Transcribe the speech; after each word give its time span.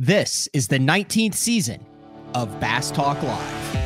This 0.00 0.48
is 0.52 0.66
the 0.66 0.80
19th 0.80 1.34
season 1.34 1.86
of 2.34 2.58
Bass 2.58 2.90
Talk 2.90 3.22
Live. 3.22 3.76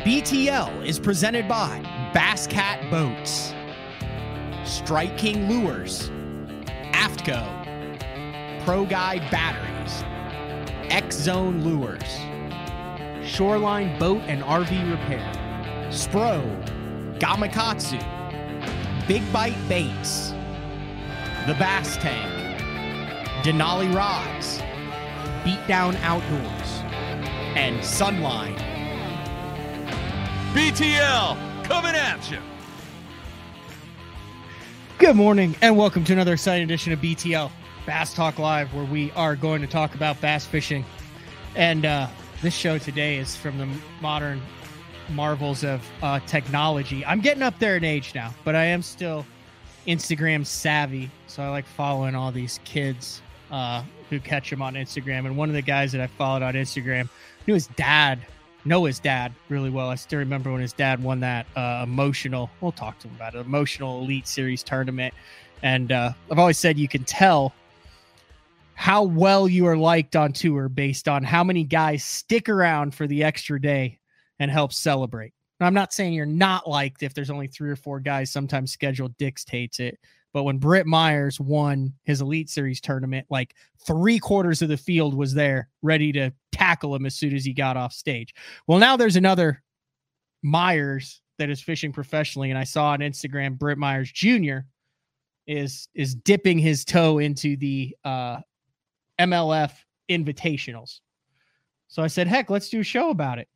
BTL 0.00 0.82
is 0.86 0.98
presented 0.98 1.46
by 1.46 1.80
Bass 2.14 2.46
Cat 2.46 2.90
Boats, 2.90 3.52
Strike 4.64 5.18
King 5.18 5.46
Lures, 5.46 6.08
Aftco, 6.94 7.44
Pro 8.64 8.86
Guide 8.86 9.30
Batteries, 9.30 10.04
X 10.90 11.16
Zone 11.16 11.62
Lures, 11.62 12.00
Shoreline 13.28 13.98
Boat 13.98 14.22
and 14.22 14.42
RV 14.42 14.90
Repair, 14.90 15.30
Spro, 15.90 16.40
Gamakatsu, 17.18 17.98
Big 19.06 19.30
Bite 19.34 19.68
Baits, 19.68 20.30
The 21.46 21.54
Bass 21.58 21.98
Tank, 21.98 22.32
Denali 23.44 23.94
Rods, 23.94 24.62
Beatdown 25.44 25.94
Outdoors, 26.02 26.82
and 27.56 27.78
Sunline. 27.80 28.56
BTL 30.52 31.64
coming 31.64 31.94
at 31.94 32.30
you. 32.30 32.38
Good 34.98 35.14
morning, 35.14 35.54
and 35.62 35.76
welcome 35.76 36.02
to 36.04 36.12
another 36.12 36.32
exciting 36.32 36.64
edition 36.64 36.92
of 36.92 36.98
BTL 36.98 37.50
Bass 37.86 38.12
Talk 38.14 38.38
Live, 38.38 38.74
where 38.74 38.84
we 38.84 39.12
are 39.12 39.36
going 39.36 39.60
to 39.60 39.68
talk 39.68 39.94
about 39.94 40.20
bass 40.20 40.44
fishing. 40.44 40.84
And 41.54 41.86
uh, 41.86 42.08
this 42.42 42.54
show 42.54 42.78
today 42.78 43.18
is 43.18 43.36
from 43.36 43.58
the 43.58 43.68
modern 44.00 44.42
marvels 45.10 45.62
of 45.62 45.88
uh, 46.02 46.18
technology. 46.26 47.04
I'm 47.06 47.20
getting 47.20 47.42
up 47.42 47.58
there 47.60 47.76
in 47.76 47.84
age 47.84 48.12
now, 48.14 48.34
but 48.44 48.56
I 48.56 48.64
am 48.64 48.82
still 48.82 49.24
Instagram 49.86 50.44
savvy, 50.44 51.10
so 51.28 51.42
I 51.44 51.48
like 51.48 51.66
following 51.66 52.14
all 52.14 52.32
these 52.32 52.58
kids 52.64 53.22
uh, 53.50 53.84
who 54.10 54.20
catch 54.20 54.52
him 54.52 54.62
on 54.62 54.74
Instagram. 54.74 55.26
And 55.26 55.36
one 55.36 55.48
of 55.48 55.54
the 55.54 55.62
guys 55.62 55.92
that 55.92 56.00
I 56.00 56.06
followed 56.06 56.42
on 56.42 56.54
Instagram 56.54 57.08
knew 57.46 57.54
his 57.54 57.66
dad, 57.68 58.18
know 58.64 58.84
his 58.84 58.98
dad 58.98 59.32
really 59.48 59.70
well. 59.70 59.88
I 59.88 59.94
still 59.94 60.18
remember 60.18 60.52
when 60.52 60.60
his 60.60 60.72
dad 60.72 61.02
won 61.02 61.20
that 61.20 61.46
uh, 61.56 61.80
emotional. 61.84 62.50
We'll 62.60 62.72
talk 62.72 62.98
to 63.00 63.08
him 63.08 63.14
about 63.16 63.34
it. 63.34 63.38
Emotional 63.38 64.00
Elite 64.02 64.26
Series 64.26 64.62
tournament, 64.62 65.14
and 65.62 65.92
uh, 65.92 66.12
I've 66.30 66.38
always 66.38 66.58
said 66.58 66.78
you 66.78 66.88
can 66.88 67.04
tell 67.04 67.52
how 68.74 69.02
well 69.02 69.48
you 69.48 69.66
are 69.66 69.76
liked 69.76 70.14
on 70.14 70.32
tour 70.32 70.68
based 70.68 71.08
on 71.08 71.24
how 71.24 71.42
many 71.42 71.64
guys 71.64 72.04
stick 72.04 72.48
around 72.48 72.94
for 72.94 73.08
the 73.08 73.24
extra 73.24 73.60
day 73.60 73.98
and 74.38 74.50
help 74.50 74.72
celebrate. 74.72 75.32
I'm 75.60 75.74
not 75.74 75.92
saying 75.92 76.12
you're 76.12 76.26
not 76.26 76.68
liked 76.68 77.02
if 77.02 77.14
there's 77.14 77.30
only 77.30 77.48
three 77.48 77.70
or 77.70 77.76
four 77.76 77.98
guys. 77.98 78.30
Sometimes 78.30 78.70
schedule 78.70 79.08
dictates 79.18 79.80
it. 79.80 79.98
But 80.32 80.44
when 80.44 80.58
Britt 80.58 80.86
Myers 80.86 81.40
won 81.40 81.94
his 82.04 82.20
Elite 82.20 82.50
Series 82.50 82.80
tournament, 82.80 83.26
like 83.30 83.54
three 83.86 84.18
quarters 84.18 84.60
of 84.62 84.68
the 84.68 84.76
field 84.76 85.14
was 85.14 85.34
there 85.34 85.68
ready 85.82 86.12
to 86.12 86.32
tackle 86.52 86.94
him 86.94 87.06
as 87.06 87.14
soon 87.14 87.34
as 87.34 87.44
he 87.44 87.52
got 87.52 87.76
off 87.76 87.92
stage. 87.92 88.34
Well, 88.66 88.78
now 88.78 88.96
there's 88.96 89.16
another 89.16 89.62
Myers 90.42 91.20
that 91.38 91.50
is 91.50 91.60
fishing 91.60 91.92
professionally, 91.92 92.50
and 92.50 92.58
I 92.58 92.64
saw 92.64 92.90
on 92.90 93.00
Instagram 93.00 93.58
Britt 93.58 93.78
Myers 93.78 94.12
Jr. 94.12 94.58
is 95.46 95.88
is 95.94 96.14
dipping 96.14 96.58
his 96.58 96.84
toe 96.84 97.18
into 97.18 97.56
the 97.56 97.96
uh, 98.04 98.38
MLF 99.18 99.72
invitationals. 100.10 101.00
So 101.88 102.02
I 102.02 102.06
said, 102.06 102.26
heck, 102.26 102.50
let's 102.50 102.68
do 102.68 102.80
a 102.80 102.84
show 102.84 103.10
about 103.10 103.38
it. 103.38 103.48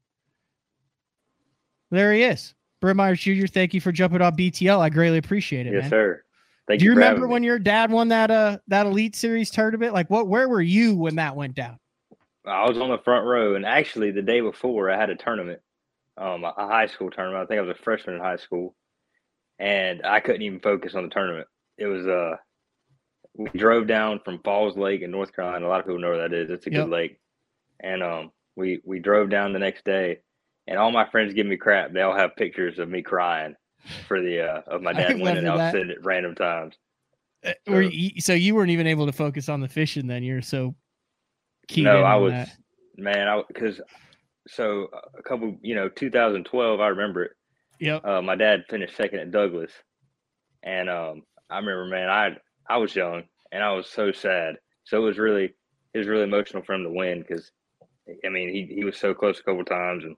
There 1.90 2.12
he 2.14 2.22
is. 2.22 2.54
Britt 2.80 2.96
Myers 2.96 3.20
Jr., 3.20 3.46
thank 3.46 3.74
you 3.74 3.80
for 3.80 3.92
jumping 3.92 4.22
on 4.22 4.34
BTL. 4.34 4.78
I 4.78 4.88
greatly 4.88 5.18
appreciate 5.18 5.66
it. 5.66 5.74
Yes, 5.74 5.82
man. 5.82 5.90
sir. 5.90 6.24
Thank 6.68 6.80
Do 6.80 6.86
you 6.86 6.92
for 6.92 6.96
remember 7.00 7.26
when 7.28 7.42
me. 7.42 7.46
your 7.48 7.58
dad 7.58 7.90
won 7.90 8.08
that 8.08 8.30
uh 8.30 8.58
that 8.68 8.86
Elite 8.86 9.16
Series 9.16 9.50
tournament? 9.50 9.92
Like 9.94 10.10
what 10.10 10.28
where 10.28 10.48
were 10.48 10.62
you 10.62 10.96
when 10.96 11.16
that 11.16 11.36
went 11.36 11.54
down? 11.54 11.78
I 12.46 12.68
was 12.68 12.78
on 12.78 12.90
the 12.90 12.98
front 12.98 13.26
row, 13.26 13.54
and 13.54 13.64
actually, 13.64 14.10
the 14.10 14.22
day 14.22 14.40
before, 14.40 14.90
I 14.90 14.96
had 14.98 15.10
a 15.10 15.16
tournament, 15.16 15.60
um, 16.16 16.44
a 16.44 16.52
high 16.56 16.86
school 16.86 17.10
tournament. 17.10 17.44
I 17.44 17.46
think 17.46 17.58
I 17.58 17.62
was 17.62 17.76
a 17.76 17.82
freshman 17.82 18.16
in 18.16 18.20
high 18.22 18.36
school, 18.36 18.74
and 19.58 20.04
I 20.04 20.20
couldn't 20.20 20.42
even 20.42 20.60
focus 20.60 20.94
on 20.94 21.04
the 21.04 21.08
tournament. 21.10 21.46
It 21.78 21.86
was 21.86 22.06
uh, 22.06 22.36
we 23.34 23.48
drove 23.50 23.86
down 23.86 24.20
from 24.24 24.40
Falls 24.42 24.76
Lake 24.76 25.02
in 25.02 25.10
North 25.10 25.34
Carolina. 25.34 25.66
A 25.66 25.68
lot 25.68 25.80
of 25.80 25.86
people 25.86 26.00
know 26.00 26.08
where 26.10 26.28
that 26.28 26.34
is. 26.34 26.50
It's 26.50 26.66
a 26.66 26.70
Yep. 26.70 26.84
good 26.84 26.90
lake, 26.90 27.18
and 27.80 28.02
um, 28.02 28.32
we 28.56 28.80
we 28.84 28.98
drove 28.98 29.30
down 29.30 29.52
the 29.52 29.58
next 29.60 29.84
day, 29.84 30.18
and 30.66 30.78
all 30.78 30.90
my 30.90 31.08
friends 31.10 31.34
give 31.34 31.46
me 31.46 31.56
crap. 31.56 31.92
They 31.92 32.02
all 32.02 32.16
have 32.16 32.36
pictures 32.36 32.78
of 32.80 32.88
me 32.88 33.02
crying 33.02 33.54
for 34.06 34.20
the 34.20 34.40
uh, 34.40 34.60
of 34.66 34.82
my 34.82 34.92
dad 34.92 35.20
winning. 35.20 35.44
that. 35.44 35.72
send 35.72 35.92
random 36.02 36.34
times. 36.34 36.74
Uh, 37.44 37.52
Were 37.66 37.82
So- 37.84 37.88
you, 37.90 38.20
so 38.20 38.32
you 38.34 38.54
weren't 38.54 38.70
even 38.70 38.86
able 38.86 39.06
to 39.06 39.12
focus 39.12 39.48
on 39.48 39.60
the 39.60 39.68
fishing 39.68 40.06
then. 40.06 40.22
You're 40.22 40.42
so 40.42 40.74
keyed 41.68 41.84
no, 41.84 42.02
I 42.02 42.16
was 42.16 42.32
that. 42.32 42.50
man. 42.96 43.28
I 43.28 43.42
because 43.48 43.80
so 44.48 44.88
a 45.18 45.22
couple, 45.22 45.56
you 45.62 45.74
know, 45.74 45.88
2012. 45.88 46.80
I 46.80 46.88
remember 46.88 47.24
it. 47.24 47.32
Yep. 47.80 48.04
Uh, 48.04 48.22
my 48.22 48.36
dad 48.36 48.64
finished 48.70 48.96
second 48.96 49.18
at 49.20 49.30
Douglas, 49.32 49.72
and 50.62 50.88
um, 50.88 51.22
I 51.50 51.58
remember, 51.58 51.86
man, 51.86 52.08
I 52.08 52.36
I 52.68 52.76
was 52.78 52.94
young 52.94 53.24
and 53.50 53.62
I 53.62 53.72
was 53.72 53.88
so 53.88 54.12
sad. 54.12 54.56
So 54.84 54.98
it 54.98 55.04
was 55.06 55.18
really 55.18 55.54
it 55.94 55.98
was 55.98 56.06
really 56.08 56.22
emotional 56.24 56.62
for 56.62 56.74
him 56.74 56.84
to 56.84 56.90
win 56.90 57.20
because, 57.26 57.50
I 58.24 58.28
mean, 58.28 58.48
he 58.52 58.72
he 58.72 58.84
was 58.84 58.96
so 58.96 59.14
close 59.14 59.40
a 59.40 59.42
couple 59.42 59.64
times, 59.64 60.04
and 60.04 60.16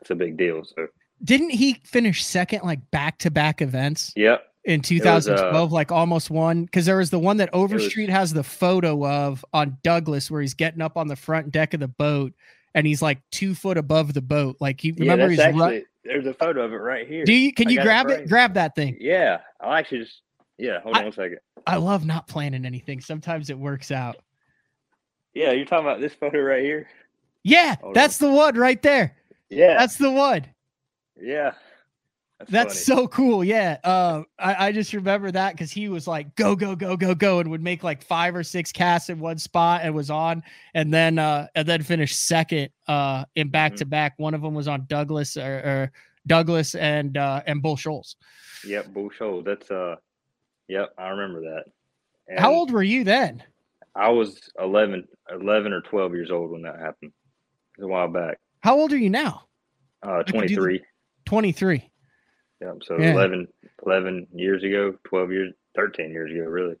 it's 0.00 0.10
a 0.10 0.14
big 0.14 0.36
deal. 0.36 0.64
So 0.64 0.86
Didn't 1.24 1.50
he 1.50 1.74
finish 1.84 2.24
second 2.24 2.62
like 2.62 2.90
back 2.90 3.18
to 3.18 3.30
back 3.30 3.62
events 3.62 4.12
yep, 4.16 4.46
in 4.64 4.80
was, 4.80 4.90
uh, 5.28 5.36
2012? 5.36 5.72
like 5.72 5.90
almost 5.90 6.30
one 6.30 6.64
because 6.64 6.86
there 6.86 6.98
was 6.98 7.10
the 7.10 7.18
one 7.18 7.38
that 7.38 7.52
was- 7.52 7.62
Overstreet 7.62 8.08
has 8.10 8.32
the 8.32 8.42
photo 8.42 9.06
of 9.06 9.44
on 9.52 9.78
Douglas 9.82 10.30
where 10.30 10.40
he's 10.42 10.54
getting 10.54 10.82
up 10.82 10.96
on 10.96 11.08
the 11.08 11.16
front 11.16 11.50
deck 11.52 11.74
of 11.74 11.80
the 11.80 11.88
boat 11.88 12.32
and 12.74 12.86
he's 12.86 13.00
like 13.00 13.18
two 13.30 13.54
foot 13.54 13.78
above 13.78 14.12
the 14.12 14.20
boat. 14.20 14.56
Like 14.60 14.80
he 14.80 14.88
yeah, 14.90 15.12
remember 15.12 15.30
he's 15.30 15.38
actually 15.38 15.78
ru- 15.78 15.84
there's 16.04 16.26
a 16.26 16.34
photo 16.34 16.62
of 16.62 16.72
it 16.72 16.76
right 16.76 17.08
here. 17.08 17.24
Do 17.24 17.32
you 17.32 17.52
can 17.52 17.68
I 17.68 17.70
you 17.70 17.76
got 17.78 17.82
it 17.82 17.86
grab 17.86 18.10
it? 18.10 18.28
Grab 18.28 18.54
that 18.54 18.74
thing. 18.74 18.96
Yeah, 19.00 19.38
I'll 19.60 19.72
actually 19.72 20.00
just 20.00 20.20
yeah. 20.58 20.80
Hold 20.80 20.96
I- 20.96 20.98
on 21.00 21.04
one 21.06 21.12
second. 21.12 21.38
I 21.66 21.76
love 21.76 22.04
not 22.06 22.28
planning 22.28 22.64
anything. 22.64 23.00
Sometimes 23.00 23.50
it 23.50 23.58
works 23.58 23.90
out. 23.90 24.16
Yeah, 25.34 25.50
you're 25.52 25.66
talking 25.66 25.84
about 25.86 26.00
this 26.00 26.14
photo 26.14 26.40
right 26.40 26.62
here. 26.62 26.88
Yeah, 27.42 27.76
Hold 27.80 27.94
that's 27.94 28.18
the 28.18 28.30
one 28.30 28.56
right 28.56 28.80
there. 28.82 29.16
Yeah, 29.50 29.76
That's 29.78 29.96
the 29.96 30.10
one. 30.10 30.44
Yeah. 31.20 31.52
That's 32.50 32.84
funny. 32.86 32.98
so 33.00 33.08
cool. 33.08 33.42
Yeah. 33.42 33.78
Uh, 33.82 34.22
I, 34.38 34.66
I 34.66 34.72
just 34.72 34.92
remember 34.92 35.30
that 35.30 35.52
because 35.54 35.72
he 35.72 35.88
was 35.88 36.06
like, 36.06 36.34
go, 36.36 36.54
go, 36.54 36.76
go, 36.76 36.94
go, 36.94 37.14
go, 37.14 37.38
and 37.38 37.50
would 37.50 37.62
make 37.62 37.82
like 37.82 38.02
five 38.02 38.36
or 38.36 38.42
six 38.42 38.72
casts 38.72 39.08
in 39.08 39.18
one 39.20 39.38
spot 39.38 39.80
and 39.84 39.94
was 39.94 40.10
on, 40.10 40.42
and 40.74 40.92
then 40.92 41.18
uh, 41.18 41.46
and 41.54 41.66
then 41.66 41.82
finished 41.82 42.26
second 42.26 42.68
uh, 42.88 43.24
in 43.36 43.48
back 43.48 43.72
Mm-hmm. 43.72 43.78
to 43.78 43.84
back. 43.86 44.14
One 44.18 44.34
of 44.34 44.42
them 44.42 44.52
was 44.52 44.68
on 44.68 44.84
Douglas 44.86 45.38
or, 45.38 45.42
or 45.42 45.92
Douglas 46.26 46.74
and 46.74 47.16
uh, 47.16 47.40
and 47.46 47.62
Bull 47.62 47.76
Shoals. 47.76 48.16
Yep, 48.66 48.88
Bull 48.92 49.08
Shoals. 49.08 49.44
That's 49.46 49.70
uh, 49.70 49.96
yep, 50.68 50.92
I 50.98 51.08
remember 51.08 51.40
that. 51.40 51.64
How 52.38 52.52
old 52.52 52.70
were 52.70 52.82
you 52.82 53.02
then? 53.04 53.42
I 53.94 54.10
was 54.10 54.38
11, 54.60 55.08
11 55.32 55.72
or 55.72 55.80
twelve 55.80 56.12
years 56.12 56.30
old 56.30 56.50
when 56.50 56.60
that 56.62 56.78
happened. 56.78 57.12
It 57.78 57.80
was 57.80 57.84
a 57.84 57.88
while 57.88 58.08
back. 58.08 58.38
How 58.60 58.78
old 58.78 58.92
are 58.92 58.98
you 58.98 59.08
now? 59.08 59.44
Uh, 60.02 60.22
could 60.22 60.50
do 61.26 61.30
the- 61.30 61.30
twenty 61.30 61.52
three. 61.52 61.78
Twenty 61.78 61.82
three. 61.82 61.90
Yep. 62.60 62.76
So 62.84 62.98
Yeah. 62.98 63.12
11, 63.12 63.48
11 63.84 64.26
years 64.34 64.62
ago, 64.64 64.96
twelve 65.04 65.30
years, 65.32 65.52
thirteen 65.74 66.10
years 66.10 66.30
ago, 66.32 66.42
really. 66.44 66.76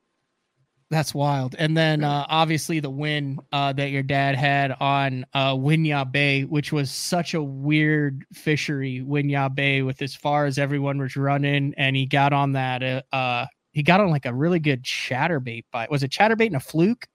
That's 0.88 1.12
wild. 1.12 1.56
And 1.58 1.76
then 1.76 2.04
uh, 2.04 2.26
obviously 2.28 2.78
the 2.78 2.90
win 2.90 3.40
uh, 3.50 3.72
that 3.72 3.90
your 3.90 4.04
dad 4.04 4.36
had 4.36 4.70
on 4.78 5.26
uh, 5.34 5.52
Winyah 5.54 6.12
Bay, 6.12 6.44
which 6.44 6.72
was 6.72 6.92
such 6.92 7.34
a 7.34 7.42
weird 7.42 8.24
fishery, 8.32 9.04
Winyah 9.04 9.52
Bay, 9.52 9.82
with 9.82 10.00
as 10.00 10.14
far 10.14 10.46
as 10.46 10.58
everyone 10.58 10.98
was 10.98 11.16
running, 11.16 11.74
and 11.76 11.96
he 11.96 12.06
got 12.06 12.32
on 12.32 12.52
that. 12.52 12.84
Uh, 12.84 13.02
uh, 13.12 13.46
he 13.72 13.82
got 13.82 14.00
on 14.00 14.10
like 14.10 14.26
a 14.26 14.32
really 14.32 14.60
good 14.60 14.84
chatterbait 14.84 15.64
bite. 15.72 15.90
Was 15.90 16.04
it 16.04 16.12
chatterbait 16.12 16.46
and 16.46 16.56
a 16.56 16.60
fluke? 16.60 17.08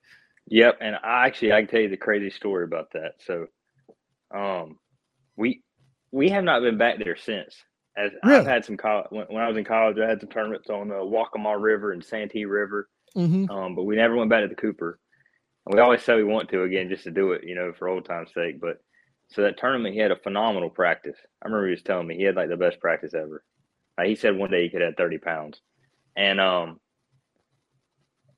Yep. 0.48 0.78
And 0.82 0.96
I 1.02 1.26
actually 1.26 1.54
I 1.54 1.62
can 1.62 1.70
tell 1.70 1.80
you 1.80 1.90
the 1.90 1.96
crazy 1.98 2.30
story 2.30 2.66
about 2.66 2.92
that. 2.92 3.14
So, 3.26 3.48
um, 4.36 4.78
we 5.38 5.62
we 6.12 6.30
have 6.30 6.44
not 6.44 6.62
been 6.62 6.78
back 6.78 6.98
there 7.04 7.16
since. 7.18 7.56
As 7.98 8.12
Really? 8.24 8.38
I've 8.40 8.46
had 8.48 8.66
some 8.66 8.78
college 8.78 9.08
when, 9.10 9.26
when 9.28 9.44
I 9.44 9.48
was 9.48 9.58
in 9.58 9.66
college, 9.66 9.98
I 10.00 10.08
had 10.08 10.22
some 10.22 10.30
tournaments 10.30 10.70
on 10.70 10.88
the 10.88 10.96
Waccamaw 10.96 11.62
River 11.62 11.92
and 11.92 12.04
Santee 12.04 12.46
River. 12.46 12.88
Mm-hmm. 13.18 13.50
um, 13.52 13.76
but 13.76 13.84
we 13.84 13.98
never 13.98 14.16
went 14.16 14.30
back 14.30 14.42
to 14.44 14.48
the 14.48 14.56
Cooper. 14.56 14.98
And 15.66 15.76
we 15.76 15.82
always 15.82 16.02
say 16.02 16.16
we 16.16 16.24
want 16.24 16.50
to 16.50 16.64
again 16.64 16.88
just 16.88 17.04
to 17.04 17.12
do 17.12 17.34
it, 17.34 17.44
you 17.44 17.56
know, 17.56 17.74
for 17.78 17.90
old 17.90 18.06
time's 18.06 18.34
sake. 18.34 18.62
But 18.62 18.78
so 19.30 19.42
that 19.42 19.58
tournament, 19.58 19.94
he 19.94 20.00
had 20.00 20.12
a 20.12 20.16
phenomenal 20.16 20.70
practice. 20.70 21.18
I 21.42 21.48
remember 21.48 21.68
he 21.68 21.72
was 21.72 21.84
telling 21.84 22.08
me 22.08 22.16
he 22.16 22.24
had 22.24 22.36
like 22.38 22.50
the 22.50 22.56
best 22.58 22.80
practice 22.80 23.14
ever. 23.14 23.44
Like, 23.98 24.08
he 24.08 24.16
said 24.16 24.38
one 24.38 24.50
day 24.50 24.64
he 24.64 24.70
could 24.70 24.82
have 24.82 24.96
thirty 24.96 25.18
pounds, 25.18 25.60
and 26.16 26.40
um, 26.40 26.80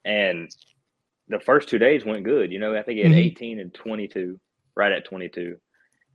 and 0.03 0.49
the 1.27 1.39
first 1.39 1.69
two 1.69 1.77
days 1.79 2.03
went 2.03 2.23
good. 2.23 2.51
You 2.51 2.59
know, 2.59 2.75
I 2.75 2.81
think 2.83 2.97
he 2.97 3.03
had 3.03 3.13
Mhm. 3.13 3.17
eighteen 3.25 3.59
and 3.59 3.73
twenty 3.73 4.07
two, 4.07 4.39
right 4.75 4.91
at 4.91 5.05
twenty 5.05 5.29
two, 5.29 5.57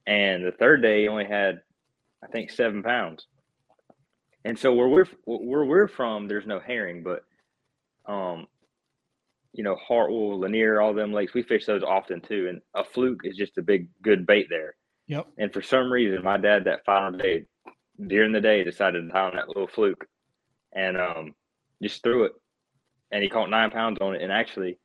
and 0.09 0.45
the 0.45 0.53
third 0.53 0.81
day 0.81 1.03
he 1.03 1.09
only 1.09 1.27
had, 1.27 1.61
I 2.25 2.29
think, 2.29 2.51
seven 2.51 2.83
pounds. 2.83 3.27
And 4.45 4.59
so 4.59 4.73
where 4.73 4.89
we're 4.89 5.07
where 5.27 5.65
we're 5.67 5.89
from, 5.89 6.27
there's 6.27 6.47
no 6.47 6.59
herring, 6.59 7.03
but 7.03 7.25
um, 8.11 8.47
you 9.53 9.63
know, 9.63 9.77
Hartwell, 9.77 10.41
Lanier, 10.41 10.81
all 10.81 10.95
them 10.95 11.13
lakes, 11.13 11.35
we 11.35 11.43
fish 11.43 11.67
those 11.67 11.83
often 11.83 12.23
too. 12.23 12.49
And 12.49 12.63
a 12.75 12.85
fluke 12.85 13.21
is 13.25 13.37
just 13.37 13.59
a 13.59 13.63
big, 13.63 13.89
good 14.03 14.27
bait 14.27 14.47
there. 14.49 14.77
Yep. 15.09 15.27
And 15.37 15.53
for 15.53 15.61
some 15.61 15.93
reason, 15.93 16.25
my 16.25 16.39
dad 16.39 16.65
that 16.65 16.87
final 16.87 17.19
day, 17.19 17.45
during 18.07 18.33
the 18.33 18.41
day, 18.41 18.65
decided 18.65 19.03
to 19.03 19.13
tie 19.13 19.27
on 19.27 19.37
that 19.37 19.49
little 19.49 19.67
fluke, 19.67 20.07
and 20.73 20.97
um, 20.97 21.35
just 21.83 22.03
threw 22.03 22.25
it, 22.25 22.33
and 23.11 23.23
he 23.23 23.29
caught 23.29 23.51
nine 23.51 23.71
pounds 23.71 23.99
on 24.01 24.15
it. 24.15 24.23
And 24.23 24.33
actually, 24.33 24.79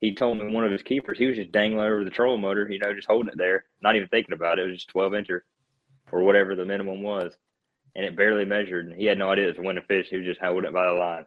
he 0.00 0.14
told 0.14 0.38
me 0.38 0.52
one 0.52 0.64
of 0.64 0.72
his 0.72 0.82
keepers, 0.82 1.18
he 1.18 1.26
was 1.26 1.36
just 1.36 1.52
dangling 1.52 1.84
over 1.84 2.04
the 2.04 2.10
trolling 2.10 2.40
motor, 2.40 2.68
you 2.70 2.78
know, 2.78 2.94
just 2.94 3.06
holding 3.06 3.28
it 3.28 3.38
there, 3.38 3.64
not 3.82 3.96
even 3.96 4.08
thinking 4.08 4.32
about 4.34 4.58
it. 4.58 4.62
It 4.62 4.70
was 4.70 4.78
just 4.78 4.88
twelve 4.88 5.12
incher, 5.12 5.40
or 6.10 6.22
whatever 6.22 6.54
the 6.54 6.64
minimum 6.64 7.02
was, 7.02 7.32
and 7.94 8.04
it 8.04 8.16
barely 8.16 8.44
measured. 8.44 8.86
And 8.86 8.96
he 8.96 9.04
had 9.04 9.18
no 9.18 9.30
idea 9.30 9.44
it 9.44 9.56
was 9.56 9.58
a 9.58 9.62
winning 9.62 9.84
fish. 9.86 10.06
He 10.10 10.16
was 10.16 10.26
just 10.26 10.40
holding 10.40 10.68
it 10.68 10.72
by 10.72 10.86
the 10.86 10.92
line. 10.92 11.26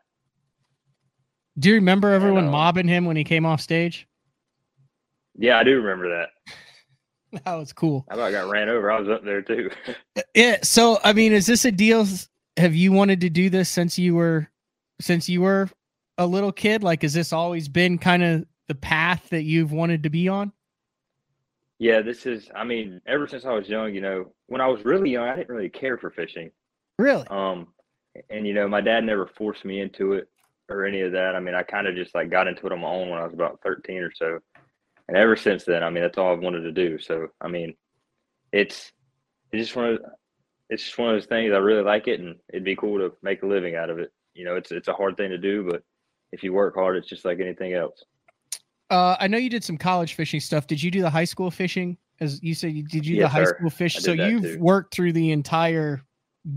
Do 1.59 1.69
you 1.69 1.75
remember 1.75 2.09
everyone 2.09 2.49
mobbing 2.49 2.87
him 2.87 3.05
when 3.05 3.15
he 3.15 3.23
came 3.23 3.45
off 3.45 3.61
stage? 3.61 4.07
Yeah, 5.37 5.59
I 5.59 5.63
do 5.63 5.79
remember 5.79 6.09
that. 6.09 6.29
That 7.45 7.55
was 7.55 7.73
cool. 7.73 8.05
I 8.11 8.13
about 8.13 8.31
got 8.31 8.47
ran 8.51 8.69
over. 8.69 8.91
I 8.91 8.99
was 8.99 9.09
up 9.09 9.25
there 9.25 9.41
too. 9.41 9.71
Yeah. 10.35 10.57
So, 10.61 10.99
I 11.03 11.13
mean, 11.13 11.33
is 11.33 11.47
this 11.47 11.65
a 11.65 11.71
deal? 11.71 12.05
Have 12.57 12.75
you 12.75 12.91
wanted 12.91 13.21
to 13.21 13.29
do 13.31 13.49
this 13.49 13.69
since 13.69 13.97
you 13.97 14.13
were, 14.13 14.51
since 15.01 15.27
you 15.27 15.41
were 15.41 15.67
a 16.19 16.27
little 16.27 16.51
kid? 16.51 16.83
Like, 16.83 17.01
has 17.01 17.15
this 17.15 17.33
always 17.33 17.67
been 17.67 17.97
kind 17.97 18.23
of 18.23 18.45
the 18.67 18.75
path 18.75 19.29
that 19.29 19.43
you've 19.43 19.71
wanted 19.71 20.03
to 20.03 20.09
be 20.09 20.27
on? 20.27 20.53
yeah, 21.83 22.01
this 22.01 22.25
is. 22.25 22.49
I 22.55 22.63
mean, 22.63 23.01
ever 23.05 23.27
since 23.27 23.43
I 23.43 23.51
was 23.51 23.67
young, 23.67 23.93
you 23.93 23.99
know, 23.99 24.31
when 24.47 24.61
I 24.61 24.67
was 24.67 24.85
really 24.85 25.09
young, 25.09 25.27
I 25.27 25.35
didn't 25.35 25.53
really 25.53 25.69
care 25.69 25.97
for 25.97 26.11
fishing. 26.11 26.49
Really? 26.97 27.27
Um, 27.27 27.67
and 28.29 28.47
you 28.47 28.53
know, 28.53 28.69
my 28.69 28.79
dad 28.79 29.03
never 29.03 29.27
forced 29.27 29.65
me 29.65 29.81
into 29.81 30.13
it 30.13 30.29
or 30.69 30.85
any 30.85 31.01
of 31.01 31.11
that. 31.11 31.35
I 31.35 31.41
mean, 31.41 31.55
I 31.55 31.63
kind 31.63 31.87
of 31.87 31.95
just 31.95 32.15
like 32.15 32.29
got 32.29 32.47
into 32.47 32.65
it 32.65 32.71
on 32.71 32.79
my 32.79 32.87
own 32.87 33.09
when 33.09 33.19
I 33.19 33.25
was 33.25 33.33
about 33.33 33.59
13 33.63 33.97
or 33.97 34.13
so. 34.13 34.39
And 35.09 35.17
ever 35.17 35.35
since 35.35 35.65
then, 35.65 35.83
I 35.83 35.89
mean, 35.89 36.03
that's 36.03 36.17
all 36.17 36.31
I've 36.31 36.39
wanted 36.39 36.61
to 36.61 36.71
do. 36.71 36.99
So, 36.99 37.27
I 37.41 37.49
mean, 37.49 37.75
it's 38.53 38.93
it's 39.51 39.63
just 39.63 39.75
one 39.75 39.89
of 39.89 39.99
it's 40.69 40.83
just 40.83 40.97
one 40.97 41.09
of 41.09 41.15
those 41.15 41.25
things. 41.25 41.51
I 41.51 41.57
really 41.57 41.83
like 41.83 42.07
it, 42.07 42.21
and 42.21 42.35
it'd 42.47 42.63
be 42.63 42.77
cool 42.77 42.99
to 42.99 43.13
make 43.21 43.43
a 43.43 43.47
living 43.47 43.75
out 43.75 43.89
of 43.89 43.99
it. 43.99 44.13
You 44.33 44.45
know, 44.45 44.55
it's 44.55 44.71
it's 44.71 44.87
a 44.87 44.93
hard 44.93 45.17
thing 45.17 45.31
to 45.31 45.37
do, 45.37 45.67
but 45.69 45.83
if 46.31 46.43
you 46.43 46.53
work 46.53 46.75
hard, 46.75 46.95
it's 46.95 47.09
just 47.09 47.25
like 47.25 47.41
anything 47.41 47.73
else. 47.73 48.05
Uh, 48.89 49.15
I 49.19 49.27
know 49.27 49.37
you 49.37 49.49
did 49.49 49.63
some 49.63 49.77
college 49.77 50.13
fishing 50.13 50.39
stuff. 50.39 50.67
Did 50.67 50.81
you 50.81 50.91
do 50.91 51.01
the 51.01 51.09
high 51.09 51.23
school 51.25 51.49
fishing? 51.49 51.97
As 52.19 52.41
you 52.43 52.53
said, 52.53 52.73
you 52.73 52.83
did 52.83 53.05
you 53.05 53.17
Yes, 53.17 53.25
the 53.25 53.29
high 53.29 53.43
sir. 53.45 53.55
school 53.57 53.69
fish? 53.69 53.95
So 53.99 54.11
you've 54.11 54.43
too. 54.43 54.59
worked 54.59 54.93
through 54.93 55.13
the 55.13 55.31
entire 55.31 56.01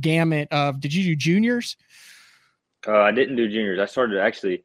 gamut 0.01 0.49
of. 0.53 0.81
Did 0.81 0.93
you 0.93 1.05
do 1.05 1.17
juniors? 1.17 1.77
Uh, 2.87 3.01
I 3.01 3.11
didn't 3.11 3.37
do 3.37 3.49
juniors. 3.49 3.81
I 3.81 3.87
started 3.87 4.21
actually, 4.21 4.65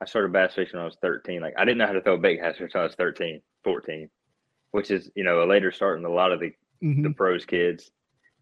I 0.00 0.04
started 0.04 0.32
bass 0.32 0.54
fishing 0.54 0.74
when 0.74 0.82
I 0.82 0.84
was 0.84 0.96
13. 1.00 1.40
Like 1.40 1.54
I 1.56 1.64
didn't 1.64 1.78
know 1.78 1.86
how 1.86 1.92
to 1.94 2.02
throw 2.02 2.14
a 2.14 2.18
bait 2.18 2.38
caster 2.38 2.64
until 2.64 2.82
I 2.82 2.84
was 2.84 2.94
13, 2.94 3.40
14, 3.64 4.08
which 4.72 4.90
is 4.90 5.10
you 5.14 5.24
know 5.24 5.42
a 5.42 5.46
later 5.46 5.72
start 5.72 5.98
than 5.98 6.10
a 6.10 6.14
lot 6.14 6.32
of 6.32 6.40
the 6.40 6.52
Mhm. 6.82 7.02
the 7.04 7.10
pros 7.10 7.46
kids. 7.46 7.90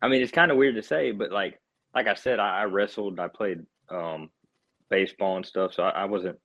I 0.02 0.08
mean, 0.08 0.20
it's 0.20 0.32
kind 0.32 0.50
of 0.50 0.56
weird 0.56 0.74
to 0.74 0.82
say, 0.82 1.12
but 1.12 1.30
like 1.30 1.60
like 1.94 2.08
I 2.08 2.14
said, 2.14 2.40
I, 2.40 2.62
I 2.62 2.64
wrestled, 2.64 3.20
I 3.20 3.28
played 3.28 3.60
um, 3.88 4.28
baseball 4.90 5.36
and 5.36 5.46
stuff, 5.46 5.72
so 5.74 5.84
I, 5.84 5.90
I 5.90 6.04
wasn't 6.06 6.36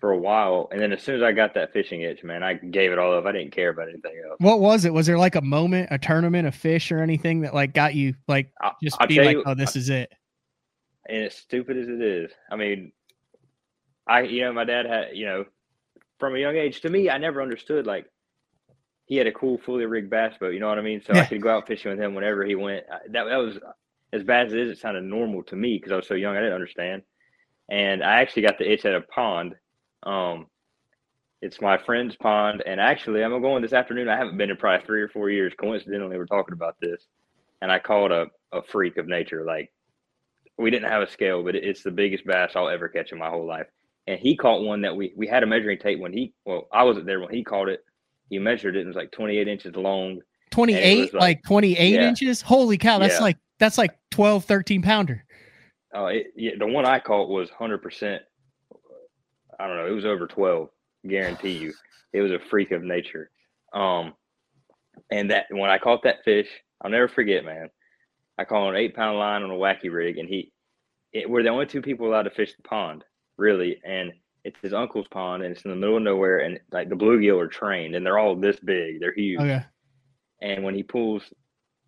for 0.00 0.12
a 0.12 0.18
while. 0.18 0.68
And 0.70 0.80
then 0.80 0.92
as 0.92 1.02
soon 1.02 1.16
as 1.16 1.22
I 1.22 1.32
got 1.32 1.54
that 1.54 1.72
fishing 1.72 2.02
itch, 2.02 2.22
man, 2.22 2.42
I 2.42 2.54
gave 2.54 2.92
it 2.92 2.98
all 2.98 3.16
up. 3.16 3.24
I 3.26 3.32
didn't 3.32 3.52
care 3.52 3.70
about 3.70 3.88
anything 3.88 4.20
else. 4.28 4.36
What 4.38 4.60
was 4.60 4.84
it? 4.84 4.92
Was 4.92 5.06
there 5.06 5.18
like 5.18 5.34
a 5.36 5.40
moment, 5.40 5.88
a 5.90 5.98
tournament, 5.98 6.46
a 6.46 6.52
fish, 6.52 6.92
or 6.92 7.00
anything 7.00 7.40
that 7.40 7.54
like 7.54 7.72
got 7.74 7.94
you 7.94 8.14
like 8.28 8.52
just 8.82 8.96
I'll 9.00 9.06
be 9.06 9.20
like, 9.20 9.36
you- 9.36 9.42
oh, 9.46 9.54
this 9.54 9.76
is 9.76 9.88
it? 9.90 10.12
and 11.08 11.24
as 11.24 11.34
stupid 11.36 11.76
as 11.76 11.88
it 11.88 12.02
is, 12.02 12.32
I 12.50 12.56
mean, 12.56 12.90
I 14.06 14.22
you 14.22 14.42
know 14.42 14.52
my 14.52 14.64
dad 14.64 14.86
had 14.86 15.08
you 15.16 15.26
know 15.26 15.44
from 16.18 16.34
a 16.34 16.38
young 16.38 16.56
age 16.56 16.80
to 16.82 16.90
me, 16.90 17.10
I 17.10 17.18
never 17.18 17.42
understood 17.42 17.86
like 17.86 18.06
he 19.06 19.16
had 19.16 19.26
a 19.28 19.32
cool 19.32 19.58
fully 19.58 19.86
rigged 19.86 20.10
bass 20.10 20.34
boat. 20.40 20.52
You 20.52 20.60
know 20.60 20.68
what 20.68 20.78
I 20.78 20.82
mean? 20.82 21.00
So 21.06 21.12
I 21.14 21.24
could 21.26 21.40
go 21.42 21.50
out 21.50 21.66
fishing 21.68 21.90
with 21.92 22.00
him 22.00 22.14
whenever 22.14 22.44
he 22.44 22.54
went. 22.54 22.84
That 23.10 23.24
that 23.24 23.36
was 23.36 23.58
as 24.12 24.22
bad 24.24 24.48
as 24.48 24.52
it 24.52 24.58
is. 24.58 24.70
It 24.70 24.80
sounded 24.80 25.04
normal 25.04 25.42
to 25.44 25.56
me 25.56 25.76
because 25.76 25.92
I 25.92 25.96
was 25.96 26.06
so 26.08 26.14
young. 26.14 26.36
I 26.36 26.40
didn't 26.40 26.54
understand, 26.54 27.02
and 27.70 28.02
I 28.02 28.20
actually 28.20 28.42
got 28.42 28.58
the 28.58 28.70
itch 28.70 28.84
at 28.84 28.94
a 28.94 29.00
pond. 29.02 29.54
Um, 30.02 30.46
it's 31.42 31.60
my 31.60 31.76
friend's 31.78 32.16
pond, 32.16 32.62
and 32.66 32.80
actually, 32.80 33.22
I'm 33.22 33.40
going 33.42 33.62
this 33.62 33.72
afternoon. 33.72 34.08
I 34.08 34.16
haven't 34.16 34.36
been 34.38 34.50
in 34.50 34.56
probably 34.56 34.84
three 34.86 35.02
or 35.02 35.08
four 35.08 35.30
years. 35.30 35.52
Coincidentally, 35.58 36.16
we're 36.16 36.26
talking 36.26 36.54
about 36.54 36.76
this, 36.80 37.02
and 37.62 37.70
I 37.70 37.78
caught 37.78 38.12
a 38.12 38.26
a 38.52 38.62
freak 38.62 38.96
of 38.96 39.06
nature. 39.06 39.44
Like 39.44 39.70
we 40.56 40.70
didn't 40.70 40.90
have 40.90 41.02
a 41.02 41.10
scale, 41.10 41.42
but 41.42 41.54
it's 41.54 41.82
the 41.82 41.90
biggest 41.90 42.24
bass 42.24 42.52
I'll 42.54 42.68
ever 42.68 42.88
catch 42.88 43.12
in 43.12 43.18
my 43.18 43.28
whole 43.28 43.46
life. 43.46 43.66
And 44.06 44.18
he 44.18 44.36
caught 44.36 44.62
one 44.62 44.80
that 44.82 44.94
we 44.96 45.12
we 45.16 45.26
had 45.26 45.42
a 45.42 45.46
measuring 45.46 45.78
tape 45.78 45.98
when 46.00 46.12
he 46.12 46.32
well 46.44 46.68
I 46.72 46.84
wasn't 46.84 47.06
there 47.06 47.20
when 47.20 47.30
he 47.34 47.44
caught 47.44 47.68
it. 47.68 47.84
He 48.30 48.38
measured 48.38 48.76
it 48.76 48.80
and 48.80 48.86
it 48.86 48.88
was 48.88 48.96
like 48.96 49.12
28 49.12 49.46
inches 49.48 49.76
long. 49.76 50.20
Twenty 50.50 50.74
eight, 50.74 51.12
like- 51.12 51.20
like, 51.20 51.42
twenty 51.42 51.76
eight 51.76 51.94
Yeah. 51.94 52.08
inches. 52.08 52.40
Holy 52.40 52.78
cow! 52.78 52.98
That's 52.98 53.14
Yeah. 53.16 53.20
like 53.22 53.36
that's 53.58 53.76
like 53.78 53.98
12, 54.10 54.44
13 54.44 54.80
pounder. 54.82 55.24
Uh, 55.94 56.06
it, 56.06 56.26
yeah, 56.36 56.52
the 56.58 56.66
one 56.66 56.84
I 56.86 56.98
caught 57.00 57.28
was 57.28 57.50
100. 57.50 57.78
percent 57.82 58.22
I 59.58 59.66
don't 59.66 59.76
know. 59.76 59.86
It 59.86 59.92
was 59.92 60.04
over 60.04 60.26
12. 60.26 60.68
Guarantee 61.08 61.52
you, 61.52 61.72
it 62.12 62.20
was 62.20 62.32
a 62.32 62.38
freak 62.50 62.72
of 62.72 62.82
nature. 62.82 63.30
Um, 63.72 64.14
and 65.10 65.30
that 65.30 65.46
when 65.50 65.70
I 65.70 65.78
caught 65.78 66.02
that 66.02 66.24
fish, 66.24 66.48
I'll 66.80 66.90
never 66.90 67.08
forget, 67.08 67.44
man. 67.44 67.70
I 68.38 68.44
caught 68.44 68.70
an 68.70 68.76
eight 68.76 68.94
pound 68.94 69.18
line 69.18 69.42
on 69.42 69.50
a 69.50 69.54
wacky 69.54 69.92
rig, 69.92 70.18
and 70.18 70.28
he, 70.28 70.52
it, 71.12 71.28
we're 71.28 71.42
the 71.42 71.48
only 71.48 71.66
two 71.66 71.82
people 71.82 72.06
allowed 72.06 72.24
to 72.24 72.30
fish 72.30 72.54
the 72.54 72.62
pond, 72.68 73.04
really. 73.38 73.80
And 73.84 74.12
it's 74.44 74.58
his 74.62 74.72
uncle's 74.72 75.08
pond, 75.08 75.42
and 75.42 75.52
it's 75.52 75.64
in 75.64 75.70
the 75.70 75.76
middle 75.76 75.96
of 75.96 76.02
nowhere. 76.02 76.38
And 76.38 76.58
like 76.72 76.88
the 76.88 76.96
bluegill 76.96 77.40
are 77.40 77.48
trained, 77.48 77.94
and 77.94 78.04
they're 78.04 78.18
all 78.18 78.36
this 78.36 78.58
big. 78.60 79.00
They're 79.00 79.14
huge. 79.14 79.40
Okay. 79.40 79.64
And 80.42 80.64
when 80.64 80.74
he 80.74 80.82
pulls, 80.82 81.22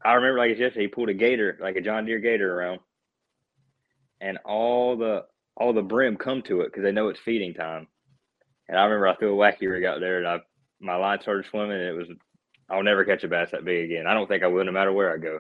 I 0.05 0.15
remember 0.15 0.39
like 0.39 0.53
it's 0.53 0.61
yesterday, 0.61 0.83
he 0.83 0.89
pulled 0.89 1.11
a 1.11 1.15
gator, 1.15 1.59
like 1.61 1.77
a 1.77 1.81
John 1.81 2.07
Deere 2.07 2.19
gator 2.19 2.55
around, 2.55 2.81
and 4.21 4.39
all 4.45 4.97
the 4.97 5.25
all 5.59 5.73
the 5.73 5.83
brim 5.83 6.17
come 6.17 6.41
to 6.43 6.61
it 6.63 6.67
because 6.67 6.83
they 6.85 6.93
know 6.93 7.09
it's 7.09 7.21
feeding 7.21 7.53
time. 7.53 7.87
And 8.69 8.79
I 8.79 8.85
remember 8.85 9.09
I 9.09 9.17
threw 9.17 9.35
a 9.35 9.37
wacky 9.37 9.69
rig 9.69 9.85
out 9.85 10.01
there, 10.01 10.19
and 10.19 10.27
I 10.27 10.39
my 10.81 10.95
line 10.97 11.21
started 11.21 11.47
swimming, 11.51 11.73
and 11.73 11.83
it 11.83 11.93
was 11.97 12.09
I'll 12.71 12.83
never 12.83 13.05
catch 13.05 13.25
a 13.25 13.29
bass 13.29 13.51
that 13.51 13.65
big 13.65 13.91
again. 13.91 14.07
I 14.07 14.15
don't 14.15 14.29
think 14.29 14.43
I 14.43 14.47
will, 14.47 14.65
no 14.65 14.73
matter 14.73 14.93
where 14.93 15.13
I 15.13 15.19
go. 15.19 15.39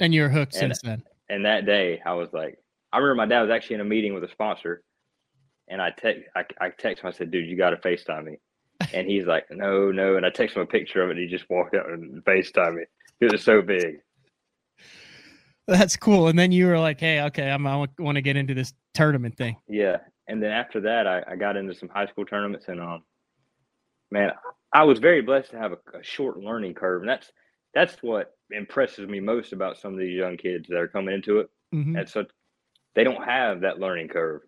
And 0.00 0.12
you're 0.14 0.28
hooked 0.30 0.54
And- 0.54 0.60
since 0.76 0.80
then. 0.82 1.02
And 1.28 1.46
that 1.46 1.64
day, 1.64 2.02
I 2.04 2.12
was 2.12 2.28
like, 2.32 2.58
I 2.92 2.98
remember 2.98 3.14
my 3.14 3.26
dad 3.26 3.42
was 3.42 3.50
actually 3.50 3.76
in 3.76 3.80
a 3.80 3.84
meeting 3.84 4.12
with 4.12 4.24
a 4.24 4.28
sponsor, 4.28 4.82
and 5.68 5.80
I 5.80 5.90
text 5.90 6.24
I, 6.36 6.44
I 6.60 6.68
text 6.70 7.02
him. 7.02 7.08
I 7.08 7.12
said, 7.12 7.30
"Dude, 7.30 7.48
you 7.48 7.56
got 7.56 7.70
to 7.70 7.76
Facetime 7.76 8.24
me." 8.24 8.36
And 8.92 9.06
he's 9.06 9.24
like, 9.26 9.46
"No, 9.50 9.90
no." 9.92 10.16
And 10.16 10.26
I 10.26 10.30
text 10.30 10.56
him 10.56 10.62
a 10.62 10.66
picture 10.66 11.02
of 11.02 11.08
it. 11.08 11.16
And 11.16 11.20
he 11.20 11.26
just 11.34 11.48
walked 11.48 11.74
out 11.74 11.88
and 11.88 12.22
Facetime 12.24 12.74
me. 12.76 12.82
It 13.20 13.32
was 13.32 13.42
so 13.44 13.62
big. 13.62 14.00
That's 15.68 15.96
cool. 15.96 16.28
And 16.28 16.38
then 16.38 16.52
you 16.52 16.66
were 16.66 16.78
like, 16.78 17.00
hey, 17.00 17.22
okay, 17.22 17.50
I'm, 17.50 17.66
I 17.66 17.86
want 17.98 18.16
to 18.16 18.22
get 18.22 18.36
into 18.36 18.54
this 18.54 18.74
tournament 18.94 19.36
thing. 19.36 19.56
Yeah. 19.68 19.98
And 20.28 20.42
then 20.42 20.50
after 20.50 20.80
that, 20.82 21.06
I, 21.06 21.22
I 21.28 21.36
got 21.36 21.56
into 21.56 21.74
some 21.74 21.88
high 21.88 22.06
school 22.06 22.24
tournaments, 22.24 22.66
and 22.68 22.80
um, 22.80 23.02
man, 24.10 24.30
I 24.72 24.84
was 24.84 24.98
very 24.98 25.20
blessed 25.20 25.50
to 25.50 25.58
have 25.58 25.72
a, 25.72 25.98
a 25.98 26.02
short 26.02 26.38
learning 26.38 26.74
curve, 26.74 27.02
and 27.02 27.08
that's 27.08 27.32
that's 27.74 28.02
what 28.02 28.34
impresses 28.50 29.08
me 29.08 29.18
most 29.18 29.52
about 29.52 29.78
some 29.78 29.94
of 29.94 29.98
these 29.98 30.16
young 30.16 30.36
kids 30.36 30.68
that 30.68 30.76
are 30.76 30.88
coming 30.88 31.14
into 31.14 31.38
it. 31.38 31.50
Mhm. 31.74 31.98
And 31.98 32.08
so 32.08 32.24
they 32.94 33.04
don't 33.04 33.24
have 33.24 33.62
that 33.62 33.78
learning 33.80 34.08
curve. 34.08 34.42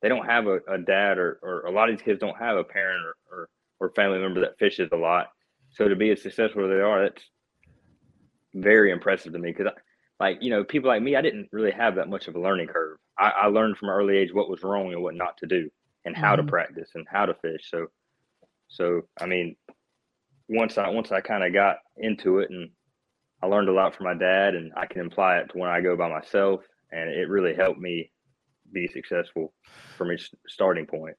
They 0.00 0.08
don't 0.08 0.26
have 0.26 0.46
a, 0.46 0.60
a 0.68 0.78
dad 0.78 1.18
or, 1.18 1.38
or 1.42 1.62
a 1.66 1.70
lot 1.70 1.88
of 1.88 1.96
these 1.96 2.04
kids 2.04 2.20
don't 2.20 2.38
have 2.38 2.56
a 2.56 2.64
parent 2.64 3.04
or, 3.04 3.16
or, 3.30 3.48
or 3.80 3.90
family 3.94 4.18
member 4.18 4.40
that 4.40 4.58
fishes 4.58 4.88
a 4.92 4.96
lot. 4.96 5.28
So 5.70 5.88
to 5.88 5.96
be 5.96 6.10
as 6.10 6.22
successful 6.22 6.64
as 6.64 6.70
they 6.70 6.80
are, 6.80 7.02
that's 7.02 7.22
very 8.54 8.92
impressive 8.92 9.32
to 9.32 9.38
me 9.38 9.52
because, 9.52 9.72
like, 10.22 10.38
you 10.40 10.50
know, 10.50 10.62
people 10.62 10.88
like 10.88 11.02
me, 11.02 11.16
I 11.16 11.20
didn't 11.20 11.48
really 11.50 11.72
have 11.72 11.96
that 11.96 12.08
much 12.08 12.28
of 12.28 12.36
a 12.36 12.40
learning 12.40 12.68
curve. 12.68 12.96
I, 13.18 13.30
I 13.42 13.46
learned 13.48 13.76
from 13.76 13.88
an 13.88 13.96
early 13.96 14.16
age 14.16 14.32
what 14.32 14.48
was 14.48 14.62
wrong 14.62 14.92
and 14.92 15.02
what 15.02 15.16
not 15.16 15.36
to 15.38 15.46
do 15.46 15.68
and 16.04 16.16
how 16.16 16.34
Mhm. 16.34 16.36
to 16.36 16.42
practice 16.44 16.90
and 16.94 17.04
how 17.10 17.26
to 17.26 17.34
fish. 17.34 17.68
So, 17.68 17.88
so 18.68 19.02
I 19.20 19.26
mean, 19.26 19.56
once 20.48 20.78
I 20.78 20.88
once 20.90 21.10
I 21.10 21.20
kind 21.22 21.42
of 21.42 21.52
got 21.52 21.78
into 21.96 22.38
it 22.38 22.50
and 22.50 22.70
I 23.42 23.46
learned 23.48 23.68
a 23.68 23.72
lot 23.72 23.96
from 23.96 24.04
my 24.04 24.14
dad, 24.14 24.54
and 24.54 24.72
I 24.76 24.86
can 24.86 25.06
apply 25.06 25.38
it 25.38 25.50
to 25.50 25.58
when 25.58 25.68
I 25.70 25.80
go 25.80 25.96
by 25.96 26.08
myself, 26.08 26.60
and 26.92 27.10
it 27.10 27.28
really 27.28 27.54
helped 27.54 27.80
me 27.80 28.12
be 28.70 28.86
successful 28.86 29.52
from 29.98 30.12
a 30.12 30.14
s- 30.14 30.30
starting 30.46 30.86
point. 30.86 31.16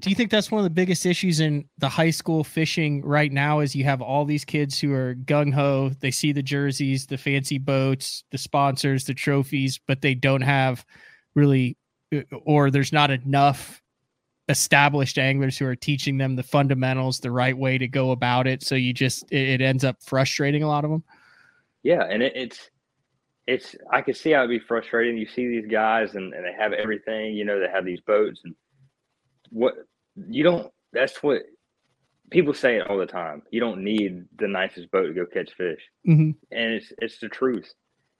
Do 0.00 0.10
you 0.10 0.16
think 0.16 0.30
that's 0.30 0.50
one 0.50 0.58
of 0.58 0.64
the 0.64 0.70
biggest 0.70 1.06
issues 1.06 1.38
in 1.38 1.68
the 1.78 1.88
high 1.88 2.10
school 2.10 2.42
fishing 2.42 3.04
right 3.04 3.30
now? 3.30 3.60
Is 3.60 3.76
you 3.76 3.84
have 3.84 4.02
all 4.02 4.24
these 4.24 4.44
kids 4.44 4.78
who 4.78 4.92
are 4.92 5.14
gung 5.14 5.54
ho, 5.54 5.92
they 6.00 6.10
see 6.10 6.32
the 6.32 6.42
jerseys, 6.42 7.06
the 7.06 7.16
fancy 7.16 7.58
boats, 7.58 8.24
the 8.32 8.38
sponsors, 8.38 9.04
the 9.04 9.14
trophies, 9.14 9.78
but 9.86 10.00
they 10.02 10.14
don't 10.14 10.42
have 10.42 10.84
really, 11.34 11.76
uh, 12.12 12.22
or 12.44 12.70
there's 12.70 12.92
not 12.92 13.10
enough 13.10 13.80
established 14.48 15.16
anglers 15.16 15.56
who 15.56 15.64
are 15.64 15.76
teaching 15.76 16.18
them 16.18 16.34
the 16.36 16.42
fundamentals, 16.42 17.20
the 17.20 17.30
right 17.30 17.56
way 17.56 17.78
to 17.78 17.88
go 17.88 18.10
about 18.10 18.46
it. 18.46 18.62
So 18.62 18.74
you 18.74 18.92
just, 18.92 19.22
it, 19.30 19.48
it 19.48 19.60
ends 19.60 19.84
up 19.84 20.02
frustrating 20.02 20.64
a 20.64 20.68
lot 20.68 20.84
of 20.84 20.90
them. 20.90 21.04
Yeah, 21.84 22.02
and 22.02 22.22
it, 22.22 22.32
it's 22.34 22.70
it's 23.46 23.76
I 23.90 24.00
could 24.00 24.16
see 24.16 24.32
how 24.32 24.38
it'd 24.40 24.50
be 24.50 24.58
frustrating. 24.58 25.18
You 25.18 25.26
see 25.26 25.46
these 25.46 25.70
guys, 25.70 26.14
and, 26.14 26.34
and 26.34 26.44
they 26.44 26.52
have 26.58 26.72
everything, 26.72 27.34
you 27.34 27.44
know, 27.44 27.60
they 27.60 27.68
have 27.68 27.84
these 27.84 28.00
boats, 28.00 28.40
and 28.44 28.54
what 29.54 29.74
you 30.16 30.42
don't. 30.42 30.70
That's 30.92 31.22
what 31.22 31.42
people 32.30 32.52
say 32.52 32.76
it 32.76 32.88
all 32.88 32.98
the 32.98 33.06
time. 33.06 33.42
You 33.50 33.60
don't 33.60 33.82
need 33.82 34.24
the 34.38 34.48
nicest 34.48 34.90
boat 34.90 35.06
to 35.06 35.14
go 35.14 35.24
catch 35.24 35.54
fish, 35.54 35.80
hmm 36.04 36.32
and 36.50 36.74
it's 36.74 36.92
it's 36.98 37.18
the 37.18 37.28
truth. 37.28 37.72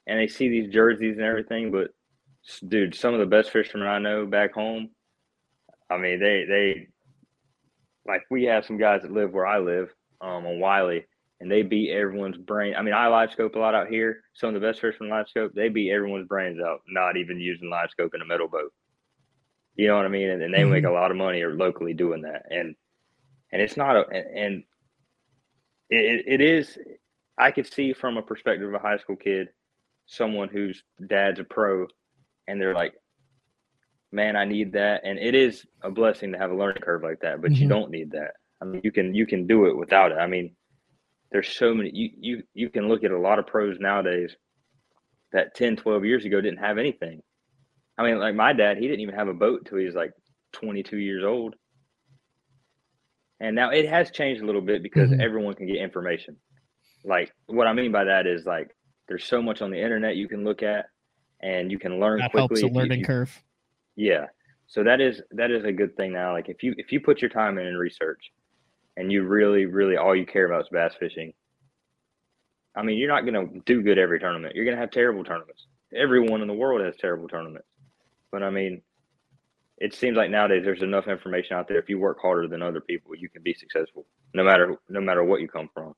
And 0.07 0.19
they 0.19 0.29
see 0.29 0.49
these 0.49 0.73
jerseys 0.73 1.17
and 1.17 1.27
everything, 1.27 1.73
but 1.73 1.89
dude, 2.67 2.95
some 2.95 3.15
of 3.15 3.21
the 3.21 3.27
best 3.27 3.51
fishermen 3.51 3.89
I 3.89 3.99
know 3.99 4.27
back 4.27 4.53
home. 4.53 4.91
I 5.91 5.99
mean, 5.99 6.21
they 6.21 6.45
they 6.49 6.89
like 8.07 8.23
we 8.31 8.45
have 8.45 8.65
some 8.65 8.79
guys 8.79 9.03
that 9.03 9.13
live 9.13 9.33
where 9.33 9.47
I 9.47 9.59
live 9.59 9.89
um, 10.21 10.47
on 10.47 10.61
Wylie, 10.61 11.07
and 11.41 11.51
they 11.51 11.63
beat 11.63 11.91
everyone's 11.91 12.37
brain. 12.37 12.75
I 12.77 12.83
mean, 12.83 12.95
I 12.95 13.09
live 13.09 13.33
scope 13.33 13.57
a 13.57 13.59
lot 13.59 13.75
out 13.75 13.89
here. 13.89 14.21
Some 14.35 14.49
of 14.49 14.55
the 14.55 14.67
best 14.67 14.81
fishermen 14.81 15.11
live 15.11 15.29
scope, 15.29 15.53
they 15.55 15.69
beat 15.69 15.91
everyone's 15.91 16.29
brains 16.29 16.61
out, 16.61 16.81
not 16.89 17.17
even 17.17 17.41
using 17.41 17.71
live 17.71 17.91
scope 17.91 18.15
in 18.15 18.23
a 18.23 18.27
metal 18.27 18.49
boat. 18.49 18.73
You 19.77 19.89
know 19.89 19.97
what 19.97 20.05
I 20.05 20.09
mean? 20.09 20.31
And, 20.31 20.43
and 20.43 20.55
they 20.55 20.63
make 20.65 20.85
a 20.85 20.91
lot 20.91 21.11
of 21.11 21.17
money 21.17 21.43
or 21.43 21.55
locally 21.55 21.95
doing 21.95 22.23
that. 22.23 22.47
And 22.51 22.75
and 23.53 23.61
it's 23.63 23.77
not 23.77 23.97
a 23.97 24.05
and, 24.11 24.65
it, 25.91 26.25
it 26.27 26.41
is. 26.41 26.79
I 27.37 27.51
could 27.51 27.73
see 27.73 27.93
from 27.93 28.17
a 28.17 28.23
perspective 28.23 28.69
of 28.69 28.75
a 28.75 28.79
high 28.79 28.99
school 28.99 29.17
kid, 29.17 29.49
someone 30.07 30.49
whose 30.49 30.83
dad's 31.09 31.41
a 31.41 31.45
pro, 31.45 31.87
and 32.47 32.61
they're 32.61 32.75
like, 32.75 32.95
man, 34.13 34.37
I 34.37 34.45
need 34.45 34.73
that. 34.75 35.03
And 35.05 35.19
it 35.19 35.35
is 35.35 35.67
a 35.83 35.91
blessing 35.91 36.33
to 36.33 36.39
have 36.39 36.53
a 36.53 36.57
learning 36.57 36.83
curve 36.83 37.03
like 37.03 37.21
that, 37.21 37.43
but 37.43 37.53
you 37.53 37.67
Mhm. 37.67 37.71
don't 37.71 37.91
need 37.91 38.13
that. 38.13 38.35
I 38.61 38.65
mean, 38.67 38.81
you 38.85 38.93
can 38.93 39.15
you 39.15 39.27
can 39.27 39.47
do 39.47 39.67
it 39.67 39.77
without 39.77 40.13
it. 40.13 40.19
I 40.19 40.27
mean, 40.29 40.55
there's 41.33 41.49
so 41.49 41.75
many 41.75 41.91
you 41.93 42.11
you 42.17 42.43
you 42.55 42.71
can 42.71 42.89
look 42.89 43.03
at 43.03 43.11
a 43.11 43.19
lot 43.19 43.39
of 43.41 43.47
pros 43.49 43.79
nowadays 43.81 44.37
that 45.33 45.55
10, 45.57 45.75
12 45.77 46.05
years 46.05 46.25
ago 46.25 46.41
didn't 46.41 46.61
have 46.61 46.79
anything. 46.79 47.21
I 47.97 48.03
mean, 48.05 48.19
like 48.19 48.35
my 48.35 48.53
dad, 48.53 48.77
he 48.79 48.87
didn't 48.89 49.01
even 49.01 49.15
have 49.15 49.29
a 49.29 49.35
boat 49.35 49.61
until 49.61 49.79
he 49.79 49.87
was 49.87 49.95
like 49.95 50.13
22 50.53 50.97
years 50.99 51.25
old. 51.25 51.55
And 53.41 53.55
now 53.57 53.71
it 53.71 53.89
has 53.89 54.11
changed 54.11 54.43
a 54.43 54.47
little 54.47 54.61
bit 54.61 54.83
because 54.83 55.11
Mhm. 55.11 55.21
everyone 55.21 55.55
can 55.55 55.67
get 55.67 55.77
information. 55.77 56.37
Like 57.05 57.33
what 57.47 57.67
I 57.67 57.73
mean 57.73 57.93
by 57.93 58.05
that 58.05 58.27
is 58.27 58.47
like 58.47 58.75
there's 59.09 59.25
so 59.25 59.43
much 59.43 59.61
on 59.61 59.71
the 59.71 59.79
internet 59.81 60.17
you 60.17 60.29
can 60.29 60.45
look 60.45 60.63
at 60.63 60.87
and 61.41 61.71
you 61.71 61.79
can 61.79 62.01
learn 62.01 62.19
That 62.21 62.31
quickly. 62.31 62.61
helps 62.61 62.73
the 62.75 62.79
learning 62.79 63.01
you- 63.01 63.05
curve. 63.07 63.43
yeah. 63.97 64.29
So 64.67 64.83
that 64.85 65.01
is 65.01 65.23
that 65.33 65.51
is 65.51 65.65
a 65.65 65.73
good 65.73 65.95
thing 65.97 66.13
now. 66.13 66.33
Like 66.33 66.49
if 66.49 66.63
you 66.63 66.75
if 66.79 66.91
you 66.91 67.01
put 67.01 67.21
your 67.21 67.29
time 67.29 67.59
in 67.59 67.67
and 67.67 67.79
research 67.79 68.33
and 68.97 69.13
you 69.13 69.25
really, 69.25 69.67
really 69.67 69.97
all 69.99 70.17
you 70.17 70.25
care 70.25 70.47
about 70.47 70.63
is 70.63 70.69
bass 70.71 70.95
fishing, 70.95 71.35
I 72.75 72.83
mean 72.83 72.97
you're 72.97 73.09
not 73.09 73.27
gonna 73.27 73.47
do 73.67 73.83
good 73.83 73.99
every 73.99 74.19
tournament. 74.19 74.55
You're 74.57 74.65
gonna 74.65 74.79
have 74.79 74.91
terrible 74.91 75.23
tournaments. 75.23 75.67
Everyone 75.93 76.41
in 76.41 76.49
the 76.49 76.55
world 76.55 76.81
has 76.81 76.97
terrible 76.97 77.29
tournaments. 77.29 77.69
But 78.35 78.43
I 78.43 78.51
mean, 78.51 78.83
it 79.79 79.95
seems 79.95 80.17
like 80.17 80.29
nowadays 80.29 80.63
there's 80.65 80.83
enough 80.83 81.07
information 81.07 81.57
out 81.57 81.69
there. 81.69 81.79
If 81.79 81.89
you 81.89 82.01
work 82.01 82.19
harder 82.21 82.49
than 82.49 82.63
other 82.63 82.81
people, 82.81 83.15
you 83.15 83.29
can 83.29 83.45
be 83.45 83.55
successful, 83.55 84.07
no 84.35 84.43
matter 84.43 84.75
no 84.89 85.01
matter 85.01 85.23
what 85.23 85.41
you 85.41 85.47
come 85.47 85.71
from. 85.73 85.95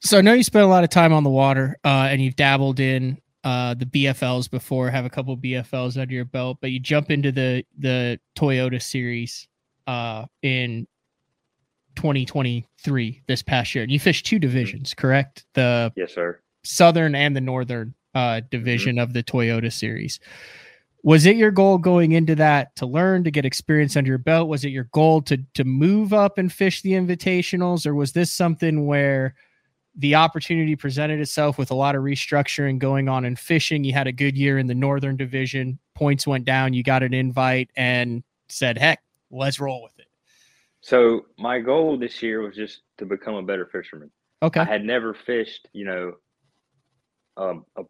So 0.00 0.18
I 0.18 0.20
know 0.20 0.34
you 0.34 0.42
spent 0.42 0.66
a 0.66 0.68
lot 0.68 0.84
of 0.84 0.90
time 0.90 1.14
on 1.14 1.24
the 1.24 1.30
water, 1.30 1.78
uh, 1.86 2.08
and 2.10 2.20
you've 2.20 2.36
dabbled 2.36 2.80
in 2.80 3.16
uh, 3.44 3.72
the 3.72 3.86
BFLs 3.86 4.50
before, 4.50 4.90
have 4.90 5.06
a 5.06 5.10
couple 5.10 5.34
BFLs 5.38 5.98
under 5.98 6.12
your 6.12 6.26
belt, 6.26 6.58
but 6.60 6.70
you 6.70 6.80
jump 6.80 7.10
into 7.10 7.32
the 7.32 7.64
the 7.78 8.20
Toyota 8.36 8.80
series 8.80 9.48
uh, 9.86 10.26
in 10.42 10.86
2023 11.96 13.22
this 13.26 13.42
past 13.42 13.74
year. 13.74 13.84
And 13.84 13.90
you 13.90 13.98
fished 13.98 14.26
two 14.26 14.38
divisions, 14.38 14.92
correct? 14.92 15.46
The 15.54 15.94
Yes, 15.96 16.12
sir. 16.12 16.40
southern 16.62 17.14
and 17.14 17.34
the 17.34 17.40
northern 17.40 17.94
uh, 18.14 18.42
division 18.50 18.98
of 18.98 19.14
the 19.14 19.22
Toyota 19.22 19.72
series. 19.72 20.20
Was 21.04 21.26
it 21.26 21.36
your 21.36 21.50
goal 21.50 21.78
going 21.78 22.12
into 22.12 22.34
that 22.36 22.74
to 22.76 22.86
learn 22.86 23.24
to 23.24 23.30
get 23.30 23.44
experience 23.44 23.96
under 23.96 24.08
your 24.08 24.18
belt? 24.18 24.48
Was 24.48 24.64
it 24.64 24.70
your 24.70 24.88
goal 24.92 25.22
to 25.22 25.38
to 25.54 25.64
move 25.64 26.12
up 26.12 26.38
and 26.38 26.52
fish 26.52 26.82
the 26.82 26.92
invitationals, 26.92 27.86
or 27.86 27.94
was 27.94 28.12
this 28.12 28.32
something 28.32 28.86
where 28.86 29.34
the 29.94 30.14
opportunity 30.14 30.76
presented 30.76 31.20
itself 31.20 31.58
with 31.58 31.70
a 31.70 31.74
lot 31.74 31.94
of 31.94 32.02
restructuring 32.02 32.78
going 32.78 33.08
on 33.08 33.24
in 33.24 33.36
fishing? 33.36 33.84
You 33.84 33.92
had 33.92 34.06
a 34.06 34.12
good 34.12 34.36
year 34.36 34.58
in 34.58 34.66
the 34.66 34.74
northern 34.74 35.16
division, 35.16 35.78
points 35.94 36.26
went 36.26 36.44
down, 36.44 36.72
you 36.72 36.82
got 36.82 37.02
an 37.02 37.14
invite, 37.14 37.70
and 37.76 38.22
said, 38.48 38.76
"Heck, 38.76 39.00
let's 39.30 39.60
roll 39.60 39.82
with 39.82 39.98
it." 39.98 40.08
So 40.80 41.26
my 41.38 41.60
goal 41.60 41.96
this 41.96 42.22
year 42.22 42.40
was 42.40 42.56
just 42.56 42.82
to 42.98 43.06
become 43.06 43.34
a 43.34 43.42
better 43.42 43.66
fisherman. 43.66 44.10
Okay, 44.42 44.60
I 44.60 44.64
had 44.64 44.84
never 44.84 45.14
fished, 45.14 45.68
you 45.72 45.84
know, 45.84 46.14
um, 47.36 47.64
a 47.76 47.84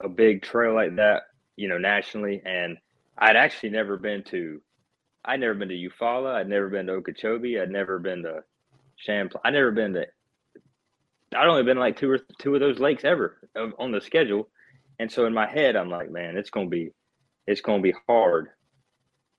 a 0.00 0.08
big 0.08 0.42
trail 0.42 0.74
like 0.74 0.96
that, 0.96 1.22
you 1.56 1.68
know, 1.68 1.78
nationally, 1.78 2.42
and 2.44 2.78
I'd 3.18 3.36
actually 3.36 3.70
never 3.70 3.96
been 3.96 4.22
to. 4.24 4.60
I'd 5.24 5.40
never 5.40 5.54
been 5.54 5.68
to 5.68 5.74
Eufaula. 5.74 6.34
I'd 6.34 6.48
never 6.48 6.68
been 6.68 6.86
to 6.86 6.92
Okeechobee. 6.92 7.60
I'd 7.60 7.70
never 7.70 7.98
been 7.98 8.22
to 8.22 8.44
Champlain. 8.96 9.40
I'd 9.44 9.54
never 9.54 9.72
been 9.72 9.94
to. 9.94 10.06
I'd 11.34 11.48
only 11.48 11.64
been 11.64 11.78
like 11.78 11.98
two 11.98 12.10
or 12.10 12.18
two 12.38 12.54
of 12.54 12.60
those 12.60 12.78
lakes 12.78 13.04
ever 13.04 13.36
on 13.78 13.90
the 13.90 14.00
schedule, 14.00 14.48
and 14.98 15.10
so 15.10 15.26
in 15.26 15.34
my 15.34 15.46
head, 15.46 15.76
I'm 15.76 15.90
like, 15.90 16.10
man, 16.10 16.36
it's 16.36 16.50
gonna 16.50 16.68
be, 16.68 16.92
it's 17.46 17.60
gonna 17.60 17.82
be 17.82 17.94
hard 18.06 18.48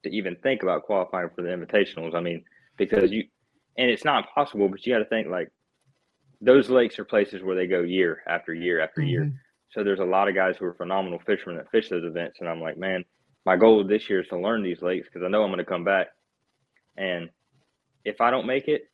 to 0.03 0.09
even 0.09 0.35
think 0.37 0.63
about 0.63 0.83
qualifying 0.83 1.29
for 1.35 1.41
the 1.41 1.49
invitationals. 1.49 2.13
I 2.13 2.19
mean, 2.19 2.43
because 2.77 3.11
you, 3.11 3.23
and 3.77 3.89
it's 3.89 4.05
not 4.05 4.33
possible, 4.33 4.67
but 4.69 4.85
you 4.85 4.93
got 4.93 4.99
to 4.99 5.05
think 5.05 5.27
like 5.27 5.51
those 6.41 6.69
lakes 6.69 6.99
are 6.99 7.05
places 7.05 7.43
where 7.43 7.55
they 7.55 7.67
go 7.67 7.81
year 7.81 8.21
after 8.27 8.53
year 8.53 8.79
after 8.81 9.01
year. 9.01 9.25
Mm-hmm. 9.25 9.35
So 9.71 9.83
there's 9.83 9.99
a 9.99 10.05
lot 10.05 10.27
of 10.27 10.35
guys 10.35 10.55
who 10.57 10.65
are 10.65 10.73
phenomenal 10.73 11.19
fishermen 11.25 11.57
that 11.57 11.71
fish 11.71 11.89
those 11.89 12.05
events, 12.05 12.37
and 12.39 12.49
I'm 12.49 12.61
like, 12.61 12.77
man, 12.77 13.03
my 13.45 13.57
goal 13.57 13.83
this 13.83 14.09
year 14.09 14.21
is 14.21 14.27
to 14.29 14.39
learn 14.39 14.63
these 14.63 14.81
lakes 14.81 15.07
because 15.07 15.25
I 15.25 15.29
know 15.29 15.43
I'm 15.43 15.49
going 15.49 15.59
to 15.59 15.65
come 15.65 15.83
back, 15.83 16.07
and 16.97 17.29
if 18.05 18.21
I 18.21 18.31
don't 18.31 18.47
make 18.47 18.67
it, 18.67 18.89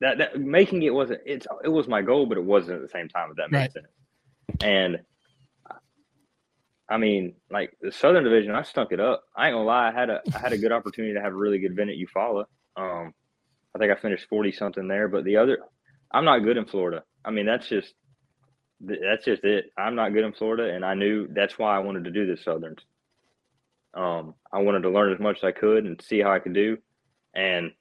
that, 0.00 0.18
that 0.18 0.40
making 0.40 0.82
it 0.82 0.94
wasn't 0.94 1.20
it's 1.26 1.46
it 1.64 1.68
was 1.68 1.88
my 1.88 2.02
goal, 2.02 2.26
but 2.26 2.38
it 2.38 2.44
wasn't 2.44 2.76
at 2.76 2.82
the 2.82 2.88
same 2.88 3.08
time. 3.08 3.30
If 3.30 3.36
that 3.36 3.50
makes 3.50 3.74
sense. 3.74 3.86
And 4.62 5.00
I 6.88 6.96
mean, 6.96 7.34
like 7.50 7.76
the 7.80 7.92
Southern 7.92 8.24
Division, 8.24 8.54
I 8.54 8.62
stunk 8.62 8.92
it 8.92 9.00
up. 9.00 9.24
I 9.36 9.48
ain't 9.48 9.54
gonna 9.54 9.66
lie, 9.66 9.88
I 9.88 9.92
had 9.92 10.10
a 10.10 10.20
I 10.34 10.38
had 10.38 10.52
a 10.52 10.58
good 10.58 10.72
opportunity 10.78 11.14
to 11.14 11.20
have 11.20 11.32
a 11.32 11.36
really 11.36 11.58
good 11.58 11.72
event 11.72 11.90
at 11.90 11.96
Eufaula. 11.96 12.44
Um, 12.76 13.12
I 13.74 13.78
think 13.78 13.92
I 13.92 13.96
finished 13.96 14.28
forty 14.28 14.52
something 14.52 14.88
there, 14.88 15.08
but 15.08 15.24
the 15.24 15.36
other, 15.36 15.58
I'm 16.12 16.24
not 16.24 16.40
good 16.40 16.56
in 16.56 16.64
Florida. 16.64 17.02
I 17.24 17.30
mean, 17.30 17.46
that's 17.46 17.68
just 17.68 17.94
that's 18.80 19.24
just 19.24 19.44
it. 19.44 19.72
I'm 19.76 19.94
not 19.94 20.12
good 20.12 20.24
in 20.24 20.32
Florida, 20.32 20.74
and 20.74 20.84
I 20.84 20.94
knew 20.94 21.28
that's 21.28 21.58
why 21.58 21.74
I 21.74 21.80
wanted 21.80 22.04
to 22.04 22.10
do 22.10 22.26
this 22.26 22.44
Southerns. 22.44 22.80
Um, 23.94 24.34
I 24.52 24.58
wanted 24.58 24.82
to 24.82 24.90
learn 24.90 25.12
as 25.12 25.18
much 25.18 25.38
as 25.38 25.44
I 25.44 25.52
could 25.52 25.84
and 25.84 26.00
see 26.00 26.20
how 26.20 26.32
I 26.32 26.38
could 26.38 26.54
do, 26.54 26.78
and 27.34 27.72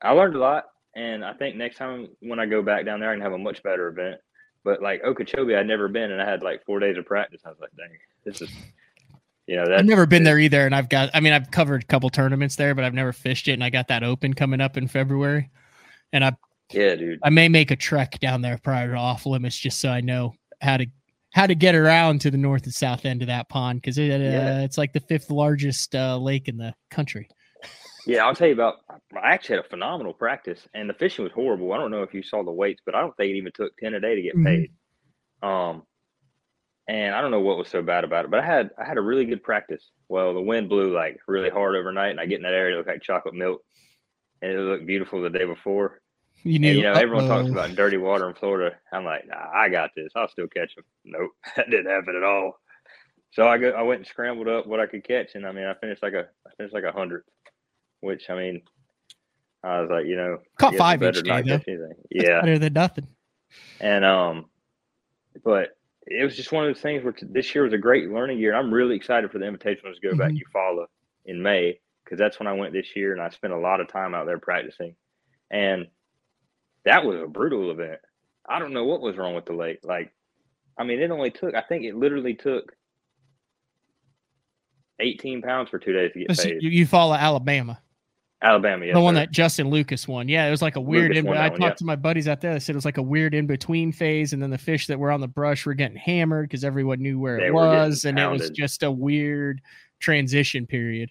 I 0.00 0.12
learned 0.12 0.36
a 0.36 0.40
lot. 0.40 0.64
And 0.94 1.24
I 1.24 1.32
think 1.32 1.56
next 1.56 1.76
time 1.76 2.08
when 2.20 2.38
I 2.38 2.46
go 2.46 2.62
back 2.62 2.84
down 2.84 3.00
there, 3.00 3.10
I 3.10 3.14
can 3.14 3.22
have 3.22 3.32
a 3.32 3.38
much 3.38 3.62
better 3.62 3.88
event. 3.88 4.20
But 4.64 4.82
like 4.82 5.02
Okeechobee, 5.04 5.56
I'd 5.56 5.66
never 5.66 5.88
been, 5.88 6.10
and 6.10 6.20
I 6.20 6.28
had 6.28 6.42
like 6.42 6.64
four 6.64 6.80
days 6.80 6.98
of 6.98 7.06
practice. 7.06 7.42
I 7.44 7.48
was 7.48 7.58
like, 7.60 7.70
dang, 7.76 7.96
this 8.24 8.42
is, 8.42 8.50
you 9.46 9.56
know, 9.56 9.74
I've 9.74 9.84
never 9.84 10.06
been 10.06 10.22
there 10.22 10.38
either, 10.38 10.66
and 10.66 10.74
I've 10.74 10.88
got. 10.88 11.10
I 11.14 11.20
mean, 11.20 11.32
I've 11.32 11.50
covered 11.50 11.82
a 11.82 11.86
couple 11.86 12.10
tournaments 12.10 12.56
there, 12.56 12.74
but 12.74 12.84
I've 12.84 12.94
never 12.94 13.12
fished 13.12 13.48
it, 13.48 13.54
and 13.54 13.64
I 13.64 13.70
got 13.70 13.88
that 13.88 14.02
open 14.02 14.34
coming 14.34 14.60
up 14.60 14.76
in 14.76 14.86
February, 14.86 15.50
and 16.12 16.24
I 16.24 16.32
Yeah, 16.72 16.94
dude. 16.96 17.20
I 17.22 17.30
may 17.30 17.48
make 17.48 17.70
a 17.70 17.76
trek 17.76 18.18
down 18.20 18.42
there 18.42 18.58
prior 18.58 18.92
to 18.92 18.96
off 18.98 19.26
limits 19.26 19.56
just 19.56 19.80
so 19.80 19.90
I 19.90 20.00
know 20.00 20.34
how 20.60 20.76
to 20.78 20.86
how 21.34 21.46
to 21.46 21.54
get 21.54 21.74
around 21.74 22.20
to 22.20 22.30
the 22.30 22.36
north 22.36 22.64
and 22.64 22.74
south 22.74 23.06
end 23.06 23.22
of 23.22 23.28
that 23.28 23.48
pond 23.48 23.80
because 23.80 23.96
it, 23.96 24.10
uh, 24.10 24.24
Yeah. 24.24 24.60
it's 24.62 24.76
like 24.76 24.92
the 24.92 25.00
fifth 25.00 25.30
largest 25.30 25.94
uh, 25.94 26.18
lake 26.18 26.46
in 26.46 26.58
the 26.58 26.74
country. 26.90 27.26
Yeah, 28.06 28.26
I'll 28.26 28.34
tell 28.34 28.48
you 28.48 28.52
about. 28.52 28.80
I 28.90 29.32
actually 29.32 29.56
had 29.56 29.64
a 29.64 29.68
phenomenal 29.68 30.12
practice, 30.12 30.68
and 30.74 30.90
the 30.90 30.94
fishing 30.94 31.22
was 31.22 31.32
horrible. 31.32 31.72
I 31.72 31.78
don't 31.78 31.90
know 31.90 32.02
if 32.02 32.12
you 32.12 32.22
saw 32.22 32.42
the 32.44 32.50
weights, 32.52 32.82
but 32.84 32.94
I 32.94 33.00
don't 33.00 33.16
think 33.16 33.30
it 33.30 33.36
even 33.36 33.52
took 33.54 33.74
ten 33.78 33.94
a 33.94 34.00
day 34.00 34.14
to 34.16 34.22
get 34.22 34.36
Mhm. 34.36 34.44
paid. 34.44 34.72
Um, 35.42 35.84
and 36.88 37.14
I 37.14 37.20
don't 37.22 37.30
know 37.30 37.40
what 37.40 37.56
was 37.56 37.68
so 37.68 37.80
bad 37.80 38.04
about 38.04 38.24
it, 38.26 38.30
but 38.30 38.40
I 38.40 38.44
had 38.44 38.70
I 38.76 38.84
had 38.84 38.98
a 38.98 39.02
really 39.02 39.24
good 39.24 39.42
practice. 39.42 39.90
Well, 40.08 40.34
the 40.34 40.42
wind 40.42 40.68
blew 40.68 40.92
like 40.92 41.18
really 41.26 41.48
hard 41.48 41.76
overnight, 41.76 42.10
and 42.10 42.20
I 42.20 42.26
get 42.26 42.36
in 42.36 42.42
that 42.42 42.52
area, 42.54 42.74
it 42.74 42.76
looked 42.78 42.88
like 42.90 43.00
chocolate 43.02 43.34
milk, 43.34 43.62
and 44.42 44.52
it 44.52 44.58
looked 44.58 44.84
beautiful 44.84 45.22
the 45.22 45.30
day 45.30 45.44
before. 45.46 46.01
You 46.44 46.58
knew, 46.58 46.68
And 46.70 46.76
you 46.78 46.82
know, 46.84 46.92
everyone 46.94 47.26
talks 47.28 47.48
about 47.50 47.76
dirty 47.76 47.96
water 47.98 48.28
in 48.28 48.34
Florida. 48.34 48.76
I'm 48.92 49.04
like, 49.04 49.26
nah, 49.28 49.50
I 49.54 49.68
got 49.68 49.90
this. 49.94 50.10
I'll 50.16 50.28
still 50.28 50.48
catch 50.48 50.74
them. 50.74 50.84
Nope, 51.04 51.30
that 51.56 51.70
didn't 51.70 51.90
happen 51.90 52.16
at 52.16 52.22
all. 52.24 52.58
So 53.30 53.46
I 53.48 53.58
go, 53.58 53.70
I 53.70 53.82
went 53.82 54.00
and 54.00 54.06
scrambled 54.06 54.48
up 54.48 54.66
what 54.66 54.80
I 54.80 54.86
could 54.86 55.04
catch, 55.04 55.34
and 55.34 55.46
I 55.46 55.52
mean, 55.52 55.64
I 55.64 55.74
finished 55.74 56.02
like 56.02 56.12
a, 56.14 56.26
I 56.46 56.50
finished 56.56 56.74
like 56.74 56.84
a 56.84 56.92
hundred, 56.92 57.24
which 58.00 58.28
I 58.28 58.34
mean, 58.36 58.62
I 59.62 59.80
was 59.80 59.90
like, 59.90 60.06
you 60.06 60.16
know, 60.16 60.38
Caught 60.58 60.74
five 60.76 61.02
each 61.02 61.22
day, 61.22 61.42
though. 61.42 61.92
Yeah, 62.10 62.40
better 62.40 62.58
than 62.58 62.72
nothing. 62.74 63.06
and 63.80 64.04
um, 64.04 64.46
but 65.44 65.76
it 66.06 66.24
was 66.24 66.36
just 66.36 66.50
one 66.52 66.66
of 66.68 66.74
those 66.74 66.82
things 66.82 67.04
where 67.04 67.12
t- 67.12 67.26
this 67.30 67.54
year 67.54 67.64
was 67.64 67.72
a 67.72 67.78
great 67.78 68.10
learning 68.10 68.38
year. 68.38 68.54
I'm 68.54 68.74
really 68.74 68.96
excited 68.96 69.30
for 69.30 69.38
the 69.38 69.46
invitationals 69.46 69.94
to 70.00 70.08
go 70.10 70.16
back 70.16 70.32
Mhm. 70.32 70.38
to 70.40 70.44
Eufaula 70.44 70.86
in 71.24 71.40
May 71.42 71.78
because 72.04 72.18
that's 72.18 72.38
when 72.40 72.48
I 72.48 72.52
went 72.52 72.72
this 72.72 72.96
year, 72.96 73.12
and 73.12 73.22
I 73.22 73.30
spent 73.30 73.52
a 73.52 73.58
lot 73.58 73.80
of 73.80 73.88
time 73.88 74.14
out 74.14 74.26
there 74.26 74.38
practicing, 74.38 74.94
and 75.50 75.86
that 76.84 77.04
was 77.04 77.20
a 77.20 77.26
brutal 77.26 77.70
event. 77.70 78.00
I 78.48 78.58
don't 78.58 78.72
know 78.72 78.84
what 78.84 79.00
was 79.00 79.16
wrong 79.16 79.34
with 79.34 79.46
the 79.46 79.52
lake. 79.52 79.80
Like, 79.82 80.12
I 80.76 80.84
mean, 80.84 81.00
it 81.00 81.10
only 81.10 81.30
took. 81.30 81.54
I 81.54 81.62
think 81.62 81.84
it 81.84 81.94
literally 81.94 82.34
took 82.34 82.74
18 85.00 85.42
pounds 85.42 85.70
for 85.70 85.78
two 85.78 85.92
days 85.92 86.12
to 86.12 86.24
get 86.24 86.36
paid. 86.36 86.62
You, 86.62 86.70
you 86.70 86.86
follow 86.86 87.14
Alabama, 87.14 87.80
Alabama, 88.42 88.86
yes, 88.86 88.94
the 88.94 89.00
one 89.00 89.14
sir. 89.14 89.20
that 89.20 89.30
Justin 89.30 89.70
Lucas 89.70 90.08
won. 90.08 90.28
Yeah, 90.28 90.46
it 90.46 90.50
was 90.50 90.62
like 90.62 90.76
a 90.76 90.80
weird. 90.80 91.16
In, 91.16 91.28
I 91.28 91.48
that 91.48 91.50
talked 91.50 91.60
yeah. 91.60 91.74
to 91.74 91.84
my 91.84 91.96
buddies 91.96 92.26
out 92.26 92.40
there. 92.40 92.52
They 92.52 92.58
said 92.58 92.74
it 92.74 92.76
was 92.76 92.84
like 92.84 92.98
a 92.98 93.02
weird 93.02 93.34
in 93.34 93.46
between 93.46 93.92
phase, 93.92 94.32
and 94.32 94.42
then 94.42 94.50
the 94.50 94.58
fish 94.58 94.86
that 94.88 94.98
were 94.98 95.12
on 95.12 95.20
the 95.20 95.28
brush 95.28 95.64
were 95.66 95.74
getting 95.74 95.96
hammered 95.96 96.48
because 96.48 96.64
everyone 96.64 97.00
knew 97.00 97.18
where 97.20 97.38
They 97.38 97.46
it 97.46 97.54
was, 97.54 98.04
and 98.04 98.18
it 98.18 98.28
was 98.28 98.50
just 98.50 98.82
a 98.82 98.90
weird 98.90 99.60
transition 100.00 100.66
period. 100.66 101.10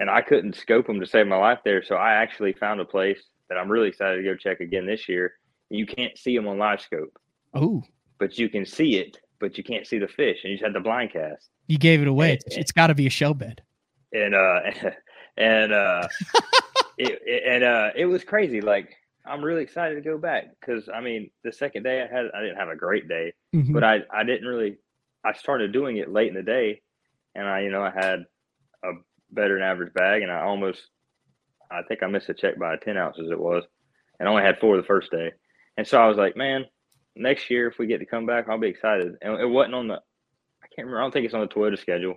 and 0.00 0.10
I 0.10 0.22
couldn't 0.22 0.56
scope 0.56 0.88
them 0.88 0.98
to 0.98 1.06
save 1.06 1.28
my 1.28 1.36
life 1.36 1.60
there. 1.64 1.84
So 1.84 1.94
I 1.94 2.14
actually 2.14 2.52
found 2.52 2.80
a 2.80 2.84
place 2.84 3.22
that 3.48 3.58
I'm 3.58 3.70
really 3.70 3.88
excited 3.88 4.16
to 4.16 4.22
go 4.22 4.34
check 4.36 4.60
again 4.60 4.86
this 4.86 5.08
year. 5.08 5.34
You 5.70 5.86
can't 5.86 6.16
see 6.18 6.36
them 6.36 6.46
on 6.46 6.58
live 6.58 6.80
scope, 6.80 7.18
Oh, 7.54 7.82
but 8.18 8.38
you 8.38 8.48
can 8.48 8.64
see 8.66 8.96
it, 8.96 9.18
but 9.40 9.56
you 9.58 9.64
can't 9.64 9.86
see 9.86 9.98
the 9.98 10.08
fish, 10.08 10.38
and 10.44 10.50
you 10.50 10.56
just 10.56 10.64
had 10.64 10.74
the 10.74 10.80
blind 10.80 11.12
cast. 11.12 11.48
you 11.66 11.78
gave 11.78 12.00
it 12.02 12.08
away. 12.08 12.32
Eh, 12.32 12.34
It's, 12.46 12.56
it's 12.56 12.72
got 12.72 12.88
to 12.88 12.94
be 12.94 13.06
a 13.06 13.10
show 13.10 13.34
bed. 13.34 13.62
and 14.12 14.34
uh 14.34 14.60
and 15.36 15.72
uh 15.72 16.06
it, 16.98 17.18
it 17.24 17.42
and 17.46 17.64
uh 17.64 17.90
it 17.96 18.04
was 18.06 18.22
crazy 18.22 18.60
like 18.60 18.94
i'm 19.26 19.42
really 19.44 19.62
excited 19.62 19.96
to 19.96 20.00
go 20.00 20.16
back 20.16 20.44
because 20.60 20.88
i 20.94 21.00
mean 21.00 21.28
the 21.42 21.52
second 21.52 21.82
day 21.82 22.00
i 22.02 22.06
had 22.06 22.26
i 22.36 22.40
didn't 22.40 22.56
have 22.56 22.68
a 22.68 22.76
great 22.76 23.08
day 23.08 23.32
Mhm. 23.52 23.72
but 23.72 23.82
i 23.82 23.98
i 24.12 24.22
didn't 24.22 24.46
really 24.46 24.76
i 25.24 25.32
started 25.32 25.72
doing 25.72 25.96
it 25.96 26.12
late 26.12 26.28
in 26.28 26.34
the 26.34 26.42
day 26.44 26.82
and 27.34 27.48
i 27.48 27.62
you 27.62 27.70
know 27.70 27.82
i 27.82 27.90
had 27.90 28.20
a 28.84 28.92
better 29.32 29.54
than 29.54 29.62
average 29.64 29.92
bag 29.94 30.22
and 30.22 30.30
i 30.30 30.40
almost 30.42 30.82
i 31.70 31.82
think 31.88 32.02
i 32.02 32.06
missed 32.06 32.28
a 32.28 32.34
check 32.34 32.58
by 32.58 32.76
10 32.76 32.96
ounces 32.96 33.30
it 33.30 33.38
was 33.38 33.64
and 34.18 34.28
only 34.28 34.42
had 34.42 34.58
four 34.58 34.76
the 34.76 34.82
first 34.82 35.10
day 35.10 35.32
and 35.76 35.86
so 35.86 36.00
i 36.00 36.06
was 36.06 36.16
like 36.16 36.36
man 36.36 36.64
next 37.16 37.50
year 37.50 37.68
if 37.68 37.78
we 37.78 37.86
get 37.86 37.98
to 37.98 38.06
come 38.06 38.26
back 38.26 38.48
i'll 38.48 38.58
be 38.58 38.68
excited 38.68 39.14
and 39.22 39.40
it 39.40 39.48
wasn't 39.48 39.74
on 39.74 39.88
the 39.88 39.94
i 39.94 40.66
can't 40.74 40.86
remember 40.86 40.98
i 40.98 41.02
don't 41.02 41.12
think 41.12 41.24
it's 41.24 41.34
on 41.34 41.40
the 41.40 41.46
toyota 41.46 41.78
schedule 41.78 42.16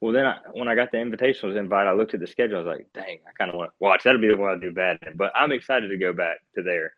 well, 0.00 0.12
then 0.12 0.26
I, 0.26 0.36
when 0.52 0.68
I 0.68 0.76
got 0.76 0.92
the 0.92 0.98
invitationals 0.98 1.56
invite, 1.56 1.88
I 1.88 1.92
looked 1.92 2.14
at 2.14 2.20
the 2.20 2.26
schedule. 2.26 2.58
I 2.58 2.62
was 2.62 2.66
like, 2.66 2.86
dang, 2.94 3.18
I 3.26 3.32
kind 3.36 3.50
of 3.50 3.56
want 3.56 3.70
to 3.70 3.74
watch. 3.80 4.04
That'll 4.04 4.20
be 4.20 4.28
the 4.28 4.36
one 4.36 4.56
I 4.56 4.60
do 4.60 4.72
bad 4.72 4.98
in. 5.04 5.16
But 5.16 5.32
I'm 5.34 5.50
excited 5.50 5.88
to 5.88 5.98
go 5.98 6.12
back 6.12 6.38
to 6.54 6.62
there. 6.62 6.92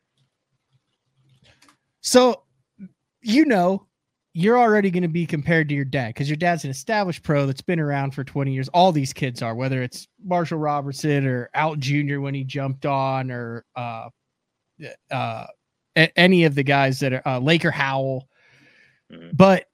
So, 2.02 2.42
you 3.22 3.46
know, 3.46 3.86
you're 4.32 4.58
already 4.58 4.90
going 4.90 5.02
to 5.02 5.08
be 5.08 5.26
compared 5.26 5.68
to 5.68 5.74
your 5.74 5.84
dad 5.84 6.08
because 6.10 6.28
your 6.28 6.36
dad's 6.36 6.64
an 6.64 6.70
established 6.70 7.22
pro 7.22 7.46
that's 7.46 7.60
been 7.62 7.80
around 7.80 8.12
for 8.14 8.22
20 8.22 8.52
years. 8.52 8.68
All 8.68 8.92
these 8.92 9.12
kids 9.12 9.42
are, 9.42 9.54
whether 9.54 9.82
it's 9.82 10.06
Marshall 10.24 10.58
Robertson 10.58 11.26
or 11.26 11.50
Out 11.54 11.80
Jr. 11.80 12.20
when 12.20 12.34
he 12.34 12.44
jumped 12.44 12.86
on, 12.86 13.30
or 13.30 13.64
uh, 13.74 14.08
uh, 15.10 15.46
a- 15.96 16.18
any 16.18 16.44
of 16.44 16.54
the 16.54 16.62
guys 16.62 17.00
that 17.00 17.12
are 17.12 17.22
uh, 17.26 17.38
Laker 17.40 17.70
Howell. 17.72 18.28
Mhm. 19.12 19.36
But 19.36 19.66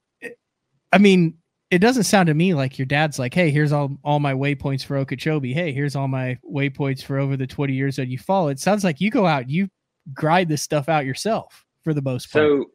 I 0.91 0.97
mean, 0.97 1.37
it 1.69 1.79
doesn't 1.79 2.03
sound 2.05 2.27
to 2.27 2.33
me 2.33 2.53
like 2.53 2.79
your 2.79 2.85
dad's 2.85 3.19
like, 3.19 3.33
hey, 3.33 3.51
here's 3.51 3.73
all, 3.73 3.97
all 4.03 4.19
my 4.19 4.33
waypoints 4.33 4.85
for 4.85 4.95
Okeechobee. 4.97 5.53
Hey, 5.53 5.73
here's 5.73 5.95
all 5.97 6.07
my 6.07 6.37
waypoints 6.49 7.03
for 7.03 7.19
over 7.19 7.35
the 7.35 7.45
20 7.45 7.73
years 7.73 7.97
that 7.97 8.07
you 8.07 8.17
follow. 8.17 8.47
It 8.47 8.59
sounds 8.59 8.83
like 8.85 9.01
you 9.01 9.11
go 9.11 9.25
out, 9.25 9.49
you 9.49 9.67
grind 10.13 10.49
this 10.49 10.63
stuff 10.63 10.87
out 10.87 11.05
yourself 11.05 11.65
for 11.83 11.93
the 11.93 12.01
most 12.01 12.31
part. 12.31 12.45
So, 12.45 12.65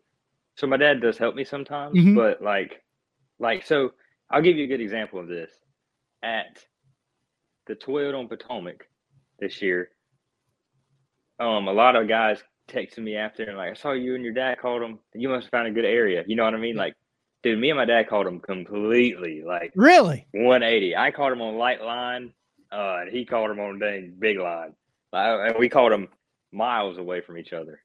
so 0.56 0.66
my 0.66 0.76
dad 0.76 1.00
does 1.00 1.18
help 1.18 1.35
me 1.35 1.44
sometimes, 1.44 1.97
Mhm. 1.99 2.14
but 2.14 2.42
like, 2.42 2.82
like, 3.38 3.64
so 3.64 3.92
I'll 4.30 4.42
give 4.42 4.56
you 4.56 4.64
a 4.64 4.68
good 4.68 4.80
example 4.80 5.18
of 5.18 5.28
this. 5.28 5.52
At 6.23 6.64
the 7.66 7.75
Toyota 7.75 8.18
on 8.18 8.28
Potomac 8.28 8.87
this 9.38 9.61
year, 9.62 9.90
um, 11.40 11.68
a 11.68 11.73
lot 11.73 11.97
of 11.97 12.09
guys 12.09 12.42
texted 12.68 12.99
me 12.99 13.16
after 13.16 13.42
and 13.42 13.56
like, 13.56 13.71
I 13.71 13.75
saw 13.75 13.92
you 13.92 14.14
and 14.14 14.25
your 14.25 14.32
dad 14.35 14.59
called 14.59 14.82
them. 14.82 15.00
You 15.14 15.28
must 15.28 15.44
have 15.47 15.50
found 15.50 15.66
a 15.68 15.73
good 15.73 15.85
area. 15.85 16.25
You 16.26 16.37
know 16.37 16.44
what 16.44 16.54
I 16.54 16.59
mean? 16.59 16.76
Like, 16.76 16.94
dude, 17.42 17.59
me 17.59 17.71
and 17.71 17.76
my 17.78 17.85
dad 17.85 18.09
called 18.09 18.26
them 18.26 18.40
completely 18.40 19.42
like 19.42 19.73
really? 19.75 20.26
180. 20.32 20.97
I 20.97 21.11
called 21.11 21.32
him 21.32 21.42
on 21.42 21.56
light 21.56 21.82
line, 21.82 22.32
uh, 22.71 22.99
and 23.00 23.11
he 23.11 23.25
called 23.25 23.50
him 23.50 23.59
on 23.59 23.78
dang 23.80 24.14
big 24.18 24.38
line. 24.38 24.75
Uh, 25.12 25.40
and 25.47 25.56
we 25.59 25.68
called 25.68 25.92
him 25.92 26.09
miles 26.52 26.99
away 26.99 27.21
from 27.21 27.37
each 27.37 27.52
other. 27.52 27.80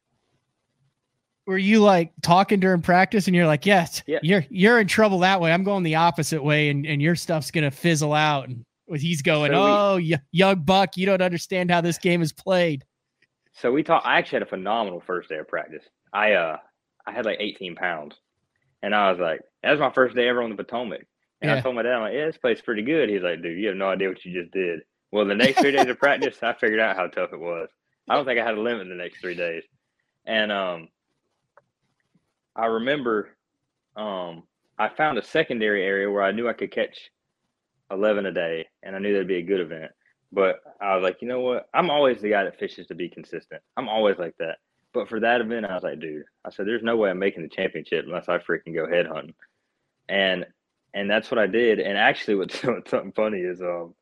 Were 1.48 1.58
you 1.58 1.80
like 1.80 2.12
talking 2.22 2.60
during 2.60 2.82
practice 2.82 3.26
and 3.28 3.36
you're 3.36 3.48
like, 3.48 3.66
yes, 3.66 4.04
Yeah. 4.06 4.20
you're 4.22 4.46
you're 4.50 4.80
in 4.80 4.88
trouble 4.88 5.20
that 5.20 5.40
way. 5.42 5.52
I'm 5.52 5.64
going 5.64 5.82
the 5.84 5.96
opposite 5.96 6.44
way 6.44 6.70
and, 6.70 6.86
and 6.86 7.02
your 7.02 7.16
stuff's 7.16 7.50
gonna 7.52 7.72
fizzle 7.72 8.14
out. 8.14 8.48
And 8.50 8.66
he's 8.96 9.22
going, 9.22 9.52
So 9.52 9.58
we- 9.64 9.72
Oh, 9.72 10.16
y- 10.18 10.22
young 10.32 10.60
buck, 10.60 10.98
you 10.98 11.06
don't 11.06 11.22
understand 11.22 11.72
how 11.72 11.82
this 11.82 11.98
game 11.98 12.22
is 12.22 12.32
played. 12.34 12.84
So 13.54 13.72
we 13.72 13.82
talked. 13.82 14.06
I 14.06 14.18
actually 14.20 14.36
had 14.38 14.44
a 14.44 14.48
phenomenal 14.50 15.00
first 15.00 15.30
day 15.30 15.38
of 15.38 15.48
practice. 15.48 15.84
I 16.14 16.34
uh, 16.34 16.58
I 17.08 17.12
had 17.12 17.26
like 17.26 17.38
18 17.40 17.76
pounds, 17.76 18.16
and 18.84 18.94
I 18.94 19.10
was 19.10 19.20
like, 19.20 19.40
that 19.64 19.72
was 19.72 19.80
my 19.80 19.90
first 19.92 20.16
day 20.16 20.28
ever 20.28 20.44
on 20.44 20.50
the 20.50 20.56
Potomac. 20.56 21.08
And 21.42 21.50
Yeah. 21.50 21.58
I 21.58 21.62
told 21.62 21.76
my 21.76 21.82
dad, 21.82 21.94
I'm 21.94 22.02
like, 22.02 22.14
yeah, 22.14 22.26
this 22.26 22.38
place 22.38 22.58
is 22.58 22.64
pretty 22.64 22.82
good. 22.84 23.10
He's 23.10 23.22
like, 23.24 23.42
dude, 23.42 23.58
you 23.58 23.68
have 23.70 23.78
no 23.78 23.90
idea 23.90 24.10
what 24.10 24.24
you 24.26 24.34
just 24.42 24.52
did. 24.54 24.82
Well, 25.12 25.26
the 25.26 25.34
next 25.34 25.60
three 25.62 25.72
days 25.72 25.86
of 25.88 25.98
practice, 26.00 26.38
I 26.44 26.54
figured 26.54 26.80
out 26.82 26.98
how 26.98 27.08
tough 27.08 27.32
it 27.34 27.40
was. 27.40 27.70
I 28.10 28.16
don't 28.16 28.26
think 28.26 28.40
I 28.40 28.44
had 28.46 28.56
a 28.58 28.62
limit 28.62 28.88
the 28.90 28.96
next 28.96 29.20
three 29.22 29.36
days. 29.36 29.64
And 30.26 30.52
um, 30.52 30.90
I 32.58 32.66
remember 32.66 33.30
um, 33.96 34.44
I 34.78 34.90
found 34.90 35.18
a 35.18 35.24
secondary 35.24 35.84
area 35.84 36.10
where 36.10 36.24
I 36.24 36.32
knew 36.32 36.50
I 36.50 36.54
could 36.54 36.72
catch 36.72 36.98
11 37.92 38.26
a 38.26 38.32
day, 38.32 38.68
and 38.84 38.96
I 38.96 39.00
knew 39.00 39.14
that'd 39.14 39.28
be 39.28 39.38
a 39.38 39.44
good 39.44 39.62
event. 39.62 39.92
But 40.32 40.58
I 40.82 40.96
was 40.96 41.04
like, 41.04 41.22
you 41.22 41.28
know 41.28 41.40
what? 41.40 41.70
I'm 41.74 41.90
always 41.90 42.22
the 42.22 42.30
guy 42.32 42.44
that 42.44 42.60
fishes 42.60 42.88
to 42.88 42.96
be 42.96 43.10
consistent. 43.10 43.62
I'm 43.78 43.88
always 43.88 44.18
like 44.18 44.36
that. 44.40 44.58
But 44.94 45.08
for 45.08 45.20
that 45.20 45.42
event, 45.42 45.66
I 45.66 45.76
was 45.76 45.84
like, 45.84 46.00
dude, 46.00 46.24
I 46.44 46.50
said, 46.50 46.68
there's 46.68 46.84
no 46.84 46.98
way 46.98 47.10
I'm 47.10 47.20
making 47.20 47.44
the 47.44 47.50
championship 47.50 48.06
unless 48.06 48.28
I 48.28 48.40
freaking 48.40 48.74
go 48.74 48.90
head 48.90 49.08
hunting. 49.08 49.36
And 50.10 50.46
and 50.94 51.10
that's 51.10 51.30
what 51.30 51.38
I 51.38 51.48
did. 51.48 51.80
And 51.80 51.98
actually, 51.98 52.36
what's, 52.36 52.64
what's 52.64 52.90
something 52.92 53.12
funny 53.12 53.40
is 53.40 53.62
um, 53.62 53.94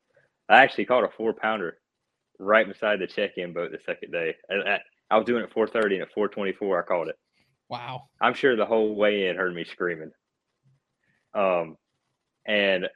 I 0.47 0.63
actually 0.63 0.85
caught 0.85 1.03
a 1.03 1.09
four 1.09 1.33
pounder 1.33 1.77
right 2.39 2.67
beside 2.67 2.99
the 2.99 3.07
check-in 3.07 3.53
boat 3.53 3.71
the 3.71 3.79
second 3.85 4.11
day. 4.11 4.35
And 4.49 4.67
I, 4.67 4.79
I 5.11 5.17
was 5.17 5.25
doing 5.25 5.43
it 5.43 5.53
4:30, 5.53 5.93
and 5.95 6.01
at 6.03 6.15
4:24, 6.15 6.79
I 6.79 6.85
caught 6.85 7.09
it. 7.09 7.19
Wow. 7.69 8.09
I'm 8.21 8.33
sure 8.33 8.55
the 8.55 8.65
whole 8.65 8.95
way 8.95 9.27
in 9.27 9.35
heard 9.37 9.53
me 9.55 9.65
screaming. 9.65 10.11
Um, 11.33 11.77
and 12.45 12.87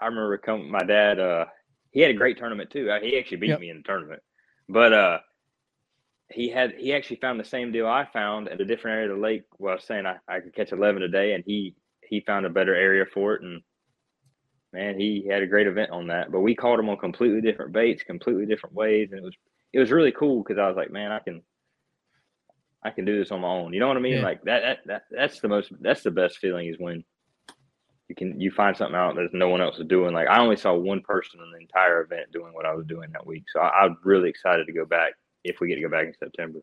I 0.00 0.06
remember 0.06 0.38
coming, 0.38 0.70
my 0.70 0.82
dad. 0.84 1.20
Uh, 1.20 1.46
he 1.90 2.00
had 2.00 2.10
a 2.10 2.14
great 2.14 2.38
tournament 2.38 2.70
too. 2.70 2.90
Uh, 2.90 3.00
He 3.00 3.18
actually 3.18 3.38
beat 3.38 3.48
Yep. 3.50 3.60
me 3.60 3.70
in 3.70 3.78
the 3.78 3.82
tournament, 3.82 4.22
but 4.68 4.92
uh, 4.92 5.18
he 6.30 6.48
had 6.48 6.72
he 6.72 6.92
actually 6.92 7.16
found 7.16 7.38
the 7.38 7.44
same 7.44 7.72
deal 7.72 7.86
I 7.86 8.06
found 8.12 8.48
at 8.48 8.60
a 8.60 8.64
different 8.64 8.96
area 8.96 9.10
of 9.10 9.16
the 9.16 9.22
lake. 9.22 9.44
Where 9.58 9.72
I 9.72 9.76
was 9.76 9.84
saying 9.84 10.06
I, 10.06 10.16
I 10.28 10.40
could 10.40 10.54
catch 10.54 10.72
11 10.72 11.02
a 11.02 11.08
day, 11.08 11.32
and 11.34 11.44
he 11.46 11.74
he 12.02 12.20
found 12.20 12.46
a 12.46 12.50
better 12.50 12.74
area 12.74 13.04
for 13.06 13.34
it, 13.34 13.42
and 13.42 13.62
man, 14.72 14.98
he 14.98 15.26
had 15.30 15.42
a 15.42 15.46
great 15.46 15.66
event 15.66 15.90
on 15.90 16.08
that. 16.08 16.30
But 16.32 16.40
we 16.40 16.54
caught 16.54 16.80
him 16.80 16.88
on 16.88 16.96
completely 16.98 17.40
different 17.40 17.72
baits, 17.72 18.02
completely 18.02 18.46
different 18.46 18.74
ways, 18.74 19.10
and 19.12 19.20
it 19.20 19.24
was 19.24 19.34
it 19.72 19.78
was 19.78 19.90
really 19.92 20.12
cool 20.12 20.42
because 20.42 20.58
I 20.58 20.66
was 20.68 20.76
like, 20.76 20.90
man, 20.90 21.12
I 21.12 21.20
can 21.20 21.42
I 22.86 22.90
can 22.90 23.04
do 23.04 23.18
this 23.18 23.32
on 23.32 23.40
my 23.40 23.48
own. 23.48 23.72
You 23.72 23.80
know 23.80 23.88
what 23.88 23.96
I 23.96 24.00
mean? 24.00 24.18
Yeah. 24.18 24.22
Like 24.22 24.44
that, 24.44 24.62
that 24.62 24.78
that 24.86 25.02
that's 25.10 25.40
the 25.40 25.48
most 25.48 25.72
that's 25.80 26.04
the 26.04 26.10
best 26.12 26.38
feeling 26.38 26.68
is 26.68 26.76
when 26.78 27.02
you 28.08 28.14
can 28.14 28.40
you 28.40 28.52
find 28.52 28.76
something 28.76 28.94
out 28.94 29.16
that 29.16 29.30
no 29.32 29.48
one 29.48 29.60
else 29.60 29.78
is 29.78 29.86
doing. 29.86 30.14
Like 30.14 30.28
I 30.28 30.38
only 30.38 30.56
saw 30.56 30.72
one 30.72 31.00
person 31.00 31.40
in 31.40 31.50
the 31.50 31.58
entire 31.58 32.02
event 32.02 32.30
doing 32.32 32.54
what 32.54 32.64
I 32.64 32.72
was 32.74 32.86
doing 32.86 33.10
that 33.12 33.26
week. 33.26 33.42
So 33.52 33.60
I, 33.60 33.84
I'm 33.84 33.98
really 34.04 34.30
excited 34.30 34.66
to 34.66 34.72
go 34.72 34.84
back 34.84 35.14
if 35.42 35.58
we 35.60 35.66
get 35.66 35.74
to 35.74 35.80
go 35.80 35.88
back 35.88 36.06
in 36.06 36.14
September. 36.16 36.60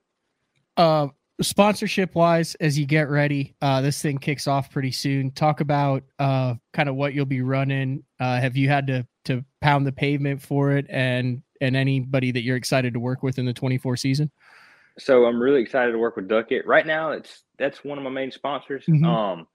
Uh 0.77 1.09
sponsorship 1.41 2.15
wise, 2.15 2.55
as 2.55 2.79
you 2.79 2.85
get 2.85 3.09
ready, 3.09 3.53
uh 3.61 3.81
this 3.81 4.01
thing 4.01 4.17
kicks 4.17 4.47
off 4.47 4.71
pretty 4.71 4.91
soon. 4.91 5.29
Talk 5.31 5.59
about 5.59 6.03
uh 6.19 6.55
kind 6.71 6.87
of 6.87 6.95
what 6.95 7.13
you'll 7.13 7.25
be 7.25 7.41
running. 7.41 8.05
Uh 8.17 8.39
have 8.39 8.55
you 8.55 8.69
had 8.69 8.87
to 8.87 9.05
to 9.25 9.43
pound 9.59 9.85
the 9.85 9.91
pavement 9.91 10.41
for 10.41 10.71
it 10.71 10.85
and 10.87 11.43
and 11.59 11.75
anybody 11.75 12.31
that 12.31 12.43
you're 12.43 12.57
excited 12.57 12.93
to 12.93 12.99
work 12.99 13.23
with 13.23 13.39
in 13.39 13.45
the 13.45 13.53
24 13.53 13.97
season? 13.97 14.31
So 14.99 15.25
I'm 15.25 15.41
really 15.41 15.61
excited 15.61 15.91
to 15.91 15.97
work 15.97 16.15
with 16.15 16.27
Duckett. 16.27 16.65
Right 16.67 16.85
now, 16.85 17.11
it's 17.11 17.43
that's 17.57 17.83
one 17.83 17.97
of 17.97 18.03
my 18.03 18.09
main 18.09 18.31
sponsors. 18.31 18.85
Mhm. 18.85 19.05
Um, 19.05 19.47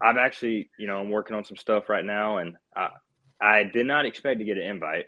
I've 0.00 0.16
actually, 0.18 0.70
you 0.78 0.86
know, 0.86 0.98
I'm 0.98 1.10
working 1.10 1.36
on 1.36 1.44
some 1.44 1.56
stuff 1.56 1.88
right 1.88 2.04
now, 2.04 2.38
and 2.38 2.56
I 2.76 2.88
I 3.40 3.64
did 3.64 3.86
not 3.86 4.06
expect 4.06 4.38
to 4.38 4.44
get 4.44 4.56
an 4.56 4.62
invite. 4.64 5.06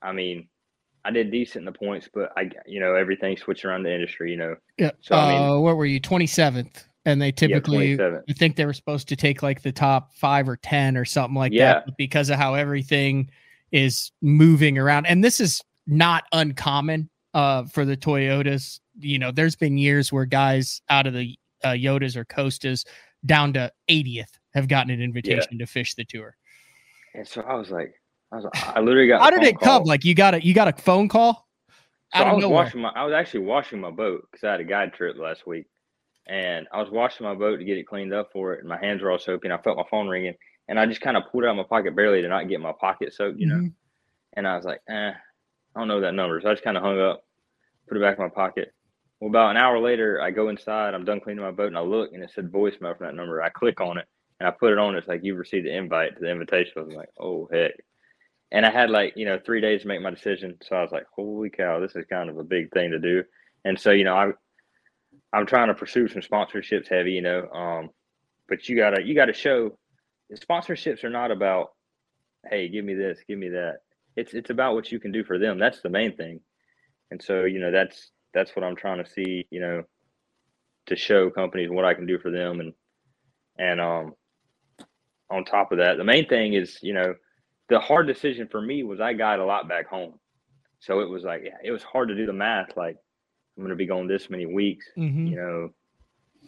I 0.00 0.12
mean, 0.12 0.48
I 1.04 1.10
did 1.10 1.30
decent 1.30 1.62
in 1.66 1.72
the 1.72 1.78
points, 1.78 2.08
but 2.12 2.32
I, 2.36 2.50
you 2.66 2.80
know, 2.80 2.94
everything 2.94 3.36
switched 3.36 3.64
around 3.64 3.82
the 3.82 3.92
industry. 3.92 4.30
You 4.30 4.36
know, 4.36 4.56
Yeah. 4.78 4.92
So, 5.00 5.14
I 5.16 5.32
mean- 5.32 5.42
uh, 5.50 5.58
what 5.58 5.76
were 5.76 5.86
you? 5.86 6.00
27th. 6.00 6.84
And 7.04 7.22
they 7.22 7.32
typically, 7.32 7.96
27. 7.96 8.22
I 8.28 8.32
think 8.34 8.56
they 8.56 8.66
were 8.66 8.72
supposed 8.74 9.08
to 9.08 9.16
take 9.16 9.42
like 9.42 9.62
the 9.62 9.72
top 9.72 10.12
five 10.14 10.46
or 10.48 10.56
10 10.58 10.96
or 10.96 11.04
something 11.06 11.36
like 11.36 11.52
Yeah. 11.52 11.74
that. 11.74 11.86
But 11.86 11.96
because 11.96 12.28
of 12.28 12.36
how 12.36 12.54
everything 12.54 13.30
is 13.72 14.12
moving 14.20 14.76
around, 14.76 15.06
and 15.06 15.24
this 15.24 15.40
is 15.40 15.62
not 15.86 16.24
uncommon 16.32 17.08
uh, 17.38 17.64
for 17.66 17.84
the 17.84 17.96
Toyotas. 17.96 18.80
You 18.98 19.20
know, 19.20 19.30
there's 19.30 19.54
been 19.54 19.78
years 19.78 20.12
where 20.12 20.24
guys 20.24 20.82
out 20.88 21.06
of 21.06 21.14
the 21.14 21.38
uh, 21.62 21.68
Yodas 21.68 22.16
or 22.16 22.24
Costas 22.24 22.84
down 23.26 23.52
to 23.52 23.70
80th 23.88 24.38
have 24.54 24.66
gotten 24.66 24.90
an 24.90 25.00
invitation 25.00 25.56
to 25.58 25.66
fish 25.66 25.94
the 25.94 26.04
tour. 26.04 26.36
And 27.14 27.26
so 27.26 27.42
I 27.42 27.54
was 27.54 27.70
like, 27.70 27.94
I 28.32 28.36
was, 28.36 28.44
like, 28.44 28.76
I 28.76 28.80
literally 28.80 29.06
got. 29.06 29.20
How 29.20 29.30
did 29.30 29.44
it 29.44 29.60
come? 29.60 29.84
Like 29.84 30.04
you 30.04 30.14
got 30.16 30.34
a 30.34 30.44
you 30.44 30.52
got 30.52 30.66
a 30.66 30.82
phone 30.82 31.08
call 31.08 31.48
So 32.14 32.24
I 32.24 32.32
was 32.32 32.42
nowhere. 32.42 32.64
washing 32.64 32.80
my. 32.80 32.88
I 32.90 33.04
was 33.04 33.14
actually 33.14 33.40
washing 33.40 33.80
my 33.80 33.90
boat 33.90 34.26
because 34.30 34.44
I 34.44 34.50
had 34.50 34.60
a 34.60 34.64
guide 34.64 34.92
trip 34.92 35.16
last 35.16 35.46
week, 35.46 35.66
and 36.26 36.66
I 36.72 36.80
was 36.82 36.90
washing 36.90 37.24
my 37.24 37.34
boat 37.34 37.58
to 37.58 37.64
get 37.64 37.78
it 37.78 37.86
cleaned 37.86 38.12
up 38.12 38.30
for 38.32 38.54
it, 38.54 38.60
and 38.60 38.68
my 38.68 38.78
hands 38.78 39.00
were 39.00 39.12
all 39.12 39.18
soapy, 39.18 39.46
and 39.46 39.54
I 39.54 39.58
felt 39.62 39.76
my 39.76 39.84
phone 39.90 40.08
ringing, 40.08 40.34
and 40.68 40.78
I 40.78 40.86
just 40.86 41.00
kind 41.00 41.16
of 41.16 41.22
pulled 41.30 41.44
it 41.44 41.46
out 41.46 41.52
of 41.52 41.56
my 41.56 41.62
pocket 41.62 41.94
barely 41.94 42.20
to 42.20 42.28
not 42.28 42.48
get 42.48 42.60
my 42.60 42.72
pocket 42.72 43.14
soaked, 43.14 43.38
you 43.38 43.46
know. 43.46 43.54
Mhm. 43.54 43.72
And 44.34 44.46
I 44.46 44.56
was 44.56 44.64
like, 44.64 44.80
eh, 44.88 45.12
I 45.74 45.78
don't 45.78 45.88
know 45.88 46.00
that 46.00 46.14
number. 46.14 46.40
So 46.40 46.50
I 46.50 46.52
just 46.52 46.64
kind 46.64 46.76
of 46.76 46.82
hung 46.82 47.00
up, 47.00 47.24
put 47.88 47.96
it 47.96 48.00
back 48.00 48.18
in 48.18 48.24
my 48.24 48.30
pocket. 48.30 48.72
Well, 49.20 49.30
about 49.30 49.50
an 49.50 49.56
hour 49.56 49.80
later, 49.80 50.20
I 50.22 50.30
go 50.30 50.48
inside. 50.48 50.94
I'm 50.94 51.04
done 51.04 51.20
cleaning 51.20 51.42
my 51.42 51.50
boat, 51.50 51.68
and 51.68 51.78
I 51.78 51.80
look, 51.80 52.12
and 52.12 52.22
it 52.22 52.30
said 52.34 52.52
voicemail 52.52 52.96
from 52.96 53.06
that 53.06 53.14
number. 53.14 53.42
I 53.42 53.48
click 53.48 53.80
on 53.80 53.98
it, 53.98 54.06
and 54.38 54.48
I 54.48 54.52
put 54.52 54.72
it 54.72 54.78
on. 54.78 54.94
It's 54.94 55.08
like 55.08 55.20
you've 55.24 55.38
received 55.38 55.66
the 55.66 55.76
invite 55.76 56.14
to 56.14 56.20
the 56.20 56.30
invitation. 56.30 56.72
I 56.76 56.80
was 56.82 56.94
like, 56.94 57.10
oh 57.20 57.48
heck. 57.52 57.72
And 58.50 58.64
I 58.64 58.70
had 58.70 58.90
like 58.90 59.14
you 59.16 59.26
know 59.26 59.38
three 59.44 59.60
days 59.60 59.82
to 59.82 59.88
make 59.88 60.00
my 60.00 60.10
decision. 60.10 60.56
So 60.62 60.76
I 60.76 60.82
was 60.82 60.92
like, 60.92 61.06
holy 61.14 61.50
cow, 61.50 61.80
this 61.80 61.96
is 61.96 62.04
kind 62.08 62.30
of 62.30 62.38
a 62.38 62.44
big 62.44 62.70
thing 62.72 62.92
to 62.92 62.98
do. 62.98 63.24
And 63.64 63.78
so 63.78 63.90
you 63.90 64.04
know 64.04 64.14
I, 64.14 64.30
I'm 65.32 65.46
trying 65.46 65.68
to 65.68 65.74
pursue 65.74 66.08
some 66.08 66.22
sponsorships 66.22 66.88
heavy, 66.88 67.12
you 67.12 67.22
know. 67.22 67.48
Um, 67.50 67.90
but 68.48 68.68
you 68.68 68.76
gotta 68.76 69.02
you 69.02 69.14
gotta 69.14 69.34
show 69.34 69.76
sponsorships 70.34 71.04
are 71.04 71.10
not 71.10 71.30
about, 71.30 71.70
hey, 72.48 72.68
give 72.68 72.84
me 72.84 72.94
this, 72.94 73.18
give 73.28 73.38
me 73.38 73.50
that. 73.50 73.78
It's 74.16 74.34
it's 74.34 74.50
about 74.50 74.74
what 74.74 74.90
you 74.90 75.00
can 75.00 75.12
do 75.12 75.24
for 75.24 75.38
them. 75.38 75.58
That's 75.58 75.80
the 75.80 75.90
main 75.90 76.16
thing. 76.16 76.40
And 77.10 77.22
so 77.22 77.44
you 77.44 77.58
know 77.60 77.70
that's 77.70 78.10
that's 78.34 78.54
what 78.54 78.64
I'm 78.64 78.76
trying 78.76 79.02
to 79.02 79.10
see, 79.10 79.46
you 79.50 79.60
know, 79.60 79.82
to 80.86 80.96
show 80.96 81.30
companies 81.30 81.70
what 81.70 81.84
I 81.84 81.94
can 81.94 82.06
do 82.06 82.18
for 82.18 82.30
them 82.30 82.60
and 82.60 82.72
and 83.58 83.80
um 83.80 84.14
on 85.30 85.44
top 85.44 85.72
of 85.72 85.78
that, 85.78 85.98
the 85.98 86.04
main 86.04 86.26
thing 86.26 86.54
is, 86.54 86.78
you 86.82 86.94
know, 86.94 87.14
the 87.68 87.78
hard 87.78 88.06
decision 88.06 88.48
for 88.50 88.62
me 88.62 88.82
was 88.82 88.98
I 89.00 89.12
got 89.12 89.40
a 89.40 89.44
lot 89.44 89.68
back 89.68 89.86
home. 89.88 90.14
So 90.80 91.00
it 91.00 91.08
was 91.08 91.22
like 91.24 91.42
yeah, 91.44 91.56
it 91.62 91.70
was 91.70 91.82
hard 91.82 92.08
to 92.08 92.14
do 92.14 92.26
the 92.26 92.32
math 92.32 92.76
like 92.76 92.96
I'm 93.56 93.64
going 93.64 93.70
to 93.70 93.76
be 93.76 93.86
gone 93.86 94.06
this 94.06 94.30
many 94.30 94.46
weeks, 94.46 94.86
Mhm. 94.96 95.30
you 95.30 95.36
know. 95.36 95.70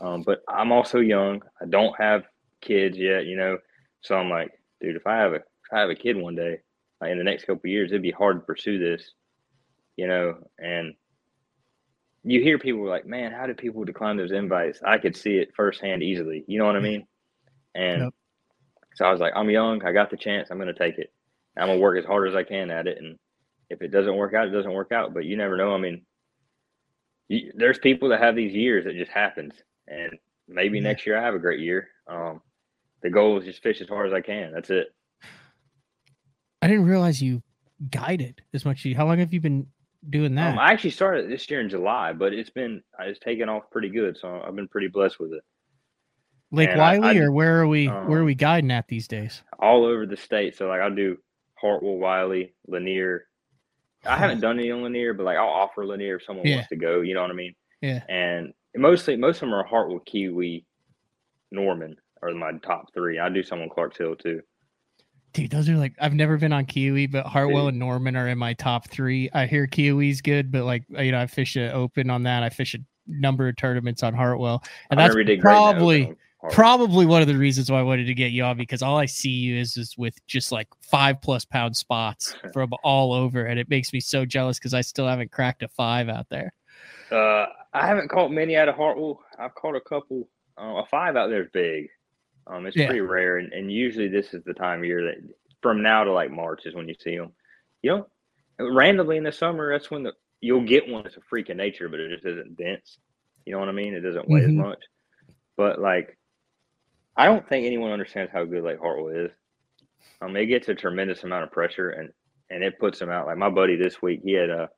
Um, 0.00 0.22
but 0.22 0.42
I'm 0.48 0.70
also 0.72 1.00
young. 1.00 1.42
I 1.60 1.66
don't 1.66 1.94
have 2.00 2.22
kids 2.62 2.96
yet, 2.96 3.26
you 3.26 3.36
know. 3.36 3.58
So 4.02 4.16
I'm 4.16 4.30
like, 4.30 4.52
dude, 4.80 4.96
if 4.96 5.06
I 5.06 5.16
have 5.16 5.32
a 5.32 5.36
if 5.36 5.72
I 5.72 5.80
have 5.80 5.90
a 5.90 5.94
kid 5.94 6.16
one 6.16 6.36
day, 6.36 6.58
like 7.00 7.10
in 7.10 7.18
the 7.18 7.24
next 7.24 7.44
couple 7.44 7.62
of 7.64 7.70
years, 7.70 7.90
it'd 7.90 8.00
be 8.02 8.12
hard 8.12 8.36
to 8.36 8.46
pursue 8.46 8.78
this, 8.78 9.12
you 9.96 10.06
know. 10.06 10.34
And 10.58 10.94
you 12.24 12.42
hear 12.42 12.58
people 12.58 12.86
like, 12.86 13.06
man, 13.06 13.32
how 13.32 13.46
did 13.46 13.56
people 13.56 13.84
decline 13.84 14.16
those 14.16 14.32
invites? 14.32 14.80
I 14.84 14.98
could 14.98 15.16
see 15.16 15.36
it 15.36 15.54
firsthand 15.56 16.02
easily. 16.02 16.44
You 16.46 16.58
know 16.58 16.66
what 16.66 16.76
I 16.76 16.80
mean? 16.80 17.06
And 17.74 18.02
Yep. 18.04 18.14
so 18.96 19.04
I 19.06 19.10
was 19.12 19.20
like, 19.20 19.32
I'm 19.34 19.48
young. 19.50 19.84
I 19.84 19.92
got 19.92 20.10
the 20.10 20.16
chance. 20.16 20.50
I'm 20.50 20.58
going 20.58 20.72
to 20.72 20.78
take 20.78 20.98
it. 20.98 21.12
I'm 21.56 21.66
going 21.68 21.78
to 21.78 21.82
work 21.82 21.98
as 21.98 22.04
hard 22.04 22.28
as 22.28 22.34
I 22.34 22.42
can 22.44 22.70
at 22.70 22.86
it. 22.86 22.98
And 22.98 23.18
if 23.70 23.82
it 23.82 23.88
doesn't 23.88 24.16
work 24.16 24.34
out, 24.34 24.48
it 24.48 24.52
doesn't 24.52 24.72
work 24.72 24.92
out. 24.92 25.14
But 25.14 25.24
you 25.24 25.36
never 25.36 25.56
know. 25.56 25.74
I 25.74 25.78
mean, 25.78 26.04
you, 27.28 27.52
there's 27.54 27.78
people 27.78 28.10
that 28.10 28.20
have 28.20 28.36
these 28.36 28.52
years 28.54 28.84
that 28.84 28.94
just 28.96 29.10
happens. 29.10 29.54
And 29.88 30.18
maybe 30.48 30.78
Yeah. 30.78 30.84
next 30.84 31.06
year 31.06 31.18
I 31.18 31.24
have 31.24 31.34
a 31.34 31.38
great 31.38 31.60
year. 31.60 31.88
Um, 32.06 32.42
the 33.02 33.10
goal 33.10 33.38
is 33.38 33.44
just 33.46 33.62
fish 33.62 33.80
as 33.80 33.88
hard 33.88 34.06
as 34.08 34.12
I 34.12 34.20
can. 34.20 34.52
That's 34.52 34.70
it. 34.70 34.88
I 36.60 36.68
didn't 36.68 36.84
realize 36.84 37.22
you 37.22 37.42
guided 37.90 38.42
as 38.52 38.64
much. 38.64 38.86
How 38.94 39.06
long 39.06 39.18
have 39.18 39.32
you 39.32 39.40
been 39.40 39.66
doing 40.08 40.34
that? 40.36 40.52
Um, 40.52 40.58
I 40.58 40.72
actually 40.72 40.90
started 40.90 41.30
this 41.30 41.48
year 41.50 41.60
in 41.60 41.68
July, 41.68 42.12
but 42.12 42.32
it's 42.32 42.50
been 42.50 42.82
it's 43.00 43.18
taken 43.18 43.48
off 43.48 43.70
pretty 43.70 43.88
good. 43.88 44.16
So 44.18 44.42
I've 44.46 44.56
been 44.56 44.68
pretty 44.68 44.88
blessed 44.88 45.20
with 45.20 45.32
it. 45.32 45.42
Lake 46.52 46.70
and 46.70 46.78
Wylie, 46.78 47.18
I- 47.20 47.22
or 47.22 47.32
where 47.32 47.60
are 47.60 47.66
we? 47.68 47.86
where 47.86 48.18
are 48.18 48.20
um, 48.20 48.24
we 48.26 48.34
guiding 48.34 48.70
at 48.70 48.88
these 48.88 49.06
days? 49.08 49.42
all 49.58 49.84
over 49.84 50.06
the 50.06 50.16
state. 50.16 50.56
So 50.56 50.68
like 50.68 50.80
I'll 50.80 50.94
do 50.94 51.18
Hartwell, 51.54 51.98
Wylie, 51.98 52.54
Lanier. 52.66 53.26
I 54.06 54.16
haven't 54.16 54.40
done 54.40 54.58
any 54.58 54.70
on 54.70 54.82
Lanier, 54.82 55.12
but 55.12 55.24
like 55.24 55.36
I'll 55.36 55.48
offer 55.48 55.84
Lanier 55.84 56.16
if 56.16 56.24
someone 56.24 56.46
Yeah. 56.46 56.56
wants 56.56 56.70
to 56.70 56.76
go. 56.76 57.02
You 57.02 57.12
know 57.14 57.20
what 57.22 57.30
I 57.30 57.34
mean? 57.34 57.54
Yeah. 57.82 58.02
And 58.08 58.54
mostly, 58.74 59.16
most 59.16 59.36
of 59.36 59.40
them 59.42 59.54
are 59.54 59.64
Hartwell, 59.64 60.00
Keowee, 60.00 60.64
Norman 61.50 61.96
are 62.22 62.32
my 62.32 62.52
top 62.62 62.92
three. 62.94 63.18
I 63.18 63.28
do 63.28 63.42
some 63.42 63.60
on 63.60 63.68
Clarks 63.68 63.98
Hill 63.98 64.16
too. 64.16 64.42
Dude, 65.32 65.50
those 65.50 65.68
are 65.68 65.76
like 65.76 65.94
I've 66.00 66.14
never 66.14 66.36
been 66.36 66.52
on 66.52 66.66
Keowee, 66.66 67.10
but 67.10 67.26
Hartwell 67.26 67.68
and 67.68 67.78
Norman 67.78 68.16
are 68.16 68.28
in 68.28 68.38
my 68.38 68.52
top 68.54 68.88
three. 68.88 69.30
I 69.32 69.46
hear 69.46 69.66
Keowee's 69.66 70.20
good, 70.20 70.50
but 70.50 70.64
like 70.64 70.84
you 70.88 71.12
know, 71.12 71.20
I 71.20 71.26
fish 71.26 71.56
a 71.56 71.72
open 71.72 72.10
on 72.10 72.24
that. 72.24 72.42
I 72.42 72.48
fish 72.48 72.74
a 72.74 72.78
number 73.06 73.48
of 73.48 73.56
tournaments 73.56 74.02
on 74.02 74.14
Hartwell, 74.14 74.62
and 74.90 74.98
that's 74.98 75.14
remember 75.14 75.32
you 75.32 75.36
did 75.36 75.42
great 75.42 75.52
in 75.52 75.58
the 75.58 75.68
Open 75.68 75.76
probably 75.78 76.16
probably 76.48 77.06
one 77.06 77.20
of 77.20 77.28
the 77.28 77.36
reasons 77.36 77.70
why 77.70 77.78
I 77.78 77.82
wanted 77.82 78.06
to 78.06 78.14
get 78.14 78.32
you 78.32 78.44
on 78.44 78.56
because 78.56 78.82
all 78.82 78.96
I 78.96 79.06
see 79.06 79.30
you 79.30 79.56
is 79.56 79.76
is 79.76 79.96
with 79.98 80.14
just 80.26 80.52
like 80.52 80.68
five 80.80 81.20
plus 81.20 81.44
pound 81.44 81.76
spots 81.76 82.34
from 82.52 82.72
all 82.82 83.12
over, 83.12 83.44
and 83.44 83.58
it 83.58 83.68
makes 83.68 83.92
me 83.92 84.00
so 84.00 84.24
jealous 84.24 84.58
because 84.58 84.74
I 84.74 84.80
still 84.80 85.06
haven't 85.06 85.30
cracked 85.30 85.62
a 85.62 85.68
five 85.68 86.08
out 86.08 86.28
there. 86.30 86.52
Uh, 87.10 87.46
I 87.72 87.86
haven't 87.86 88.08
caught 88.08 88.30
many 88.30 88.56
out 88.56 88.68
of 88.68 88.76
Hartwell. 88.76 89.20
I've 89.38 89.54
caught 89.54 89.76
a 89.76 89.80
couple. 89.80 90.28
Uh, 90.58 90.82
a 90.82 90.86
five 90.86 91.16
out 91.16 91.28
there 91.28 91.42
is 91.42 91.50
big. 91.52 91.88
Um, 92.50 92.66
it's 92.66 92.76
Yeah. 92.76 92.86
pretty 92.86 93.00
rare, 93.00 93.38
and, 93.38 93.52
and 93.52 93.72
usually 93.72 94.08
this 94.08 94.34
is 94.34 94.42
the 94.44 94.54
time 94.54 94.80
of 94.80 94.84
year 94.84 95.04
that 95.04 95.16
from 95.62 95.82
now 95.82 96.04
to 96.04 96.12
like 96.12 96.30
March 96.30 96.66
is 96.66 96.74
when 96.74 96.88
you 96.88 96.94
see 96.98 97.16
them. 97.16 97.32
You 97.82 98.04
know, 98.58 98.70
randomly 98.72 99.16
in 99.16 99.24
the 99.24 99.32
summer, 99.32 99.72
that's 99.72 99.90
when 99.90 100.02
the 100.02 100.12
you'll 100.40 100.64
get 100.64 100.88
one 100.88 101.02
that's 101.02 101.16
a 101.16 101.20
freak 101.28 101.48
of 101.50 101.56
nature, 101.56 101.88
but 101.88 102.00
it 102.00 102.10
just 102.10 102.24
isn't 102.26 102.56
dense. 102.56 102.98
You 103.46 103.52
know 103.52 103.58
what 103.60 103.68
I 103.68 103.72
mean? 103.72 103.94
It 103.94 104.00
doesn't 104.00 104.28
weigh 104.28 104.40
Mhm. 104.42 104.48
as 104.48 104.52
much. 104.52 104.84
But 105.56 105.80
like, 105.80 106.18
I 107.16 107.26
don't 107.26 107.46
think 107.48 107.66
anyone 107.66 107.90
understands 107.92 108.32
how 108.32 108.44
good 108.44 108.64
Lake 108.64 108.78
Hartwell 108.80 109.08
is. 109.14 109.30
Um, 110.22 110.36
it 110.36 110.46
gets 110.46 110.68
a 110.68 110.74
tremendous 110.74 111.24
amount 111.24 111.44
of 111.44 111.52
pressure, 111.52 111.90
and 111.90 112.10
and 112.50 112.64
it 112.64 112.78
puts 112.80 112.98
them 112.98 113.10
out. 113.10 113.26
Like 113.26 113.36
my 113.38 113.50
buddy 113.50 113.76
this 113.76 114.02
week, 114.02 114.22
he 114.24 114.32
had 114.32 114.50
a 114.50 114.68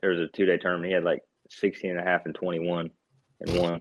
there 0.00 0.10
was 0.10 0.20
a 0.20 0.28
two 0.28 0.46
day 0.46 0.56
tournament. 0.56 0.86
He 0.88 0.94
had 0.94 1.04
like 1.04 1.20
16 1.50 1.90
and 1.90 2.00
a 2.00 2.02
half 2.02 2.24
and 2.26 2.34
21 2.34 2.90
and 3.40 3.58
one. 3.60 3.80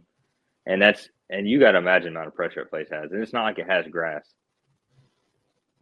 And 0.65 0.81
that's, 0.81 1.09
and 1.29 1.47
you 1.47 1.59
got 1.59 1.71
to 1.71 1.77
imagine 1.77 2.13
the 2.13 2.19
amount 2.19 2.27
of 2.27 2.35
pressure 2.35 2.61
a 2.61 2.65
place 2.65 2.87
has. 2.91 3.11
And 3.11 3.21
it's 3.21 3.33
not 3.33 3.43
like 3.43 3.59
it 3.59 3.69
has 3.69 3.85
grass. 3.87 4.25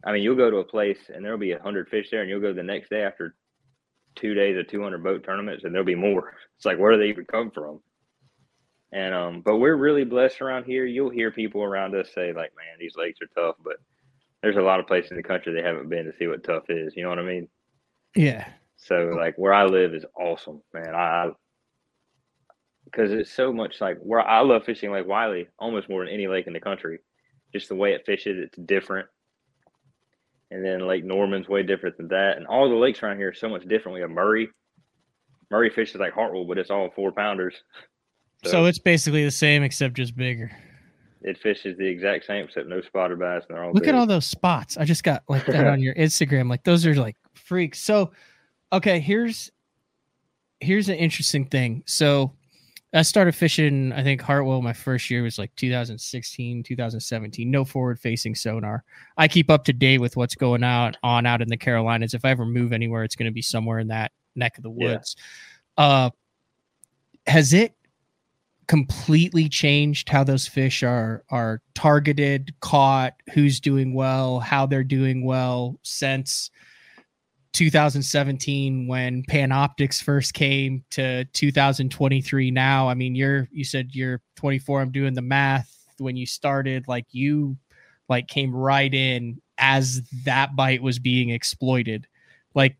I 0.04 0.12
mean, 0.12 0.24
you'll 0.24 0.36
go 0.36 0.52
to 0.52 0.58
a 0.58 0.64
place 0.64 1.00
and 1.14 1.24
there'll 1.24 1.38
be 1.38 1.52
a 1.52 1.58
100 1.58 1.90
fish 1.90 2.10
there, 2.12 2.22
and 2.22 2.30
you'll 2.30 2.42
go 2.42 2.54
the 2.54 2.64
next 2.64 2.90
day 2.90 3.02
after 3.02 3.36
two 4.16 4.34
days 4.34 4.58
of 4.58 4.68
200 4.68 5.04
boat 5.04 5.24
tournaments, 5.24 5.64
and 5.64 5.74
there'll 5.74 5.86
be 5.86 5.96
more. 5.96 6.36
It's 6.58 6.66
like, 6.66 6.78
where 6.78 6.94
do 6.94 7.00
they 7.00 7.10
even 7.10 7.26
come 7.26 7.52
from? 7.52 7.82
And, 8.92 9.14
um, 9.14 9.42
but 9.42 9.58
we're 9.58 9.76
really 9.76 10.06
blessed 10.06 10.42
around 10.42 10.66
here. 10.66 10.86
You'll 10.86 11.10
hear 11.10 11.32
people 11.32 11.64
around 11.64 11.96
us 11.96 12.10
say, 12.14 12.28
like, 12.28 12.54
man, 12.56 12.78
these 12.80 12.96
lakes 12.96 13.20
are 13.22 13.42
tough, 13.42 13.56
but 13.64 13.78
there's 14.42 14.56
a 14.58 14.62
lot 14.62 14.80
of 14.80 14.88
places 14.88 15.12
in 15.12 15.18
the 15.18 15.24
country 15.24 15.54
they 15.54 15.68
haven't 15.68 15.90
been 15.90 16.06
to 16.06 16.14
see 16.18 16.28
what 16.28 16.44
tough 16.44 16.70
is. 16.70 16.96
You 16.96 17.04
know 17.04 17.10
what 17.10 17.20
I 17.20 17.24
mean? 17.24 17.48
Yeah, 18.16 18.48
So 18.78 19.14
like 19.18 19.36
where 19.38 19.54
I 19.54 19.66
live 19.66 19.94
is 19.94 20.06
awesome, 20.18 20.62
man. 20.74 20.94
I 20.96 21.30
because 22.96 23.12
it's 23.12 23.32
so 23.32 23.52
much 23.52 23.82
like 23.82 23.98
where 24.00 24.22
I 24.22 24.42
love 24.42 24.64
fishing 24.64 24.92
Lake 24.92 25.08
Wylie 25.08 25.48
almost 25.60 25.90
more 25.90 26.06
than 26.06 26.14
any 26.14 26.28
lake 26.28 26.48
in 26.48 26.54
the 26.54 26.60
country. 26.60 27.00
Just 27.52 27.70
the 27.70 27.76
way 27.76 27.92
it 27.92 28.06
fishes, 28.06 28.38
it's 28.38 28.58
different. 28.66 29.08
And 30.52 30.64
then 30.64 30.88
Lake 30.88 31.04
Norman's 31.04 31.50
way 31.50 31.64
different 31.64 31.98
than 31.98 32.08
that. 32.10 32.38
And 32.38 32.48
all 32.48 32.70
the 32.70 32.76
lakes 32.76 33.02
around 33.02 33.18
here 33.18 33.30
are 33.30 33.34
so 33.34 33.50
much 33.50 33.64
different. 33.68 33.96
We 33.96 34.02
have 34.02 34.10
Murray. 34.10 34.50
Murray 35.52 35.70
fishes 35.70 36.00
like 36.00 36.14
Hartwell, 36.14 36.46
but 36.46 36.58
it's 36.58 36.70
all 36.70 36.90
four 36.96 37.12
pounders. 37.12 37.56
so, 38.46 38.66
it's 38.66 38.80
basically 38.80 39.24
the 39.26 39.32
same 39.32 39.64
except 39.64 39.96
just 39.96 40.16
bigger. 40.16 40.52
it 41.22 41.38
fishes 41.38 41.78
the 41.78 41.86
exact 41.88 42.26
same 42.26 42.46
except 42.46 42.68
no 42.68 42.82
spotted 42.82 43.20
bass 43.20 43.44
and 43.48 43.58
they're 43.58 43.64
all 43.64 43.74
Look 43.74 43.88
at 43.88 43.96
all 43.96 44.06
those 44.06 44.26
spots. 44.26 44.78
I 44.78 44.86
just 44.86 45.04
got 45.04 45.24
like 45.28 45.46
that 45.48 45.68
on 45.68 45.80
your 45.82 45.96
Instagram. 45.96 46.50
Like 46.50 46.64
those 46.64 46.86
are 46.86 46.96
like 46.96 47.18
freaks. 47.34 47.80
So, 47.80 48.12
okay, 48.72 49.00
here's 49.00 49.52
here's 50.62 50.90
an 50.90 50.96
interesting 50.96 51.46
thing. 51.46 51.84
So, 51.86 52.32
I 52.93 53.02
started 53.02 53.36
fishing. 53.36 53.91
I 53.91 54.04
think 54.04 54.21
Hartwell. 54.21 54.62
My 54.62 54.71
first 54.74 55.10
year 55.10 55.21
was 55.24 55.38
like 55.38 55.54
2016, 55.56 56.63
2017. 56.63 57.52
No 57.52 57.65
forward 57.65 58.00
facing 58.00 58.36
sonar. 58.36 58.84
I 59.17 59.28
keep 59.28 59.50
up 59.50 59.65
to 59.65 59.74
date 59.74 59.98
with 60.00 60.15
what's 60.15 60.36
going 60.36 60.63
out 60.63 60.95
on 61.04 61.26
out 61.26 61.41
in 61.41 61.50
the 61.50 61.58
Carolinas. 61.58 62.13
If 62.13 62.24
I 62.24 62.30
ever 62.30 62.45
move 62.45 62.71
anywhere, 62.71 63.04
it's 63.04 63.15
going 63.15 63.30
to 63.30 63.34
be 63.34 63.41
somewhere 63.41 63.80
in 63.80 63.88
that 63.89 64.12
neck 64.36 64.58
of 64.58 64.63
the 64.63 64.71
Yeah. 64.71 64.93
woods. 64.93 65.15
Uh, 65.78 66.10
has 67.28 67.52
it 67.54 67.74
completely 68.67 69.48
changed 69.50 70.10
how 70.10 70.24
those 70.24 70.48
fish 70.48 70.82
are 70.82 71.24
are 71.30 71.62
targeted, 71.74 72.54
caught, 72.62 73.13
who's 73.34 73.60
doing 73.60 73.93
well, 73.93 74.39
how 74.39 74.65
they're 74.65 74.84
doing 74.84 75.24
well 75.24 75.78
since 75.84 76.50
2017 77.56 78.86
when 78.86 79.24
Panoptix 79.24 80.04
first 80.04 80.34
came 80.34 80.84
to 80.89 81.24
2023 81.24 82.52
now. 82.52 82.89
I 82.89 82.94
mean, 82.94 83.15
you're 83.15 83.48
you 83.50 83.63
said 83.63 83.91
you're 83.94 84.22
24, 84.36 84.82
I'm 84.82 84.91
doing 84.91 85.13
the 85.13 85.22
math 85.22 85.74
when 85.98 86.18
you 86.18 86.26
started 86.26 86.86
like 86.89 87.06
you 87.12 87.56
like 88.10 88.28
came 88.28 88.54
right 88.54 88.94
in 88.94 89.41
as 89.58 90.02
that 90.26 90.58
bite 90.58 90.84
was 90.84 91.00
being 91.00 91.30
exploited. 91.30 92.08
Like 92.54 92.76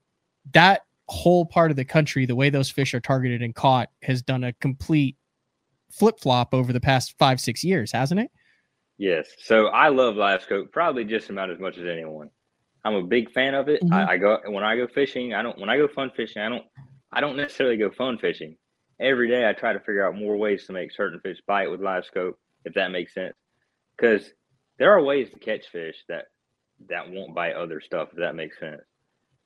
that 0.51 0.81
whole 1.07 1.45
part 1.45 1.71
of 1.71 1.77
the 1.77 1.85
country, 1.85 2.25
the 2.25 2.35
way 2.35 2.49
those 2.49 2.69
fish 2.69 2.93
are 2.93 2.99
targeted 2.99 3.41
and 3.41 3.55
caught 3.55 3.88
has 4.01 4.21
done 4.21 4.43
a 4.43 4.51
complete 4.53 5.15
flip 5.89 6.19
flop 6.19 6.53
over 6.53 6.73
the 6.73 6.81
past 6.81 7.15
five, 7.17 7.39
six 7.39 7.63
years, 7.63 7.93
hasn't 7.93 8.19
it? 8.19 8.29
Yes. 8.97 9.29
So 9.38 9.67
I 9.67 9.88
love 9.88 10.17
live 10.17 10.41
scope 10.41 10.73
probably 10.73 11.05
just 11.05 11.29
about 11.29 11.49
as 11.49 11.59
much 11.59 11.77
as 11.77 11.85
anyone. 11.85 12.29
I'm 12.85 12.93
a 12.95 13.03
big 13.03 13.31
fan 13.31 13.55
of 13.55 13.67
it. 13.67 13.81
Mhm. 13.81 13.91
I, 13.91 14.13
I 14.13 14.17
go 14.17 14.39
when 14.45 14.63
I 14.63 14.77
go 14.77 14.87
fishing. 14.87 15.33
I 15.33 15.41
don't 15.41 15.57
when 15.59 15.69
I 15.69 15.77
go 15.77 15.87
fun 15.87 16.11
fishing. 16.15 16.41
I 16.41 16.49
don't 16.49 16.63
I 17.11 17.19
don't 17.19 17.35
necessarily 17.35 17.77
go 17.77 17.89
fun 17.89 18.19
fishing. 18.19 18.57
Every 18.99 19.27
day 19.27 19.49
I 19.49 19.53
try 19.53 19.73
to 19.73 19.79
figure 19.79 20.07
out 20.07 20.15
more 20.15 20.37
ways 20.37 20.67
to 20.67 20.73
make 20.73 20.91
certain 20.91 21.19
fish 21.19 21.39
bite 21.47 21.69
with 21.69 21.81
live 21.81 22.05
scope, 22.05 22.39
if 22.63 22.75
that 22.75 22.91
makes 22.91 23.13
sense. 23.13 23.35
Because 23.97 24.31
there 24.77 24.91
are 24.91 25.01
ways 25.01 25.29
to 25.31 25.39
catch 25.39 25.67
fish 25.67 25.97
that 26.07 26.25
that 26.89 27.09
won't 27.09 27.33
bite 27.35 27.55
other 27.55 27.81
stuff. 27.81 28.09
If 28.11 28.19
that 28.19 28.35
makes 28.35 28.59
sense. 28.59 28.81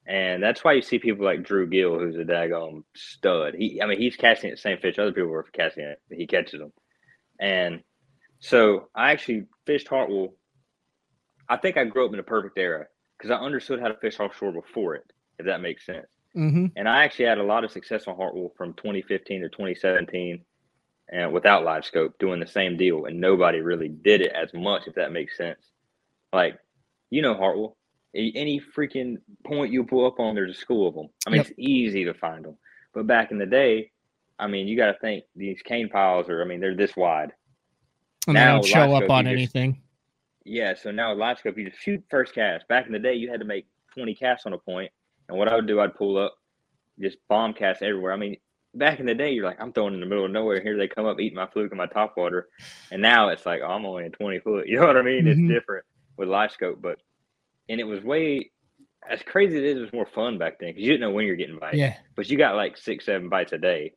And 0.06 0.42
that's 0.44 0.64
why 0.64 0.74
you 0.74 0.82
see 0.82 1.00
people 1.00 1.24
like 1.24 1.44
Drew 1.44 1.68
Gill, 1.68 1.98
who's 2.00 2.16
a 2.16 2.24
daggone 2.24 2.84
stud. 2.96 3.54
He, 3.54 3.82
I 3.82 3.86
mean, 3.86 4.00
he's 4.00 4.16
casting 4.16 4.50
the 4.50 4.58
same 4.58 4.80
fish 4.80 4.98
other 4.98 5.12
people 5.12 5.32
are 5.34 5.44
casting 5.54 5.86
it. 5.86 6.02
He 6.10 6.26
catches 6.26 6.60
them. 6.60 6.74
And 7.40 7.84
so 8.40 8.90
I 8.96 9.12
actually 9.12 9.46
fished 9.68 9.88
Hartwell. 9.88 10.34
I 11.48 11.58
think 11.58 11.78
I 11.78 11.84
grew 11.86 12.06
up 12.06 12.12
in 12.12 12.18
the 12.18 12.24
perfect 12.24 12.58
era 12.58 12.88
because 13.20 13.32
I 13.32 13.44
understood 13.44 13.82
how 13.82 13.90
to 13.90 13.96
fish 13.96 14.20
offshore 14.20 14.54
before 14.54 14.96
it, 14.96 15.12
if 15.40 15.46
that 15.46 15.62
makes 15.62 15.86
sense. 15.86 16.08
Mm-hmm. 16.36 16.68
And 16.78 16.88
I 16.88 17.04
actually 17.04 17.26
had 17.26 17.38
a 17.38 17.44
lot 17.44 17.64
of 17.64 17.72
success 17.72 18.08
on 18.08 18.16
Hartwell 18.16 18.54
from 18.58 18.74
2015 18.76 19.42
to 19.42 19.50
2017 19.50 20.42
and 21.12 21.34
without 21.34 21.66
live 21.66 21.84
scope 21.84 22.18
doing 22.20 22.40
the 22.40 22.48
same 22.48 22.78
deal. 22.78 23.06
And 23.06 23.20
nobody 23.20 23.60
really 23.60 23.90
did 23.90 24.22
it 24.22 24.32
as 24.32 24.54
much, 24.54 24.88
if 24.88 24.96
that 24.96 25.12
makes 25.12 25.36
sense. 25.36 25.60
Like, 26.32 26.58
you 27.10 27.22
know, 27.22 27.34
Hartwell, 27.34 27.76
any 28.14 28.62
freaking 28.76 29.18
point 29.46 29.74
you 29.74 29.84
pull 29.84 30.06
up 30.06 30.20
on, 30.20 30.36
there's 30.36 30.56
a 30.56 30.60
school 30.60 30.88
of 30.88 30.96
them. 30.96 31.10
I 31.28 31.32
mean, 31.32 31.38
Yep. 31.40 31.48
it's 31.48 31.60
easy 31.60 32.06
to 32.06 32.14
find 32.14 32.46
them. 32.46 32.58
But 32.94 33.08
back 33.08 33.32
in 33.32 33.38
the 33.38 33.46
day, 33.46 33.92
I 34.38 34.48
mean, 34.48 34.68
you 34.68 34.78
got 34.78 34.94
to 34.94 35.00
think 35.00 35.26
these 35.36 35.62
cane 35.64 35.90
piles 35.90 36.30
are, 36.30 36.42
I 36.42 36.46
mean, 36.46 36.60
they're 36.60 36.76
this 36.76 36.96
wide. 36.96 37.34
And 38.28 38.38
they 38.38 38.46
don't 38.46 38.66
show 38.66 38.96
up 38.96 39.10
on 39.10 39.28
anything. 39.28 39.82
Yeah, 40.46 40.74
so 40.76 40.92
now 40.92 41.10
with 41.12 41.20
live 41.20 41.40
scope, 41.40 41.58
you 41.58 41.70
just 41.70 41.82
shoot 41.82 42.04
first 42.10 42.34
cast. 42.34 42.68
Back 42.68 42.86
in 42.88 42.92
the 42.94 43.00
day, 43.00 43.14
you 43.14 43.30
had 43.30 43.40
to 43.42 43.46
make 43.46 43.68
20 43.96 44.16
casts 44.16 44.46
on 44.46 44.54
a 44.54 44.58
point, 44.58 44.92
and 45.28 45.38
what 45.38 45.48
I 45.48 45.56
would 45.56 45.68
do, 45.68 45.80
I'd 45.82 45.96
pull 45.96 46.18
up, 46.18 46.36
just 47.00 47.18
bomb 47.28 47.54
cast 47.54 47.82
everywhere. 47.82 48.14
I 48.14 48.18
mean, 48.18 48.38
back 48.74 49.00
in 49.00 49.06
the 49.06 49.14
day, 49.16 49.32
you're 49.32 49.46
like, 49.46 49.62
I'm 49.62 49.74
throwing 49.74 49.94
in 49.94 50.00
the 50.00 50.06
middle 50.06 50.26
of 50.26 50.32
nowhere. 50.32 50.62
Here 50.62 50.78
they 50.78 50.88
come 50.88 51.06
up, 51.06 51.20
eating 51.20 51.36
my 51.36 51.48
fluke 51.48 51.72
and 51.72 51.78
my 51.78 51.88
top 51.88 52.16
water, 52.18 52.48
and 52.92 53.02
now 53.02 53.30
it's 53.30 53.46
like, 53.46 53.62
oh, 53.64 53.68
I'm 53.70 53.86
only 53.86 54.06
in 54.06 54.12
20 54.12 54.40
foot. 54.40 54.68
You 54.68 54.80
know 54.80 54.88
what 54.88 54.98
I 54.98 55.02
mean? 55.02 55.26
Mhm. 55.26 55.32
It's 55.32 55.54
different 55.54 55.86
with 56.18 56.30
live 56.30 56.52
scope, 56.52 56.82
but 56.82 57.00
and 57.68 57.80
it 57.80 57.86
was 57.86 58.02
way 58.04 58.52
as 59.10 59.22
crazy 59.24 59.56
as 59.58 59.64
it 59.64 59.68
is. 59.68 59.78
It 59.78 59.82
was 59.82 59.94
more 59.94 60.06
fun 60.08 60.38
back 60.38 60.60
then 60.60 60.70
because 60.70 60.82
you 60.84 60.92
didn't 60.92 61.02
know 61.02 61.12
when 61.12 61.26
you're 61.26 61.36
getting 61.36 61.60
bites, 61.60 61.78
Yeah. 61.78 61.96
but 62.16 62.30
you 62.30 62.38
got 62.38 62.56
like 62.56 62.78
six, 62.78 63.06
seven 63.06 63.30
bites 63.30 63.54
a 63.54 63.58
day, 63.58 63.94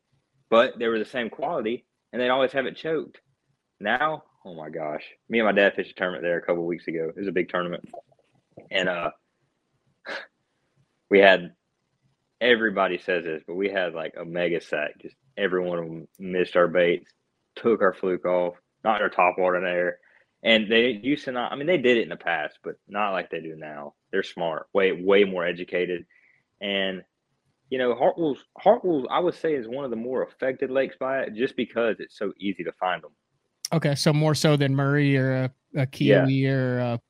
but 0.50 0.78
they 0.78 0.88
were 0.88 0.98
the 0.98 1.04
same 1.04 1.30
quality, 1.30 1.86
and 2.12 2.20
they'd 2.20 2.28
always 2.28 2.52
have 2.52 2.66
it 2.66 2.76
choked. 2.76 3.20
Now, 3.80 4.24
oh 4.44 4.54
my 4.54 4.70
gosh, 4.70 5.04
me 5.28 5.38
and 5.38 5.46
my 5.46 5.52
dad 5.52 5.74
fished 5.74 5.92
a 5.92 5.94
tournament 5.94 6.22
there 6.22 6.38
a 6.38 6.42
couple 6.42 6.64
weeks 6.64 6.88
ago. 6.88 7.08
It 7.08 7.18
was 7.18 7.28
a 7.28 7.32
big 7.32 7.48
tournament, 7.48 7.88
and 8.70 8.88
uh, 8.88 9.10
we 11.10 11.20
had 11.20 11.52
everybody 12.42 12.98
says 12.98 13.24
this, 13.24 13.42
but 13.46 13.54
we 13.54 13.70
had 13.70 13.94
like 13.94 14.14
a 14.20 14.24
mega 14.24 14.60
sack. 14.60 15.00
Just 15.00 15.14
every 15.36 15.62
one 15.62 15.78
of 15.78 15.84
them 15.84 16.08
missed 16.18 16.56
our 16.56 16.68
baits, 16.68 17.10
took 17.54 17.80
our 17.80 17.94
fluke 17.94 18.26
off, 18.26 18.54
knocked 18.84 19.00
our 19.00 19.08
top 19.08 19.36
water 19.38 19.56
in 19.56 19.64
there. 19.64 19.98
And 20.42 20.70
they 20.70 21.00
used 21.02 21.24
to 21.26 21.32
not, 21.32 21.52
I 21.52 21.56
mean, 21.56 21.68
they 21.68 21.78
did 21.78 21.98
it 21.98 22.02
in 22.02 22.08
the 22.08 22.16
past, 22.16 22.58
but 22.64 22.74
not 22.88 23.12
like 23.12 23.30
they 23.30 23.40
do 23.40 23.54
now. 23.56 23.94
They're 24.10 24.24
smart, 24.24 24.66
way, 24.74 24.90
way 24.90 25.22
more 25.22 25.46
educated. 25.46 26.04
And, 26.60 27.02
you 27.70 27.78
know, 27.78 27.94
Hartwell's, 27.94 28.44
Hartwell's, 28.58 29.06
I 29.08 29.20
would 29.20 29.34
say, 29.34 29.54
is 29.54 29.68
one 29.68 29.84
of 29.84 29.90
the 29.90 29.96
more 29.96 30.24
affected 30.24 30.70
lakes 30.70 30.96
by 30.98 31.20
it 31.20 31.34
just 31.34 31.56
because 31.56 31.96
it's 32.00 32.18
so 32.18 32.32
easy 32.40 32.64
to 32.64 32.72
find 32.72 33.02
them. 33.02 33.12
Okay. 33.72 33.94
So 33.94 34.12
more 34.12 34.34
so 34.34 34.56
than 34.56 34.74
Murray 34.74 35.16
or 35.16 35.32
a, 35.32 35.52
a 35.76 35.86
Keowee 35.86 36.46
or 36.48 36.78
a, 36.78 37.00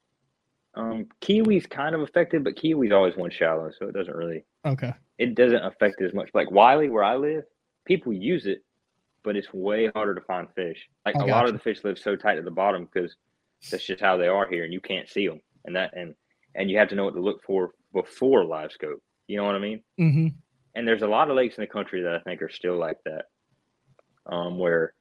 Um, 0.74 1.06
Keowee's 1.20 1.66
kind 1.66 1.94
of 1.94 2.00
affected, 2.00 2.44
but 2.44 2.56
Keowee's 2.56 2.92
always 2.92 3.16
one 3.16 3.30
shallow, 3.30 3.70
so 3.78 3.88
it 3.88 3.94
doesn't 3.94 4.16
really, 4.16 4.44
okay. 4.64 4.94
it 5.18 5.34
doesn't 5.34 5.62
affect 5.62 6.00
it 6.00 6.06
as 6.06 6.14
much. 6.14 6.30
Like 6.32 6.50
Wylie, 6.50 6.88
where 6.88 7.04
I 7.04 7.16
live, 7.16 7.44
people 7.84 8.12
use 8.12 8.46
it, 8.46 8.64
but 9.22 9.36
it's 9.36 9.52
way 9.52 9.90
harder 9.94 10.14
to 10.14 10.20
find 10.22 10.48
fish. 10.54 10.88
Like 11.04 11.16
I 11.16 11.24
a 11.24 11.26
lot 11.26 11.46
of 11.46 11.52
the 11.52 11.58
fish 11.58 11.80
live 11.84 11.98
so 11.98 12.16
tight 12.16 12.38
at 12.38 12.44
the 12.44 12.50
bottom 12.50 12.88
because 12.90 13.16
that's 13.70 13.84
just 13.84 14.00
how 14.00 14.16
they 14.16 14.28
are 14.28 14.48
here, 14.48 14.64
and 14.64 14.72
you 14.72 14.80
can't 14.80 15.08
see 15.08 15.28
them. 15.28 15.40
And 15.64 15.76
that 15.76 15.96
and 15.96 16.14
and 16.54 16.70
you 16.70 16.78
have 16.78 16.88
to 16.88 16.94
know 16.94 17.04
what 17.04 17.14
to 17.14 17.20
look 17.20 17.42
for 17.42 17.72
before 17.92 18.44
live 18.44 18.72
scope. 18.72 19.02
You 19.26 19.36
know 19.36 19.44
what 19.44 19.54
I 19.54 19.58
mean? 19.58 19.82
Mm-hmm. 20.00 20.28
And 20.74 20.88
there's 20.88 21.02
a 21.02 21.06
lot 21.06 21.28
of 21.28 21.36
lakes 21.36 21.58
in 21.58 21.62
the 21.62 21.68
country 21.68 22.02
that 22.02 22.14
I 22.14 22.20
think 22.20 22.40
are 22.40 22.48
still 22.48 22.78
like 22.78 22.98
that, 23.04 23.26
um, 24.24 24.58
where 24.58 24.94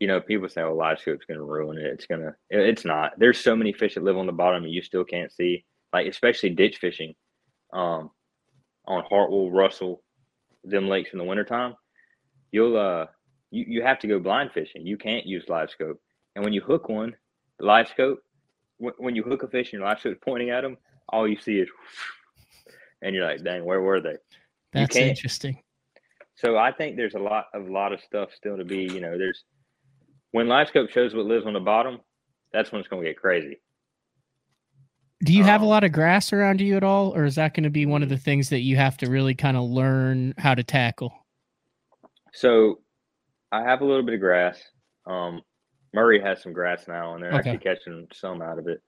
you 0.00 0.06
know 0.06 0.20
people 0.20 0.48
say, 0.48 0.62
"Oh, 0.62 0.74
live 0.74 0.98
scope's 0.98 1.26
going 1.26 1.38
to 1.38 1.44
ruin 1.44 1.78
it." 1.78 1.86
It's 1.86 2.06
gonna, 2.06 2.34
it's 2.50 2.84
not. 2.84 3.18
There's 3.18 3.38
so 3.38 3.56
many 3.56 3.72
fish 3.72 3.94
that 3.94 4.04
live 4.04 4.16
on 4.16 4.26
the 4.26 4.32
bottom 4.32 4.64
and 4.64 4.72
you 4.72 4.82
still 4.82 5.04
can't 5.04 5.32
see. 5.32 5.64
Like 5.92 6.06
especially 6.06 6.50
ditch 6.50 6.78
fishing, 6.78 7.14
um, 7.72 8.10
on 8.86 9.04
Hartwell, 9.08 9.50
Russell, 9.50 10.02
them 10.64 10.88
lakes 10.88 11.10
in 11.12 11.18
the 11.18 11.24
wintertime, 11.24 11.74
you'll 12.50 12.76
uh 12.76 13.06
you, 13.50 13.64
you 13.68 13.82
have 13.82 13.98
to 14.00 14.06
go 14.06 14.18
blind 14.18 14.50
fishing. 14.52 14.86
You 14.86 14.96
can't 14.96 15.26
use 15.26 15.44
live 15.48 15.70
scope. 15.70 16.00
And 16.34 16.44
when 16.44 16.54
you 16.54 16.62
hook 16.62 16.88
one, 16.88 17.14
live 17.60 17.88
scope, 17.88 18.20
wh- 18.78 18.98
when 18.98 19.14
you 19.14 19.22
hook 19.22 19.42
a 19.42 19.48
fish 19.48 19.72
and 19.72 19.80
your 19.80 19.88
live 19.88 20.00
scope 20.00 20.12
is 20.14 20.18
pointing 20.24 20.50
at 20.50 20.62
them, 20.62 20.78
all 21.10 21.28
you 21.28 21.38
see 21.38 21.58
is, 21.58 21.68
and 23.02 23.14
you're 23.14 23.26
like, 23.26 23.44
dang, 23.44 23.64
where 23.64 23.82
were 23.82 24.00
they? 24.00 24.16
That's 24.72 24.96
interesting. 24.96 25.62
So 26.34 26.56
I 26.56 26.72
think 26.72 26.96
there's 26.96 27.14
a 27.14 27.18
lot 27.18 27.46
of 27.52 27.68
lot 27.68 27.92
of 27.92 28.00
stuff 28.00 28.30
still 28.34 28.56
to 28.56 28.64
be. 28.64 28.84
You 28.84 29.00
know, 29.00 29.18
there's 29.18 29.44
when 30.32 30.48
live 30.48 30.68
scope 30.68 30.90
shows 30.90 31.14
what 31.14 31.26
lives 31.26 31.46
on 31.46 31.52
the 31.52 31.60
bottom, 31.60 32.00
that's 32.52 32.72
when 32.72 32.80
it's 32.80 32.88
going 32.88 33.02
to 33.02 33.08
get 33.08 33.16
crazy. 33.18 33.60
Do 35.24 35.32
you 35.32 35.44
have 35.44 35.60
a 35.60 35.64
Um, 35.64 35.70
lot 35.70 35.84
of 35.84 35.92
grass 35.92 36.32
around 36.32 36.60
you 36.60 36.76
at 36.76 36.82
all, 36.82 37.14
or 37.14 37.24
is 37.24 37.36
that 37.36 37.54
going 37.54 37.62
to 37.64 37.70
be 37.70 37.86
one 37.86 38.02
of 38.02 38.08
the 38.08 38.16
things 38.18 38.48
that 38.50 38.60
you 38.60 38.76
have 38.76 38.96
to 38.98 39.08
really 39.08 39.34
kind 39.34 39.56
of 39.56 39.64
learn 39.70 40.34
how 40.36 40.54
to 40.54 40.64
tackle? 40.64 41.12
So 42.32 42.80
I 43.52 43.62
have 43.62 43.82
a 43.82 43.84
little 43.84 44.02
bit 44.02 44.14
of 44.14 44.20
grass. 44.20 44.60
Um, 45.06 45.42
Murray 45.94 46.20
has 46.20 46.42
some 46.42 46.52
grass 46.52 46.88
now, 46.88 47.14
and 47.14 47.22
they're 47.22 47.34
Okay. 47.34 47.50
actually 47.50 47.58
catching 47.58 48.08
some 48.12 48.42
out 48.42 48.58
of 48.58 48.66
it. 48.66 48.82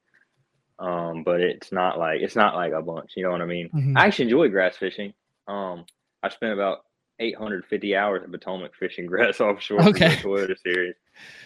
Um, 0.80 1.22
but 1.22 1.40
it's 1.40 1.70
not 1.70 1.98
like 2.00 2.20
it's 2.20 2.34
not 2.34 2.56
like 2.56 2.72
a 2.72 2.82
bunch. 2.82 3.12
You 3.16 3.22
know 3.24 3.30
what 3.30 3.42
I 3.42 3.46
mean? 3.46 3.68
Mhm. 3.70 3.96
I 3.96 4.06
actually 4.06 4.24
enjoy 4.24 4.48
grass 4.48 4.76
fishing. 4.76 5.14
Um, 5.46 5.84
I 6.22 6.30
spent 6.30 6.52
about 6.52 6.84
850 7.20 7.94
hours 7.94 8.24
at 8.24 8.30
Potomac 8.32 8.74
fishing 8.74 9.06
grass 9.12 9.40
offshore 9.40 9.82
for 9.82 9.88
Okay. 9.90 10.08
the 10.16 10.22
Toyota 10.22 10.58
series, 10.58 10.96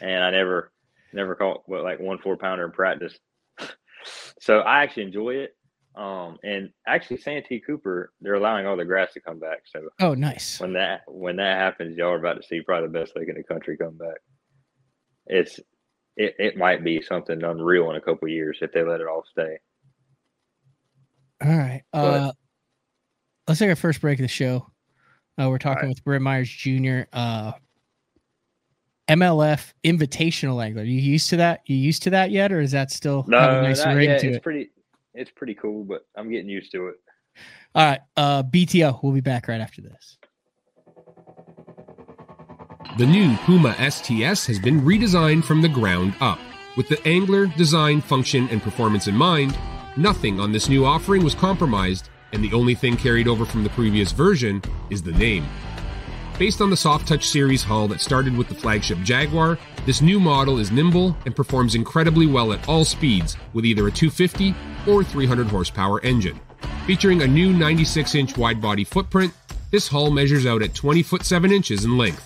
and 0.01 0.23
I 0.23 0.31
never 0.31 0.73
never 1.13 1.35
caught 1.35 1.63
what 1.67 1.83
like 1.83 2.01
one 2.01 2.19
four 2.19 2.37
pounder 2.37 2.65
in 2.65 2.73
practice. 2.73 3.19
so 4.41 4.61
I 4.61 4.83
actually 4.83 5.05
enjoy 5.05 5.31
it. 5.37 5.55
Um, 5.95 6.39
and 6.45 6.71
actually, 6.87 7.17
Santee 7.17 7.61
Cooper, 7.61 8.13
they're 8.21 8.35
allowing 8.35 8.67
all 8.67 8.77
the 8.77 8.85
grass 8.85 9.13
to 9.15 9.21
come 9.21 9.41
back. 9.41 9.63
So 9.67 9.89
Oh, 10.01 10.15
nice. 10.15 10.61
when 10.61 10.75
that 10.75 11.03
when 11.09 11.37
that 11.37 11.59
happens, 11.59 11.97
y'all 11.97 12.11
are 12.11 12.19
about 12.19 12.41
to 12.41 12.47
see 12.47 12.61
probably 12.61 12.89
the 12.89 12.99
best 13.01 13.17
lake 13.17 13.29
in 13.29 13.35
the 13.35 13.43
country 13.43 13.77
come 13.77 13.97
back. 13.97 14.19
It's 15.27 15.59
it, 16.17 16.35
it 16.39 16.57
might 16.57 16.85
be 16.85 17.03
something 17.03 17.43
unreal 17.43 17.91
in 17.91 17.97
a 17.97 18.01
couple 18.01 18.29
years 18.29 18.59
if 18.61 18.73
they 18.73 18.83
let 18.83 19.01
it 19.01 19.07
all 19.07 19.25
stay. 19.31 19.59
All 21.43 21.57
right. 21.57 21.83
Uh, 21.93 22.33
let's 23.47 23.61
take 23.61 23.71
our 23.71 23.77
first 23.77 24.01
break 24.01 24.19
of 24.19 24.25
the 24.25 24.29
show. 24.29 24.67
Uh, 25.41 25.49
we're 25.49 25.59
talking 25.59 25.83
right. 25.85 25.89
with 25.91 26.03
Britt 26.05 26.23
Myers 26.23 26.51
Jr. 26.51 27.03
Uh, 27.13 27.53
MLF 29.09 29.73
Invitational 29.85 30.63
Angler. 30.65 30.85
You 30.85 31.01
used 31.01 31.31
to 31.31 31.37
that? 31.39 31.61
You 31.67 31.77
used 31.77 32.03
to 32.05 32.11
that 32.11 32.31
yet, 32.31 32.53
or 32.53 32.61
is 32.61 32.73
that 32.73 32.91
still 32.91 33.23
have 33.23 33.29
a 33.29 33.31
No, 33.31 33.63
nice 33.63 33.85
not 33.85 33.97
ring 33.97 34.11
yet. 34.11 34.21
to 34.21 34.29
It's 34.29 34.37
it? 34.39 34.43
pretty 34.43 34.71
it's 35.15 35.31
pretty 35.35 35.55
cool, 35.55 35.85
but 35.85 36.07
I'm 36.17 36.31
getting 36.31 36.49
used 36.49 36.71
to 36.73 36.89
it. 36.89 36.97
All 37.75 37.85
right. 37.87 38.01
Uh, 38.17 38.43
BTO. 38.45 39.03
We'll 39.03 39.13
be 39.13 39.21
back 39.21 39.49
right 39.49 39.61
after 39.61 39.83
this. 39.83 40.17
The 42.99 43.07
new 43.07 43.37
Puma 43.39 43.75
STS 43.91 44.47
has 44.47 44.59
been 44.59 44.81
redesigned 44.83 45.45
from 45.45 45.63
the 45.63 45.69
ground 45.69 46.15
up. 46.21 46.39
With 46.77 46.89
the 46.89 47.05
angler, 47.07 47.47
design, 47.47 48.01
function, 48.01 48.49
and 48.51 48.63
performance 48.63 49.09
in 49.09 49.15
mind, 49.17 49.57
nothing 49.97 50.39
on 50.41 50.53
this 50.53 50.69
new 50.69 50.85
offering 50.85 51.25
was 51.25 51.35
compromised, 51.35 52.09
and 52.33 52.43
the 52.43 52.53
only 52.53 52.75
thing 52.75 52.97
carried 52.97 53.27
over 53.29 53.45
from 53.45 53.65
the 53.65 53.71
previous 53.71 54.13
version 54.13 54.63
is 54.91 55.03
the 55.03 55.13
name. 55.13 55.45
Based 56.39 56.61
on 56.61 56.71
the 56.71 56.77
Soft 56.77 57.09
Touch 57.09 57.27
series 57.27 57.65
hull 57.65 57.89
that 57.89 58.01
started 58.01 58.37
with 58.37 58.49
the 58.49 58.55
flagship 58.55 58.99
Jaguar, 59.03 59.59
this 59.87 60.01
new 60.01 60.21
model 60.21 60.59
is 60.59 60.71
nimble 60.71 61.17
and 61.27 61.35
performs 61.35 61.75
incredibly 61.75 62.27
well 62.27 62.53
at 62.53 62.69
all 62.69 62.85
speeds 62.85 63.37
with 63.55 63.67
either 63.67 63.89
a 63.89 63.91
250 63.91 64.55
or 64.87 65.03
300 65.03 65.49
horsepower 65.49 66.01
engine. 66.03 66.39
Featuring 66.87 67.23
a 67.23 67.27
new 67.27 67.53
96 67.53 68.15
inch 68.15 68.37
wide 68.39 68.63
body 68.63 68.85
footprint, 68.85 69.35
this 69.73 69.89
hull 69.89 70.13
measures 70.13 70.47
out 70.47 70.63
at 70.63 70.75
20 70.75 71.03
foot 71.03 71.25
7 71.25 71.51
inches 71.51 71.85
in 71.85 71.99
length. 71.99 72.25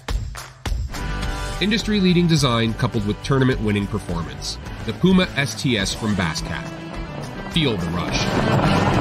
Industry 1.63 1.99
leading 1.99 2.27
design 2.27 2.75
coupled 2.75 3.07
with 3.07 3.21
tournament 3.23 3.63
winning 3.63 3.87
performance. 3.87 4.59
The 4.85 4.93
Puma 4.93 5.27
STS 5.47 5.95
from 5.95 6.15
Bass 6.17 6.43
Cat. 6.43 6.69
Feel 7.55 7.79
the 7.79 7.87
rush. 7.87 8.92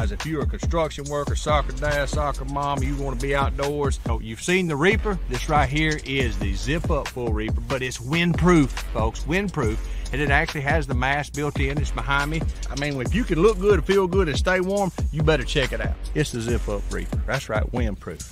Guys. 0.00 0.12
If 0.12 0.24
you're 0.24 0.42
a 0.42 0.46
construction 0.46 1.04
worker, 1.10 1.36
soccer 1.36 1.72
dad, 1.72 2.08
soccer 2.08 2.46
mom, 2.46 2.82
you 2.82 2.96
want 2.96 3.20
to 3.20 3.26
be 3.26 3.34
outdoors, 3.34 4.00
oh, 4.08 4.18
you've 4.20 4.40
seen 4.40 4.66
the 4.66 4.74
Reaper. 4.74 5.18
This 5.28 5.46
right 5.50 5.68
here 5.68 6.00
is 6.06 6.38
the 6.38 6.54
zip 6.54 6.90
up 6.90 7.06
full 7.08 7.34
Reaper, 7.34 7.60
but 7.68 7.82
it's 7.82 7.98
windproof, 7.98 8.68
folks, 8.68 9.24
windproof. 9.24 9.76
And 10.12 10.22
it 10.22 10.30
actually 10.30 10.62
has 10.62 10.86
the 10.86 10.94
mast 10.94 11.34
built 11.34 11.60
in. 11.60 11.76
It's 11.76 11.90
behind 11.90 12.30
me. 12.30 12.40
I 12.70 12.80
mean, 12.80 12.98
if 13.02 13.14
you 13.14 13.24
can 13.24 13.42
look 13.42 13.58
good, 13.58 13.84
feel 13.84 14.06
good, 14.06 14.28
and 14.28 14.38
stay 14.38 14.60
warm, 14.60 14.90
you 15.12 15.22
better 15.22 15.44
check 15.44 15.72
it 15.72 15.82
out. 15.82 15.94
It's 16.14 16.32
the 16.32 16.40
zip 16.40 16.66
up 16.66 16.80
Reaper. 16.90 17.22
That's 17.26 17.50
right, 17.50 17.70
windproof. 17.70 18.26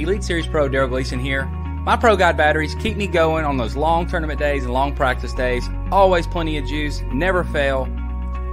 Elite 0.00 0.24
Series 0.24 0.48
Pro 0.48 0.68
Darold 0.68 0.88
Gleason 0.88 1.20
here. 1.20 1.44
My 1.44 1.96
Pro 1.96 2.16
Guide 2.16 2.36
batteries 2.36 2.74
keep 2.76 2.96
me 2.96 3.06
going 3.06 3.44
on 3.44 3.56
those 3.56 3.76
long 3.76 4.08
tournament 4.08 4.40
days 4.40 4.64
and 4.64 4.72
long 4.72 4.96
practice 4.96 5.32
days. 5.32 5.68
Always 5.92 6.26
plenty 6.26 6.58
of 6.58 6.66
juice, 6.66 7.02
never 7.12 7.44
fail. 7.44 7.88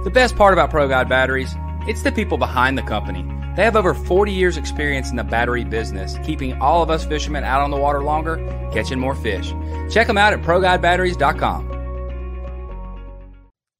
The 0.04 0.10
best 0.10 0.34
part 0.34 0.52
about 0.52 0.70
Pro 0.70 0.88
Guide 0.88 1.08
batteries, 1.08 1.54
it's 1.86 2.02
the 2.02 2.10
people 2.10 2.36
behind 2.36 2.76
the 2.76 2.82
company. 2.82 3.22
They 3.54 3.62
have 3.62 3.76
over 3.76 3.94
40 3.94 4.32
years 4.32 4.56
experience 4.56 5.10
in 5.10 5.16
the 5.16 5.22
battery 5.22 5.62
business, 5.62 6.18
keeping 6.24 6.60
all 6.60 6.82
of 6.82 6.90
us 6.90 7.04
fishermen 7.04 7.44
out 7.44 7.60
on 7.60 7.70
the 7.70 7.76
water 7.76 8.02
longer, 8.02 8.38
catching 8.72 8.98
more 8.98 9.14
fish. 9.14 9.54
Check 9.92 10.08
them 10.08 10.18
out 10.18 10.32
at 10.32 10.42
ProGuideBatteries.com. 10.42 11.68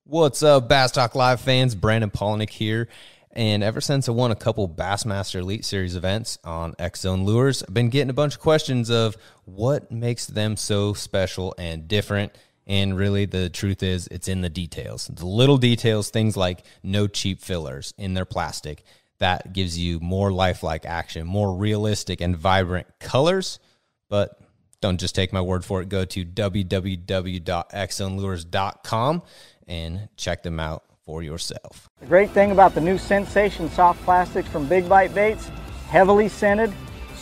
What's 0.04 0.44
up, 0.44 0.68
Bass 0.68 0.92
Talk 0.92 1.16
Live 1.16 1.40
fans? 1.40 1.74
Brandon 1.74 2.10
Palaniuk 2.10 2.50
here. 2.50 2.86
And 3.32 3.64
ever 3.64 3.80
since 3.80 4.08
I 4.08 4.12
won 4.12 4.30
a 4.30 4.36
couple 4.36 4.68
Bassmaster 4.68 5.40
Elite 5.40 5.64
Series 5.64 5.96
events 5.96 6.38
on 6.44 6.76
X 6.78 7.00
Zone 7.00 7.24
Lures, 7.24 7.64
I've 7.64 7.74
been 7.74 7.88
getting 7.88 8.10
a 8.10 8.14
bunch 8.14 8.34
of 8.34 8.40
questions 8.40 8.90
of 8.90 9.16
what 9.44 9.90
makes 9.90 10.28
them 10.28 10.56
so 10.56 10.92
special 10.92 11.52
and 11.58 11.88
different. 11.88 12.32
And 12.66 12.96
really, 12.96 13.26
the 13.26 13.48
truth 13.48 13.82
is, 13.82 14.06
it's 14.08 14.28
in 14.28 14.40
the 14.40 14.48
details. 14.48 15.08
The 15.08 15.26
little 15.26 15.58
details, 15.58 16.10
things 16.10 16.36
like 16.36 16.64
no 16.82 17.08
cheap 17.08 17.40
fillers 17.40 17.92
in 17.98 18.14
their 18.14 18.24
plastic, 18.24 18.84
that 19.18 19.52
gives 19.52 19.78
you 19.78 20.00
more 20.00 20.32
lifelike 20.32 20.86
action, 20.86 21.26
more 21.26 21.54
realistic 21.54 22.20
and 22.20 22.36
vibrant 22.36 22.86
colors. 22.98 23.60
But 24.08 24.40
don't 24.80 24.98
just 24.98 25.14
take 25.14 25.32
my 25.32 25.40
word 25.40 25.64
for 25.64 25.80
it. 25.80 25.88
Go 25.88 26.04
to 26.04 26.24
www.xzonelures.com 26.24 29.22
and 29.68 30.08
check 30.16 30.42
them 30.42 30.58
out 30.60 30.84
for 31.04 31.22
yourself. 31.22 31.88
The 32.00 32.06
great 32.06 32.30
thing 32.30 32.50
about 32.50 32.74
the 32.74 32.80
new 32.80 32.98
Sensation 32.98 33.70
soft 33.70 34.02
plastics 34.02 34.48
from 34.48 34.66
Big 34.66 34.88
Bite 34.88 35.14
Baits, 35.14 35.48
heavily 35.88 36.28
scented, 36.28 36.72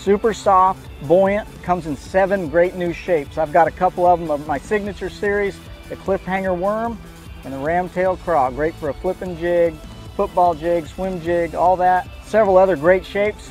super 0.00 0.32
soft, 0.32 0.88
buoyant, 1.02 1.46
comes 1.62 1.86
in 1.86 1.94
seven 1.94 2.48
great 2.48 2.74
new 2.74 2.92
shapes. 2.92 3.36
I've 3.36 3.52
got 3.52 3.68
a 3.68 3.70
couple 3.70 4.06
of 4.06 4.18
them 4.18 4.30
of 4.30 4.46
my 4.46 4.58
signature 4.58 5.10
series, 5.10 5.58
the 5.90 5.96
cliffhanger 5.96 6.56
worm 6.56 6.98
and 7.44 7.52
the 7.52 7.58
ramtail 7.58 8.18
craw, 8.20 8.50
great 8.50 8.74
for 8.74 8.88
a 8.88 8.94
flipping 8.94 9.36
jig, 9.38 9.74
football 10.16 10.54
jig, 10.54 10.86
swim 10.86 11.20
jig, 11.20 11.54
all 11.54 11.76
that. 11.76 12.08
Several 12.24 12.56
other 12.56 12.76
great 12.76 13.04
shapes. 13.04 13.50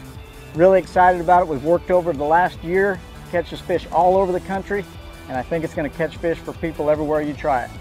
Really 0.55 0.79
excited 0.79 1.21
about 1.21 1.43
it. 1.43 1.47
We've 1.47 1.63
worked 1.63 1.91
over 1.91 2.13
the 2.13 2.23
last 2.23 2.63
year, 2.63 2.99
catches 3.29 3.61
fish 3.61 3.85
all 3.91 4.17
over 4.17 4.31
the 4.31 4.39
country, 4.41 4.83
and 5.27 5.37
I 5.37 5.43
think 5.43 5.63
it's 5.63 5.75
gonna 5.75 5.89
catch 5.89 6.17
fish 6.17 6.39
for 6.39 6.53
people 6.53 6.89
everywhere 6.89 7.21
you 7.21 7.33
try 7.35 7.65
it. 7.65 7.71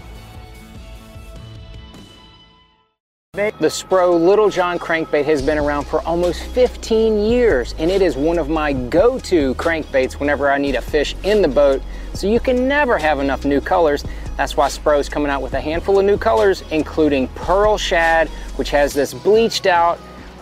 The 3.39 3.67
Spro 3.67 4.19
Little 4.19 4.49
John 4.49 4.77
crankbait 4.77 5.23
has 5.23 5.41
been 5.41 5.57
around 5.57 5.85
for 5.85 6.01
almost 6.01 6.43
15 6.47 7.19
years 7.19 7.73
and 7.77 7.89
it 7.89 8.01
is 8.01 8.17
one 8.17 8.37
of 8.37 8.49
my 8.49 8.73
go-to 8.73 9.53
crankbaits 9.55 10.13
whenever 10.13 10.51
I 10.51 10.57
need 10.57 10.75
a 10.75 10.81
fish 10.81 11.15
in 11.23 11.41
the 11.41 11.47
boat. 11.47 11.81
So 12.13 12.27
you 12.27 12.41
can 12.41 12.67
never 12.67 12.97
have 12.97 13.19
enough 13.19 13.45
new 13.45 13.61
colors. 13.61 14.03
That's 14.35 14.57
why 14.57 14.67
Spro 14.67 14.99
is 14.99 15.07
coming 15.07 15.29
out 15.29 15.41
with 15.41 15.53
a 15.53 15.61
handful 15.61 15.99
of 15.99 16.05
new 16.05 16.17
colors, 16.17 16.63
including 16.71 17.29
Pearl 17.29 17.77
Shad, 17.77 18.27
which 18.57 18.71
has 18.71 18.93
this 18.93 19.13
bleached 19.13 19.67
out 19.67 19.99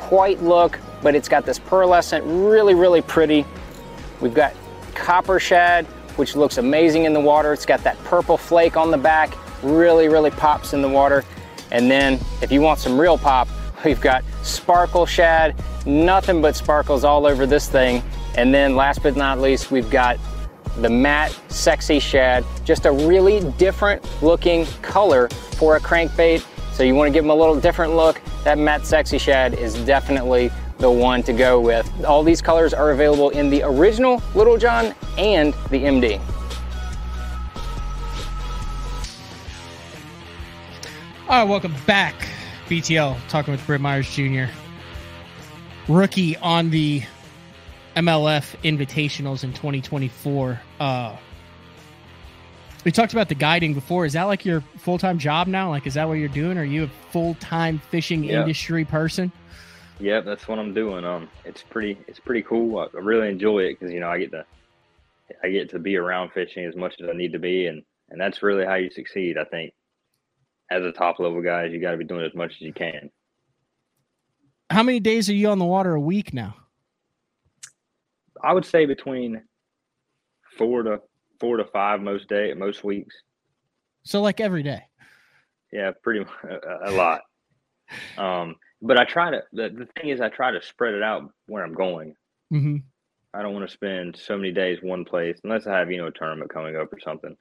white 0.09 0.41
look, 0.41 0.79
but 1.03 1.13
it's 1.13 1.29
got 1.29 1.45
this 1.45 1.59
pearlescent, 1.59 2.23
really, 2.25 2.73
really 2.73 3.03
pretty. 3.03 3.45
We've 4.21 4.33
got 4.33 4.55
Copper 4.95 5.39
Shad, 5.39 5.85
which 6.15 6.35
looks 6.35 6.57
amazing 6.57 7.05
in 7.05 7.13
the 7.13 7.19
water. 7.19 7.53
It's 7.53 7.65
got 7.65 7.83
that 7.83 8.01
purple 8.05 8.37
flake 8.37 8.75
on 8.75 8.91
the 8.91 8.97
back, 8.97 9.37
really, 9.61 10.07
really 10.07 10.31
pops 10.31 10.73
in 10.73 10.81
the 10.81 10.89
water. 10.89 11.23
And 11.71 11.89
then 11.89 12.19
if 12.41 12.51
you 12.51 12.61
want 12.61 12.79
some 12.79 12.99
real 12.99 13.17
pop, 13.17 13.47
we've 13.85 14.01
got 14.01 14.23
sparkle 14.43 15.05
shad, 15.05 15.55
nothing 15.85 16.41
but 16.41 16.55
sparkles 16.55 17.03
all 17.03 17.25
over 17.25 17.45
this 17.45 17.67
thing. 17.67 18.03
And 18.35 18.53
then 18.53 18.75
last 18.75 19.03
but 19.03 19.15
not 19.15 19.39
least, 19.39 19.71
we've 19.71 19.89
got 19.89 20.17
the 20.77 20.89
matte 20.89 21.37
sexy 21.47 21.99
shad, 21.99 22.45
just 22.63 22.85
a 22.85 22.91
really 22.91 23.49
different 23.53 24.05
looking 24.21 24.65
color 24.81 25.27
for 25.57 25.75
a 25.75 25.79
crankbait. 25.79 26.45
So 26.73 26.83
you 26.83 26.93
wanna 26.93 27.09
give 27.09 27.23
them 27.23 27.31
a 27.31 27.35
little 27.35 27.59
different 27.59 27.95
look, 27.95 28.21
that 28.43 28.59
matte 28.59 28.85
sexy 28.85 29.17
shad 29.17 29.55
is 29.55 29.73
definitely 29.85 30.51
the 30.77 30.89
one 30.89 31.23
to 31.23 31.33
go 31.33 31.59
with. 31.59 31.91
All 32.05 32.23
these 32.23 32.41
colors 32.41 32.73
are 32.73 32.91
available 32.91 33.31
in 33.31 33.49
the 33.49 33.63
original 33.63 34.21
Little 34.35 34.57
John 34.57 34.93
and 35.17 35.53
the 35.71 35.83
MD. 35.83 36.21
All 41.29 41.39
right, 41.39 41.43
welcome 41.43 41.75
back. 41.85 42.15
BTL 42.69 43.17
talking 43.27 43.51
with 43.51 43.65
Britt 43.65 43.81
Myers 43.81 44.09
Jr. 44.13 44.45
Rookie 45.89 46.37
on 46.37 46.69
the 46.69 47.01
MLF 47.95 48.55
Invitationals 48.63 49.43
in 49.43 49.51
2024. 49.51 50.59
Uh, 50.79 51.15
we 52.85 52.91
talked 52.91 53.11
about 53.13 53.27
the 53.29 53.35
guiding 53.35 53.73
before. 53.73 54.05
Is 54.05 54.13
that 54.13 54.23
like 54.23 54.45
your 54.45 54.61
full 54.77 54.97
time 54.97 55.17
job 55.17 55.47
now? 55.47 55.69
Like, 55.69 55.85
is 55.85 55.95
that 55.95 56.07
what 56.07 56.13
you're 56.13 56.29
doing? 56.29 56.57
Are 56.57 56.63
you 56.63 56.85
a 56.85 56.89
full 57.11 57.35
time 57.35 57.79
fishing 57.91 58.23
Yeah. 58.23 58.41
industry 58.41 58.85
person? 58.85 59.31
Yep, 59.99 60.25
that's 60.25 60.47
what 60.47 60.59
I'm 60.59 60.73
doing. 60.73 61.03
Um, 61.03 61.27
it's 61.43 61.63
pretty, 61.63 61.97
it's 62.07 62.19
pretty 62.19 62.43
cool. 62.43 62.79
I 62.79 62.83
I 62.97 63.01
really 63.01 63.29
enjoy 63.29 63.59
it 63.63 63.79
because 63.79 63.93
you 63.93 63.99
know 63.99 64.09
I 64.09 64.19
get 64.19 64.31
to, 64.31 64.45
I 65.43 65.49
get 65.49 65.69
to 65.71 65.79
be 65.79 65.97
around 65.97 66.31
fishing 66.31 66.63
as 66.65 66.75
much 66.75 66.95
as 67.01 67.09
I 67.09 67.13
need 67.13 67.33
to 67.33 67.39
be, 67.39 67.65
and 67.67 67.83
and 68.09 68.21
that's 68.21 68.41
really 68.43 68.65
how 68.65 68.75
you 68.75 68.89
succeed. 68.91 69.37
I 69.37 69.43
think 69.45 69.73
as 70.69 70.83
a 70.83 70.91
top 70.91 71.19
level 71.19 71.41
guy, 71.41 71.65
you 71.65 71.81
got 71.81 71.91
to 71.91 71.97
be 71.97 72.03
doing 72.03 72.25
as 72.25 72.35
much 72.35 72.51
as 72.53 72.61
you 72.61 72.73
can. 72.73 73.09
How 74.69 74.83
many 74.83 74.99
days 74.99 75.29
are 75.29 75.35
you 75.35 75.49
on 75.49 75.59
the 75.59 75.65
water 75.65 75.95
a 75.95 75.99
week 75.99 76.33
now? 76.33 76.55
I 78.43 78.53
would 78.53 78.65
say 78.65 78.85
between 78.85 79.41
four 80.57 80.83
to 80.83 81.01
four 81.39 81.57
to 81.57 81.65
five 81.65 82.01
most 82.01 82.27
day 82.27 82.53
most 82.53 82.83
weeks. 82.83 83.15
So, 84.03 84.21
like 84.21 84.39
every 84.39 84.63
day. 84.63 84.83
Yeah, 85.71 85.91
pretty 86.01 86.19
mu- 86.19 86.49
a, 86.49 86.89
a 86.89 86.91
lot. 86.91 87.21
Um, 88.17 88.55
but 88.81 88.99
I 88.99 89.05
try 89.05 89.31
to. 89.31 89.43
The, 89.53 89.69
the 89.69 89.87
thing 89.97 90.09
is, 90.09 90.21
I 90.21 90.29
try 90.29 90.51
to 90.51 90.61
spread 90.61 90.93
it 90.93 91.03
out 91.03 91.29
where 91.47 91.63
I'm 91.63 91.73
going. 91.73 92.13
Mm-hmm. 92.53 92.77
I 93.33 93.41
don't 93.41 93.53
want 93.53 93.67
to 93.67 93.73
spend 93.73 94.17
so 94.17 94.37
many 94.37 94.51
days 94.51 94.79
one 94.81 95.05
place 95.05 95.37
unless 95.43 95.67
I 95.67 95.77
have 95.77 95.91
you 95.91 95.97
know 95.97 96.07
a 96.07 96.11
tournament 96.11 96.53
coming 96.53 96.75
up 96.75 96.91
or 96.91 96.99
something. 96.99 97.35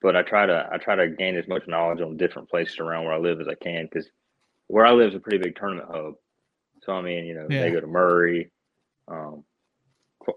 But 0.00 0.14
I 0.16 0.22
try 0.22 0.46
to 0.46 0.68
I 0.72 0.78
try 0.78 0.94
to 0.94 1.08
gain 1.08 1.36
as 1.36 1.48
much 1.48 1.66
knowledge 1.66 2.00
on 2.00 2.16
different 2.16 2.48
places 2.48 2.78
around 2.78 3.04
where 3.04 3.14
I 3.14 3.18
live 3.18 3.40
as 3.40 3.48
I 3.48 3.54
can 3.54 3.84
because 3.86 4.08
where 4.68 4.86
I 4.86 4.92
live 4.92 5.08
is 5.10 5.14
a 5.16 5.20
pretty 5.20 5.38
big 5.38 5.56
tournament 5.56 5.88
hub. 5.92 6.14
So 6.84 6.92
I 6.92 7.02
mean, 7.02 7.24
you 7.26 7.34
know, 7.34 7.46
Yeah. 7.50 7.62
they 7.62 7.70
go 7.72 7.80
to 7.80 7.86
Murray. 7.86 8.50
Um, 9.08 9.44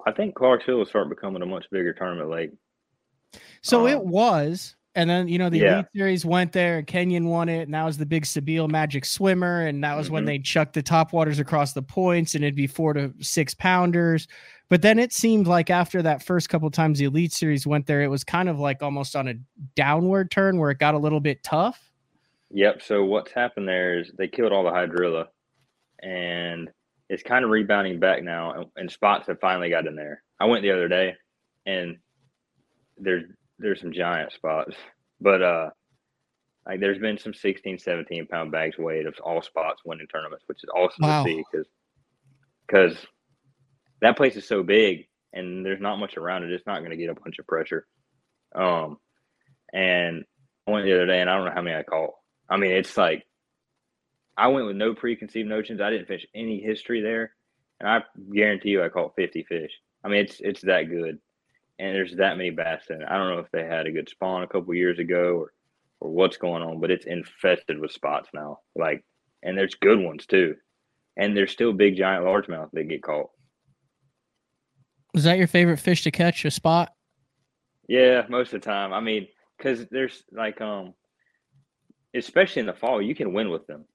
I 0.08 0.12
think 0.12 0.36
Clarks 0.36 0.66
Hill 0.66 0.78
will 0.78 0.86
start 0.86 1.10
becoming 1.10 1.42
a 1.42 1.46
much 1.46 1.66
bigger 1.72 1.94
tournament 1.94 2.30
lake. 2.30 2.52
So 3.62 3.86
it 3.88 3.96
Um, 3.96 4.10
was, 4.10 4.76
and 4.96 5.10
then 5.10 5.28
you 5.28 5.38
know 5.38 5.50
the 5.50 5.60
yeah. 5.60 5.74
Elite 5.76 5.86
Series 5.96 6.26
went 6.26 6.54
there, 6.54 6.80
and 6.80 6.88
Kenyon 6.88 7.28
won 7.28 7.48
it, 7.50 7.64
and 7.64 7.74
that 7.74 7.86
was 7.86 7.98
the 7.98 8.06
big 8.06 8.24
Sebile 8.24 8.70
Magic 8.70 9.06
Swimmer, 9.06 9.68
and 9.68 9.84
that 9.84 9.96
was 9.96 10.10
when 10.10 10.24
Mhm. 10.24 10.28
they 10.28 10.40
chucked 10.40 10.74
the 10.74 10.82
top 10.82 11.14
waters 11.14 11.40
across 11.40 11.74
the 11.74 11.82
points, 11.84 12.34
and 12.36 12.44
it'd 12.44 12.56
be 12.56 12.68
four 12.68 12.94
to 12.94 13.14
six 13.20 13.54
pounders. 13.54 14.28
But 14.72 14.82
then 14.82 15.00
it 15.00 15.12
seemed 15.12 15.48
like 15.48 15.70
after 15.70 16.02
that 16.02 16.24
first 16.24 16.48
couple 16.48 16.72
times 16.72 16.98
the 16.98 17.04
Elite 17.04 17.34
Series 17.34 17.68
went 17.68 17.88
there, 17.88 18.04
it 18.04 18.08
was 18.08 18.24
kind 18.24 18.48
of 18.48 18.58
like 18.58 18.82
almost 18.82 19.18
on 19.18 19.28
a 19.28 19.34
downward 19.76 20.32
turn 20.32 20.58
where 20.58 20.72
it 20.72 20.80
got 20.80 20.94
a 20.96 20.98
little 20.98 21.20
bit 21.20 21.44
tough. 21.44 21.92
Yep. 22.52 22.82
So 22.82 23.04
what's 23.04 23.34
happened 23.34 23.68
there 23.68 24.00
is 24.00 24.10
they 24.18 24.30
killed 24.30 24.54
all 24.54 24.64
the 24.64 24.70
hydrilla, 24.70 25.26
and 26.02 26.70
it's 27.10 27.22
kind 27.22 27.44
of 27.44 27.52
rebounding 27.52 28.00
back 28.00 28.24
now, 28.24 28.54
and, 28.54 28.66
and 28.78 28.90
spots 28.90 29.28
have 29.28 29.42
finally 29.42 29.70
got 29.70 29.88
in 29.88 29.96
there. 29.98 30.24
I 30.40 30.46
went 30.46 30.62
the 30.62 30.72
other 30.72 30.88
day, 30.88 31.16
and 31.66 31.98
there's 32.98 33.26
there's 33.60 33.82
some 33.82 33.92
giant 33.92 34.32
spots, 34.32 34.78
but 35.20 35.42
uh, 35.42 35.70
like 36.66 36.80
there's 36.80 36.98
been 36.98 37.18
some 37.18 37.34
16, 37.34 37.78
17 37.78 38.26
pound 38.28 38.54
bags 38.54 38.78
weighed 38.78 39.06
of 39.06 39.16
all 39.22 39.42
spots 39.42 39.82
winning 39.84 40.08
tournaments, 40.08 40.46
which 40.48 40.64
is 40.64 40.70
awesome 40.74 41.04
Wow. 41.04 41.26
to 41.26 41.30
see 41.30 41.44
because 41.52 41.68
because 42.68 43.06
that 44.02 44.18
place 44.18 44.36
is 44.36 44.48
so 44.48 44.64
big 44.64 45.08
and 45.34 45.66
there's 45.66 45.82
not 45.82 46.00
much 46.00 46.18
around 46.18 46.44
it. 46.44 46.52
It's 46.52 46.66
not 46.66 46.80
going 46.80 46.92
to 46.92 46.98
get 46.98 47.10
a 47.10 47.16
bunch 47.16 47.40
of 47.40 47.48
pressure. 47.48 47.88
Um, 48.54 48.98
and 49.74 50.26
I 50.68 50.72
went 50.72 50.86
the 50.86 50.94
other 50.94 51.06
day, 51.06 51.22
and 51.22 51.30
I 51.30 51.36
don't 51.36 51.46
know 51.46 51.54
how 51.54 51.62
many 51.62 51.76
I 51.76 51.84
caught. 51.84 52.14
I 52.50 52.58
mean, 52.58 52.72
it's 52.72 52.98
like 52.98 53.26
I 54.38 54.48
went 54.48 54.68
with 54.68 54.76
no 54.76 54.94
preconceived 54.94 55.48
notions. 55.48 55.82
I 55.82 55.90
didn't 55.90 56.08
fish 56.08 56.26
any 56.36 56.62
history 56.62 57.02
there, 57.02 57.34
and 57.80 57.88
I 57.88 58.04
guarantee 58.34 58.70
you, 58.70 58.84
I 58.84 58.90
caught 58.90 59.16
fifty 59.16 59.44
fish. 59.44 59.72
I 60.04 60.10
mean, 60.10 60.22
it's 60.22 60.38
it's 60.40 60.62
that 60.62 60.90
good, 60.90 61.20
and 61.80 61.96
there's 61.96 62.16
that 62.18 62.38
many 62.38 62.50
bass 62.50 62.84
in 62.90 63.02
it. 63.02 63.08
I 63.10 63.18
don't 63.18 63.30
know 63.30 63.40
if 63.40 63.52
they 63.52 63.64
had 63.64 63.88
a 63.88 63.92
good 63.92 64.10
spawn 64.10 64.44
a 64.44 64.48
couple 64.48 64.74
years 64.74 65.00
ago, 65.00 65.38
or 65.38 65.54
or 66.02 66.10
what's 66.10 66.38
going 66.38 66.64
on, 66.64 66.82
but 66.82 66.92
it's 66.92 67.06
infested 67.06 67.80
with 67.80 67.92
spots 67.92 68.30
now. 68.34 68.60
Like, 68.76 69.06
and 69.44 69.58
there's 69.58 69.76
good 69.76 70.00
ones 70.00 70.26
too, 70.26 70.56
and 71.16 71.38
there's 71.38 71.52
still 71.52 71.72
big 71.72 71.96
giant 71.96 72.26
largemouth 72.26 72.72
that 72.74 72.90
get 72.90 73.04
caught. 73.04 73.30
Is 75.14 75.24
that 75.26 75.38
your 75.38 75.48
favorite 75.48 75.78
fish 75.78 76.04
to 76.04 76.12
catch? 76.12 76.46
A 76.46 76.52
spot? 76.52 76.94
Yeah, 77.88 78.26
most 78.30 78.54
of 78.54 78.62
the 78.62 78.66
time. 78.66 78.94
I 78.94 79.00
mean, 79.02 79.28
because 79.58 79.86
there's 79.92 80.24
like 80.32 80.62
um, 80.62 80.94
especially 82.14 82.62
in 82.62 82.66
the 82.66 82.74
fall, 82.74 83.02
you 83.02 83.16
can 83.16 83.34
win 83.34 83.50
with 83.50 83.68
them. 83.68 83.86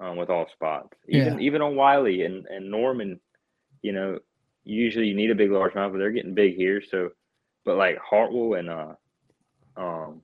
Um, 0.00 0.16
with 0.16 0.28
all 0.28 0.46
spots, 0.52 0.90
even 1.08 1.34
Yeah. 1.34 1.44
even 1.44 1.62
on 1.62 1.76
Wylie 1.76 2.24
and 2.24 2.46
and 2.46 2.70
Norman, 2.70 3.20
you 3.80 3.92
know, 3.92 4.18
usually 4.64 5.06
you 5.06 5.14
need 5.14 5.30
a 5.30 5.36
big 5.36 5.50
largemouth, 5.50 5.92
but 5.92 5.98
they're 5.98 6.10
getting 6.10 6.34
big 6.34 6.56
here. 6.56 6.82
So, 6.82 7.10
but 7.64 7.76
like 7.76 7.96
Hartwell 7.98 8.54
and 8.54 8.68
uh, 8.68 8.94
um, 9.76 10.22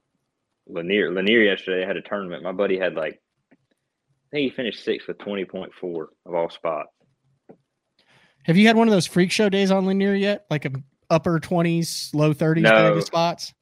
Lanier 0.67 1.13
Lanier 1.13 1.43
yesterday 1.43 1.87
had 1.87 1.97
a 1.97 2.03
tournament. 2.03 2.43
My 2.43 2.53
buddy 2.53 2.79
had 2.79 2.95
like, 2.95 3.23
I 3.53 3.57
think 4.33 4.51
he 4.51 4.57
finished 4.57 4.85
sixth 4.85 5.07
with 5.07 5.19
twenty 5.19 5.45
point 5.45 5.73
four 5.73 6.11
of 6.27 6.35
all 6.35 6.51
spots. 6.51 6.91
Have 8.45 8.57
you 8.57 8.67
had 8.67 8.77
one 8.77 8.89
of 8.89 8.93
those 8.93 9.07
freak 9.07 9.31
show 9.31 9.49
days 9.49 9.71
on 9.71 9.87
Lanier 9.87 10.15
yet? 10.15 10.47
Like 10.51 10.65
a 10.65 10.71
upper 11.09 11.39
twenties, 11.41 12.11
low 12.15 12.33
thirties 12.33 12.65
bag 12.65 12.93
No. 12.93 12.99
of 12.99 13.05
spots? 13.05 13.53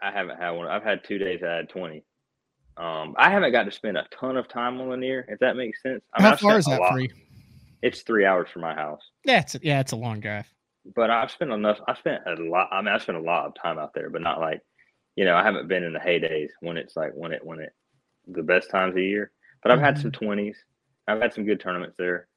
I 0.00 0.10
haven't 0.10 0.38
had 0.38 0.50
one. 0.50 0.66
I've 0.68 0.82
had 0.84 1.02
two 1.04 1.18
days. 1.18 1.40
I 1.42 1.56
had 1.56 1.68
twenty. 1.68 2.04
Um, 2.76 3.14
I 3.18 3.30
haven't 3.30 3.50
got 3.52 3.64
to 3.64 3.72
spend 3.72 3.96
a 3.96 4.06
ton 4.18 4.36
of 4.36 4.46
time 4.48 4.80
on 4.80 4.90
Lanier, 4.90 5.24
if 5.28 5.40
that 5.40 5.56
makes 5.56 5.82
sense. 5.82 6.00
I 6.14 6.22
How 6.22 6.36
far 6.36 6.58
is 6.58 6.66
that 6.66 6.80
for 6.88 7.00
you? 7.00 7.08
It's 7.82 8.02
three 8.02 8.24
hours 8.24 8.48
from 8.52 8.62
my 8.62 8.74
house, 8.74 9.00
Yeah, 9.24 9.40
it's 9.40 9.56
yeah, 9.62 9.80
it's 9.80 9.92
a 9.92 9.96
long 9.96 10.20
drive. 10.20 10.46
but 10.94 11.10
I've 11.10 11.30
spent 11.30 11.50
enough. 11.52 11.78
I 11.88 11.94
spent 11.94 12.22
a 12.26 12.34
lot. 12.42 12.68
I 12.72 12.80
mean, 12.82 12.94
I 12.94 12.98
spent 12.98 13.18
a 13.18 13.22
lot 13.22 13.46
of 13.46 13.54
time 13.60 13.78
out 13.78 13.94
there, 13.94 14.10
but 14.10 14.20
not 14.22 14.40
like, 14.40 14.60
you 15.16 15.24
know, 15.24 15.34
I 15.36 15.42
haven't 15.44 15.68
been 15.68 15.82
in 15.84 15.92
the 15.92 15.98
heydays 15.98 16.48
when 16.60 16.76
it's 16.76 16.96
like 16.96 17.12
when 17.14 17.32
it 17.32 17.44
when 17.44 17.60
it 17.60 17.70
the 18.28 18.42
best 18.42 18.70
times 18.70 18.94
of 18.96 19.02
year. 19.02 19.32
But 19.62 19.72
I've 19.72 19.80
had 19.80 19.98
some 19.98 20.12
twenties. 20.12 20.56
I've 21.08 21.20
had 21.20 21.32
some 21.34 21.44
good 21.44 21.58
tournaments 21.60 21.96
there. 21.98 22.28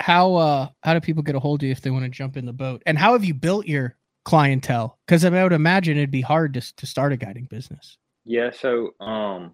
How 0.00 0.34
uh 0.34 0.68
how 0.82 0.94
do 0.94 1.00
people 1.00 1.22
get 1.22 1.34
a 1.36 1.40
hold 1.40 1.62
of 1.62 1.66
you 1.66 1.72
if 1.72 1.80
they 1.80 1.90
want 1.90 2.04
to 2.04 2.10
jump 2.10 2.36
in 2.36 2.46
the 2.46 2.52
boat? 2.52 2.82
And 2.86 2.98
how 2.98 3.12
have 3.12 3.24
you 3.24 3.34
built 3.34 3.66
your 3.66 3.96
clientele? 4.24 4.98
Because 5.06 5.24
I, 5.24 5.30
mean, 5.30 5.38
I 5.40 5.44
would 5.44 5.52
imagine 5.52 5.96
it'd 5.96 6.10
be 6.10 6.20
hard 6.20 6.54
to 6.54 6.76
to 6.76 6.86
start 6.86 7.12
a 7.12 7.16
guiding 7.16 7.44
business. 7.44 7.98
Yeah, 8.24 8.50
so 8.50 8.90
um 9.00 9.52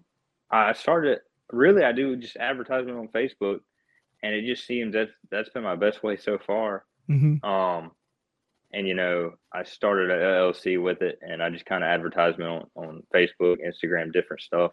I 0.49 0.73
started 0.73 1.19
really 1.51 1.83
I 1.83 1.91
do 1.91 2.15
just 2.15 2.37
advertisement 2.37 2.97
on 2.97 3.07
Facebook 3.09 3.59
and 4.23 4.33
it 4.33 4.45
just 4.45 4.65
seems 4.65 4.93
that 4.93 5.09
that's 5.29 5.49
been 5.49 5.63
my 5.63 5.75
best 5.75 6.03
way 6.03 6.17
so 6.17 6.37
far. 6.39 6.85
Mhm. 7.09 7.43
Um 7.43 7.91
and 8.73 8.87
you 8.87 8.93
know, 8.95 9.33
I 9.53 9.63
started 9.63 10.09
an 10.09 10.19
LLC 10.21 10.81
with 10.81 11.01
it 11.01 11.19
and 11.21 11.43
I 11.43 11.49
just 11.49 11.65
kind 11.65 11.83
of 11.83 11.89
advertisement 11.89 12.67
on, 12.75 12.83
on 12.87 13.03
Facebook, 13.13 13.57
Instagram, 13.65 14.11
different 14.13 14.41
stuff. 14.41 14.71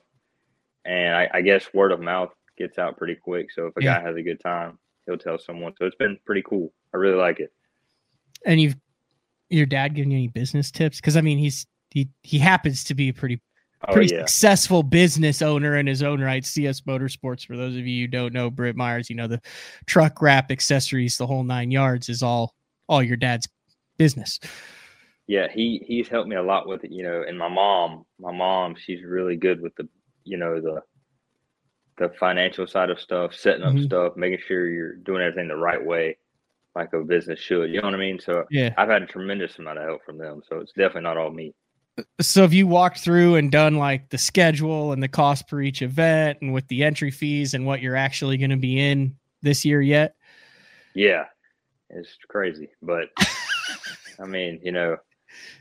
And 0.84 1.14
I, 1.14 1.28
I 1.34 1.42
guess 1.42 1.74
word 1.74 1.90
of 1.92 2.00
mouth 2.00 2.30
gets 2.56 2.78
out 2.78 2.96
pretty 2.96 3.16
quick. 3.16 3.50
So 3.52 3.66
if 3.66 3.76
a 3.76 3.82
Yeah. 3.82 3.98
guy 3.98 4.06
has 4.06 4.16
a 4.16 4.22
good 4.22 4.40
time, 4.40 4.78
he'll 5.08 5.18
tell 5.18 5.38
someone. 5.38 5.72
So 5.78 5.86
it's 5.86 5.96
been 5.96 6.18
pretty 6.24 6.42
cool. 6.42 6.72
I 6.94 6.98
really 6.98 7.16
like 7.16 7.40
it. 7.40 7.52
And 8.46 8.60
you've 8.60 8.76
your 9.50 9.66
dad 9.66 9.94
giving 9.94 10.10
you 10.12 10.18
any 10.18 10.28
business 10.28 10.70
tips? 10.70 10.98
Because 10.98 11.16
I 11.16 11.20
mean, 11.22 11.38
he's 11.38 11.66
he 11.90 12.08
he 12.22 12.38
happens 12.38 12.84
to 12.84 12.94
be 12.94 13.08
a 13.08 13.12
pretty 13.14 13.40
Oh 13.86 13.92
pretty 13.92 14.12
yeah. 14.12 14.20
successful 14.22 14.82
business 14.82 15.40
owner 15.40 15.76
in 15.76 15.86
his 15.86 16.02
own 16.02 16.20
right. 16.20 16.44
CS 16.44 16.80
Motorsports. 16.80 17.46
For 17.46 17.56
those 17.56 17.76
of 17.76 17.86
you 17.86 18.04
who 18.04 18.08
don't 18.08 18.32
know, 18.34 18.50
Britt 18.50 18.74
Myers, 18.76 19.08
you 19.08 19.16
know 19.16 19.28
the 19.28 19.40
truck 19.86 20.20
wrap 20.20 20.50
accessories, 20.50 21.16
the 21.16 21.26
whole 21.26 21.44
nine 21.44 21.70
yards 21.70 22.08
is 22.08 22.22
all 22.22 22.54
all 22.88 23.02
your 23.02 23.16
dad's 23.16 23.48
business. 23.98 24.40
yeah 25.26 25.46
he 25.52 25.82
he's 25.86 26.08
helped 26.08 26.28
me 26.28 26.36
a 26.36 26.42
lot 26.42 26.66
with 26.66 26.84
it 26.84 26.90
you 26.90 27.02
know 27.02 27.22
and 27.26 27.38
my 27.38 27.48
mom 27.48 28.04
my 28.18 28.32
mom 28.32 28.74
she's 28.74 29.02
really 29.04 29.36
good 29.36 29.60
with 29.60 29.74
the 29.76 29.86
you 30.24 30.36
know 30.36 30.60
the 30.60 30.80
the 31.98 32.08
financial 32.20 32.66
side 32.66 32.90
of 32.90 33.00
stuff 33.00 33.34
setting 33.34 33.62
up 33.62 33.74
Mhm. 33.74 33.84
stuff 33.84 34.16
making 34.16 34.38
sure 34.46 34.66
you're 34.68 34.96
doing 34.96 35.22
everything 35.22 35.48
the 35.48 35.56
right 35.56 35.84
way 35.84 36.16
like 36.74 36.92
a 36.92 37.00
business 37.02 37.40
should 37.40 37.70
you 37.70 37.80
know 37.80 37.86
what 37.88 37.94
i 37.94 37.98
mean 37.98 38.18
so 38.20 38.44
Yeah. 38.50 38.72
i've 38.78 38.88
had 38.88 39.02
a 39.02 39.06
tremendous 39.06 39.58
amount 39.58 39.78
of 39.78 39.84
help 39.84 40.04
from 40.04 40.18
them 40.18 40.42
so 40.48 40.58
it's 40.60 40.72
definitely 40.72 41.02
not 41.02 41.16
all 41.16 41.30
me 41.30 41.54
So 42.20 42.42
have 42.42 42.52
you 42.52 42.68
walked 42.68 43.00
through 43.00 43.34
and 43.36 43.50
done 43.50 43.76
like 43.76 44.08
the 44.10 44.18
schedule 44.18 44.92
and 44.92 45.02
the 45.02 45.08
cost 45.08 45.48
per 45.48 45.60
each 45.60 45.82
event 45.82 46.38
and 46.40 46.52
with 46.52 46.68
the 46.68 46.84
entry 46.84 47.10
fees 47.10 47.54
and 47.54 47.66
what 47.66 47.80
you're 47.82 47.96
actually 47.96 48.36
going 48.36 48.50
to 48.50 48.56
be 48.56 48.78
in 48.78 49.16
this 49.42 49.64
year 49.64 49.80
yet? 49.80 50.14
yeah 50.94 51.24
it's 51.90 52.16
crazy 52.28 52.68
but 52.82 53.08
i 54.20 54.26
mean 54.26 54.60
you 54.62 54.70
know 54.72 54.96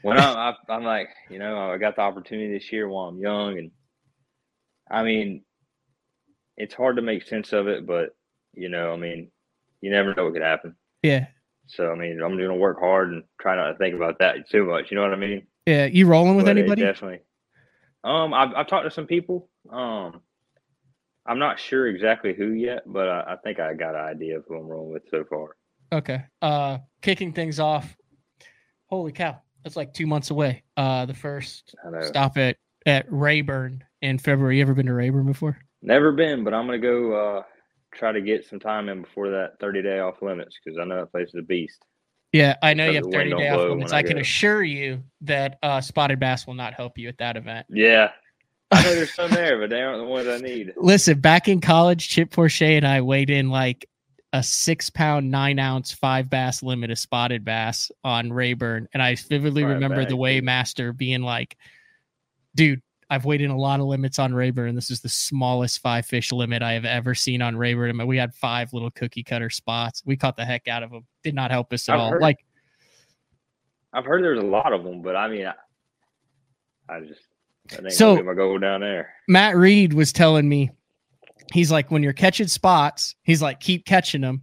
when 0.01 0.17
I'm, 0.19 0.38
I, 0.38 0.53
I'm 0.69 0.83
like 0.83 1.09
you 1.29 1.39
know 1.39 1.71
i 1.71 1.77
got 1.77 1.95
the 1.95 2.01
opportunity 2.01 2.51
this 2.53 2.71
year 2.71 2.88
while 2.88 3.07
i'm 3.07 3.17
young 3.19 3.57
and 3.57 3.71
i 4.91 5.03
mean 5.03 5.43
it's 6.58 6.74
hard 6.74 6.95
to 6.95 7.01
make 7.01 7.26
sense 7.26 7.53
of 7.53 7.68
it 7.68 7.86
but 7.86 8.16
you 8.53 8.70
know 8.70 8.91
i 8.93 8.95
mean 8.97 9.30
you 9.82 9.91
never 9.91 10.14
know 10.16 10.26
what 10.26 10.34
could 10.34 10.41
happen 10.41 10.76
Yeah. 11.03 11.28
so 11.68 11.91
i 11.91 11.95
mean 11.95 12.22
i'm 12.22 12.38
gonna 12.38 12.55
work 12.55 12.80
hard 12.80 13.12
and 13.12 13.24
try 13.39 13.55
not 13.55 13.72
to 13.72 13.78
think 13.78 13.95
about 13.95 14.20
that 14.20 14.49
too 14.49 14.66
much 14.66 14.89
you 14.91 14.95
know 14.95 15.01
what 15.03 15.14
i 15.14 15.18
mean 15.18 15.47
Yeah. 15.66 15.86
You 15.86 16.08
rolling 16.08 16.36
with 16.36 16.45
But 16.45 16.58
anybody? 16.58 16.82
definitely 16.82 17.20
um 18.03 18.34
I've, 18.34 18.53
I've 18.55 18.68
talked 18.68 18.86
to 18.86 18.91
some 18.91 19.05
people 19.08 19.49
um 19.72 20.22
i'm 21.26 21.39
not 21.39 21.60
sure 21.60 21.88
exactly 21.88 22.34
who 22.34 22.51
yet 22.53 22.84
but 22.86 23.08
I, 23.10 23.34
I 23.34 23.36
think 23.43 23.60
i 23.60 23.74
got 23.74 23.95
an 23.95 24.01
idea 24.01 24.38
of 24.38 24.45
who 24.47 24.55
i'm 24.58 24.68
rolling 24.68 24.93
with 24.93 25.03
so 25.10 25.24
far 25.30 25.55
Okay. 25.93 26.22
Uh 26.41 26.80
kicking 27.01 27.32
things 27.32 27.62
off. 27.62 27.95
Holy 28.88 29.14
cow. 29.14 29.39
That's 29.64 29.78
like 29.78 29.93
two 29.93 30.05
months 30.05 30.32
away. 30.32 30.64
Uh 30.76 31.05
the 31.05 31.14
first 31.14 31.74
stop 32.01 32.38
at 32.38 32.58
at 32.86 33.05
Rayburn 33.10 33.86
in 34.01 34.18
February. 34.18 34.58
You 34.58 34.64
ever 34.64 34.74
been 34.74 34.88
to 34.88 34.93
Rayburn 34.93 35.26
before? 35.26 35.58
Never 35.88 36.11
been, 36.11 36.43
but 36.43 36.53
I'm 36.53 36.65
gonna 36.65 36.79
go 36.79 37.13
uh, 37.13 37.43
try 37.93 38.11
to 38.11 38.21
get 38.21 38.45
some 38.45 38.59
time 38.59 38.89
in 38.89 39.03
before 39.03 39.29
that 39.29 39.57
30 39.59 39.81
day 39.81 39.99
off 39.99 40.21
limits 40.21 40.57
because 40.63 40.77
I 40.77 40.83
know 40.83 40.97
that 40.97 41.11
place 41.11 41.29
is 41.29 41.35
a 41.35 41.41
beast. 41.41 41.81
Yeah, 42.33 42.55
I 42.61 42.73
know 42.73 42.88
you 42.88 42.95
have 42.95 43.05
Because 43.05 43.11
the 43.13 43.17
wind 43.17 43.31
30 43.31 43.41
day 43.41 43.49
off 43.49 43.69
limits. 43.69 43.93
I 43.93 43.99
I 43.99 44.03
can 44.03 44.17
assure 44.17 44.63
you 44.63 45.03
that 45.21 45.57
uh 45.63 45.79
spotted 45.79 46.19
bass 46.19 46.45
will 46.45 46.55
not 46.55 46.73
help 46.73 46.97
you 46.97 47.07
at 47.07 47.17
that 47.19 47.38
event. 47.38 47.67
Yeah, 47.69 48.11
I 48.69 48.83
know 48.83 48.95
there's 48.95 49.13
some 49.13 49.31
there, 49.31 49.59
but 49.59 49.69
they 49.69 49.81
aren't 49.81 49.99
the 49.99 50.05
ones 50.05 50.27
I 50.27 50.39
need. 50.39 50.73
Listen, 50.75 51.21
back 51.21 51.47
in 51.47 51.61
college, 51.61 52.09
Chip 52.09 52.33
Forche 52.33 52.63
and 52.63 52.85
I 52.85 52.99
weighed 52.99 53.29
in 53.29 53.49
like 53.49 53.88
a 54.33 54.43
six 54.43 54.89
pound, 54.89 55.31
nine 55.31 55.57
ounce, 55.57 55.93
five 55.93 56.29
bass 56.29 56.61
limit 56.61 56.91
of 56.91 56.99
spotted 56.99 57.45
bass 57.45 57.91
on 58.03 58.33
Rayburn. 58.33 58.89
And 58.93 59.01
I 59.01 59.15
vividly 59.15 59.63
Right 59.63 59.75
remember 59.75 60.01
back, 60.01 60.09
the 60.09 60.17
weighmaster 60.17 60.95
being 60.95 61.21
like, 61.21 61.55
dude, 62.55 62.81
I've 63.10 63.24
weighed 63.26 63.41
in 63.41 63.51
a 63.51 63.58
lot 63.58 63.80
of 63.80 63.86
limits 63.86 64.20
on 64.20 64.34
Rayburn. 64.34 64.76
This 64.76 64.91
is 64.91 64.99
the 64.99 65.08
smallest 65.10 65.80
five 65.80 66.05
fish 66.05 66.32
limit 66.32 66.62
I 66.62 66.74
have 66.74 66.84
ever 66.86 67.16
seen 67.16 67.41
on 67.41 67.55
Rayburn. 67.55 67.89
I 67.89 67.93
mean, 67.93 68.08
we 68.08 68.18
had 68.18 68.34
five 68.36 68.74
little 68.74 68.91
cookie 68.91 69.24
cutter 69.24 69.49
spots. 69.49 70.03
We 70.05 70.18
caught 70.18 70.36
the 70.36 70.43
heck 70.45 70.68
out 70.68 70.84
of 70.84 70.91
them. 70.91 71.05
Did 71.24 71.34
not 71.34 71.49
help 71.51 71.72
us 71.72 71.88
at 71.88 71.95
I've 71.95 72.01
all. 72.01 72.10
heard- 72.12 72.22
Like, 72.22 72.38
I've 73.93 74.03
heard 74.05 74.24
there's 74.24 74.39
a 74.39 74.45
lot 74.45 74.74
of 74.74 74.84
them, 74.84 75.01
but 75.01 75.16
I 75.16 75.30
mean, 75.30 75.45
I, 75.47 75.53
I 76.93 76.99
just 77.01 77.22
ain't 77.80 77.93
So- 77.93 78.22
my 78.24 78.34
goal 78.34 78.60
down 78.60 78.82
there. 78.82 79.14
Matt 79.30 79.55
Reed 79.55 79.93
was 79.93 80.12
telling 80.12 80.47
me, 80.47 80.70
he's 81.53 81.72
like, 81.72 81.89
when 81.89 82.03
you're 82.03 82.12
catching 82.14 82.47
spots, 82.47 83.16
he's 83.24 83.41
like, 83.41 83.60
keep 83.62 83.86
catching 83.86 84.22
them. 84.22 84.41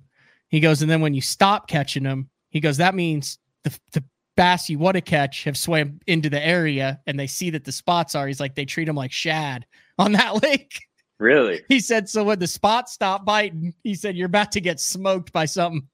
He 0.49 0.61
goes, 0.61 0.81
and 0.83 0.91
then 0.91 1.01
when 1.03 1.13
you 1.15 1.21
stop 1.21 1.69
catching 1.69 2.03
them, 2.05 2.31
he 2.49 2.61
goes, 2.61 2.79
that 2.79 2.95
means 2.95 3.39
the, 3.65 3.79
the 3.93 4.03
bass 4.37 4.69
you 4.69 4.79
want 4.79 4.95
to 4.97 5.01
catch 5.01 5.45
have 5.45 5.57
swam 5.57 6.01
into 6.07 6.29
the 6.29 6.45
area 6.45 7.01
and 7.07 7.19
they 7.19 7.27
see 7.27 7.51
that 7.51 7.65
the 7.65 7.73
spots 7.73 8.15
are. 8.15 8.27
He's 8.27 8.41
like, 8.41 8.55
they 8.55 8.65
treat 8.65 8.85
them 8.87 8.97
like 8.97 9.13
shad 9.13 9.67
on 9.99 10.13
that 10.13 10.43
lake. 10.43 10.81
Really? 11.21 11.63
He 11.69 11.79
said, 11.81 12.09
so 12.09 12.25
when 12.25 12.39
the 12.41 12.47
spots 12.47 12.93
stop 12.93 13.25
biting, 13.25 13.73
he 13.85 13.95
said, 13.95 14.17
you're 14.17 14.27
about 14.27 14.53
to 14.53 14.61
get 14.61 14.81
smoked 14.81 15.33
by 15.33 15.45
something, 15.45 15.87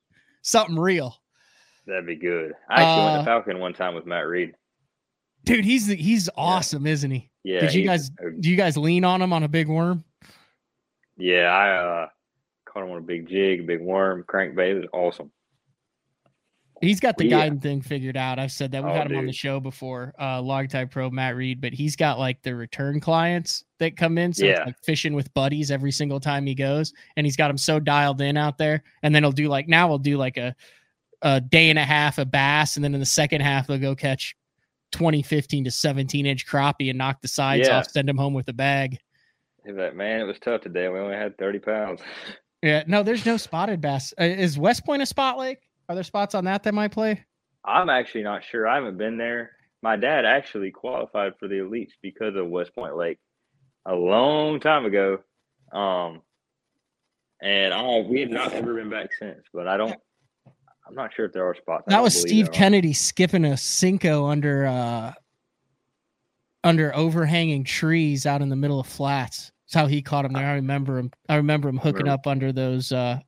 something 0.43 0.79
real. 0.79 1.15
That'd 1.87 2.07
be 2.07 2.17
good. 2.17 2.53
I 2.69 2.83
actually 2.83 3.05
went 3.05 3.15
Uh, 3.17 3.19
to 3.19 3.25
Falcon 3.25 3.59
one 3.59 3.75
time 3.75 3.95
with 3.95 4.07
Matt 4.07 4.27
Reed. 4.27 4.55
Dude, 5.45 5.65
he's 5.65 5.87
he's 5.87 6.29
awesome, 6.37 6.87
isn't 6.87 7.11
he? 7.11 7.31
Yeah, 7.45 7.61
Did 7.61 7.75
you 7.75 7.85
guys 7.87 8.11
do 8.41 8.51
you 8.51 8.57
guys 8.57 8.77
lean 8.77 9.05
on 9.05 9.23
him 9.23 9.33
on 9.33 9.43
a 9.43 9.49
big 9.49 9.69
worm? 9.69 10.05
Yeah, 11.17 11.47
I 11.49 12.03
uh, 12.03 12.07
caught 12.67 12.85
him 12.85 12.91
on 12.91 12.99
a 12.99 13.03
big 13.03 13.27
jig, 13.29 13.67
big 13.67 13.81
worm, 13.81 14.23
crankbait. 14.29 14.71
It 14.71 14.75
was 14.75 14.85
awesome. 14.93 15.31
He's 16.81 17.01
got 17.01 17.19
the 17.19 17.25
yeah. 17.27 17.39
guiding 17.41 17.61
thing 17.61 17.83
figured 17.83 18.17
out. 18.17 18.39
I've 18.39 18.53
said 18.53 18.73
that 18.73 18.83
we've 18.83 18.93
Oh, 18.93 18.97
had 18.97 19.11
him 19.11 19.19
on 19.19 19.27
the 19.27 19.33
show 19.33 19.61
before. 19.61 20.15
Uh 20.19 20.41
log 20.41 20.71
type 20.71 20.91
pro 20.91 21.11
Matt 21.11 21.37
Reed, 21.37 21.61
but 21.61 21.73
he's 21.75 21.95
got 21.97 22.19
like 22.19 22.41
the 22.43 22.55
return 22.55 23.01
clients 23.01 23.65
that 23.79 23.97
come 23.97 24.17
in. 24.17 24.33
So 24.33 24.47
it's 24.47 24.59
Yeah. 24.59 24.65
like 24.65 24.79
fishing 24.83 25.13
with 25.15 25.33
buddies 25.35 25.71
every 25.71 25.93
single 25.93 26.21
time 26.21 26.47
he 26.47 26.55
goes. 26.55 26.93
And 27.17 27.27
he's 27.27 27.37
got 27.37 27.49
them 27.49 27.59
so 27.59 27.81
dialed 27.81 28.21
in 28.23 28.37
out 28.37 28.57
there. 28.57 28.83
And 29.03 29.15
then 29.15 29.23
he'll 29.23 29.33
do 29.33 29.49
like 29.49 29.69
now 29.69 29.89
we'll 29.89 29.99
do 29.99 30.17
like 30.17 30.37
a 30.39 30.55
a 31.23 31.39
day 31.41 31.69
and 31.69 31.79
a 31.79 31.85
half 31.85 32.17
of 32.17 32.31
bass, 32.31 32.77
and 32.77 32.85
then 32.85 32.95
in 32.95 33.01
the 33.01 33.05
second 33.07 33.43
half 33.43 33.67
they'll 33.67 33.77
go 33.77 33.95
catch 33.95 34.35
20, 34.93 35.21
15 35.23 35.65
to 35.65 35.71
17 35.71 36.25
inch 36.25 36.47
crappie 36.47 36.89
and 36.89 36.97
knock 36.97 37.21
the 37.21 37.29
sides 37.29 37.69
Yeah. 37.69 37.77
off, 37.79 37.91
send 37.91 38.09
him 38.09 38.17
home 38.17 38.33
with 38.33 38.49
a 38.49 38.55
bag. 38.55 38.99
He's 39.67 39.75
like, 39.77 39.95
man, 39.95 40.21
it 40.21 40.25
was 40.25 40.39
tough 40.39 40.63
today. 40.63 40.89
We 40.89 40.99
only 40.99 41.17
had 41.17 41.37
30 41.37 41.59
pounds. 41.59 42.01
Yeah, 42.63 42.85
no, 42.87 43.03
there's 43.03 43.25
no 43.25 43.39
spotted 43.39 43.81
bass. 43.81 44.13
Uh, 44.21 44.25
is 44.25 44.59
West 44.59 44.85
Point 44.85 45.01
a 45.01 45.07
spot 45.07 45.39
lake? 45.39 45.61
Are 45.91 45.95
there 45.95 46.05
spots 46.05 46.37
on 46.37 46.45
that 46.45 46.63
that 46.63 46.73
might 46.73 46.93
play? 46.93 47.25
I'm 47.65 47.91
actually 47.91 48.23
not 48.23 48.45
sure. 48.45 48.69
I 48.69 48.77
haven't 48.77 48.97
been 48.97 49.19
there. 49.19 49.51
my 49.83 49.97
dad 49.97 50.25
actually 50.25 50.71
qualified 50.71 51.33
for 51.41 51.49
the 51.49 51.57
elites 51.57 51.91
because 52.01 52.37
of 52.37 52.47
West 52.47 52.73
Point 52.77 52.97
Lake 52.97 53.19
a 53.87 53.95
long 53.97 54.61
time 54.61 54.85
ago. 54.85 55.19
Um, 55.73 56.23
and 57.43 57.75
I 57.75 58.05
we 58.09 58.21
have 58.21 58.31
not 58.31 58.53
ever 58.53 58.75
been 58.75 58.89
back 58.89 59.11
since. 59.19 59.41
But 59.53 59.67
I 59.67 59.77
don't. 59.77 59.97
I'm 60.87 60.95
not 60.95 61.13
sure 61.13 61.25
if 61.25 61.33
there 61.33 61.45
are 61.45 61.57
spots. 61.57 61.87
That 61.89 62.05
was 62.05 62.21
Steve. 62.21 62.53
Kennedy 62.53 62.93
skipping 62.93 63.45
a 63.45 63.55
Senko 63.55 64.31
under 64.31 64.67
uh 64.67 65.13
under 66.63 66.95
overhanging 66.95 67.65
trees 67.65 68.27
out 68.27 68.43
in 68.43 68.49
the 68.49 68.55
middle 68.55 68.79
of 68.79 68.87
flats. 68.87 69.51
That's 69.67 69.75
how 69.75 69.87
he 69.89 70.03
caught 70.03 70.25
him 70.25 70.35
there. 70.35 70.47
I 70.47 70.55
remember 70.55 70.99
him. 70.99 71.11
I 71.29 71.35
remember 71.35 71.69
him 71.69 71.79
hooking 71.79 72.05
Remember. 72.05 72.13
up 72.13 72.27
under 72.29 72.53
those 72.53 72.93
uh 72.93 73.19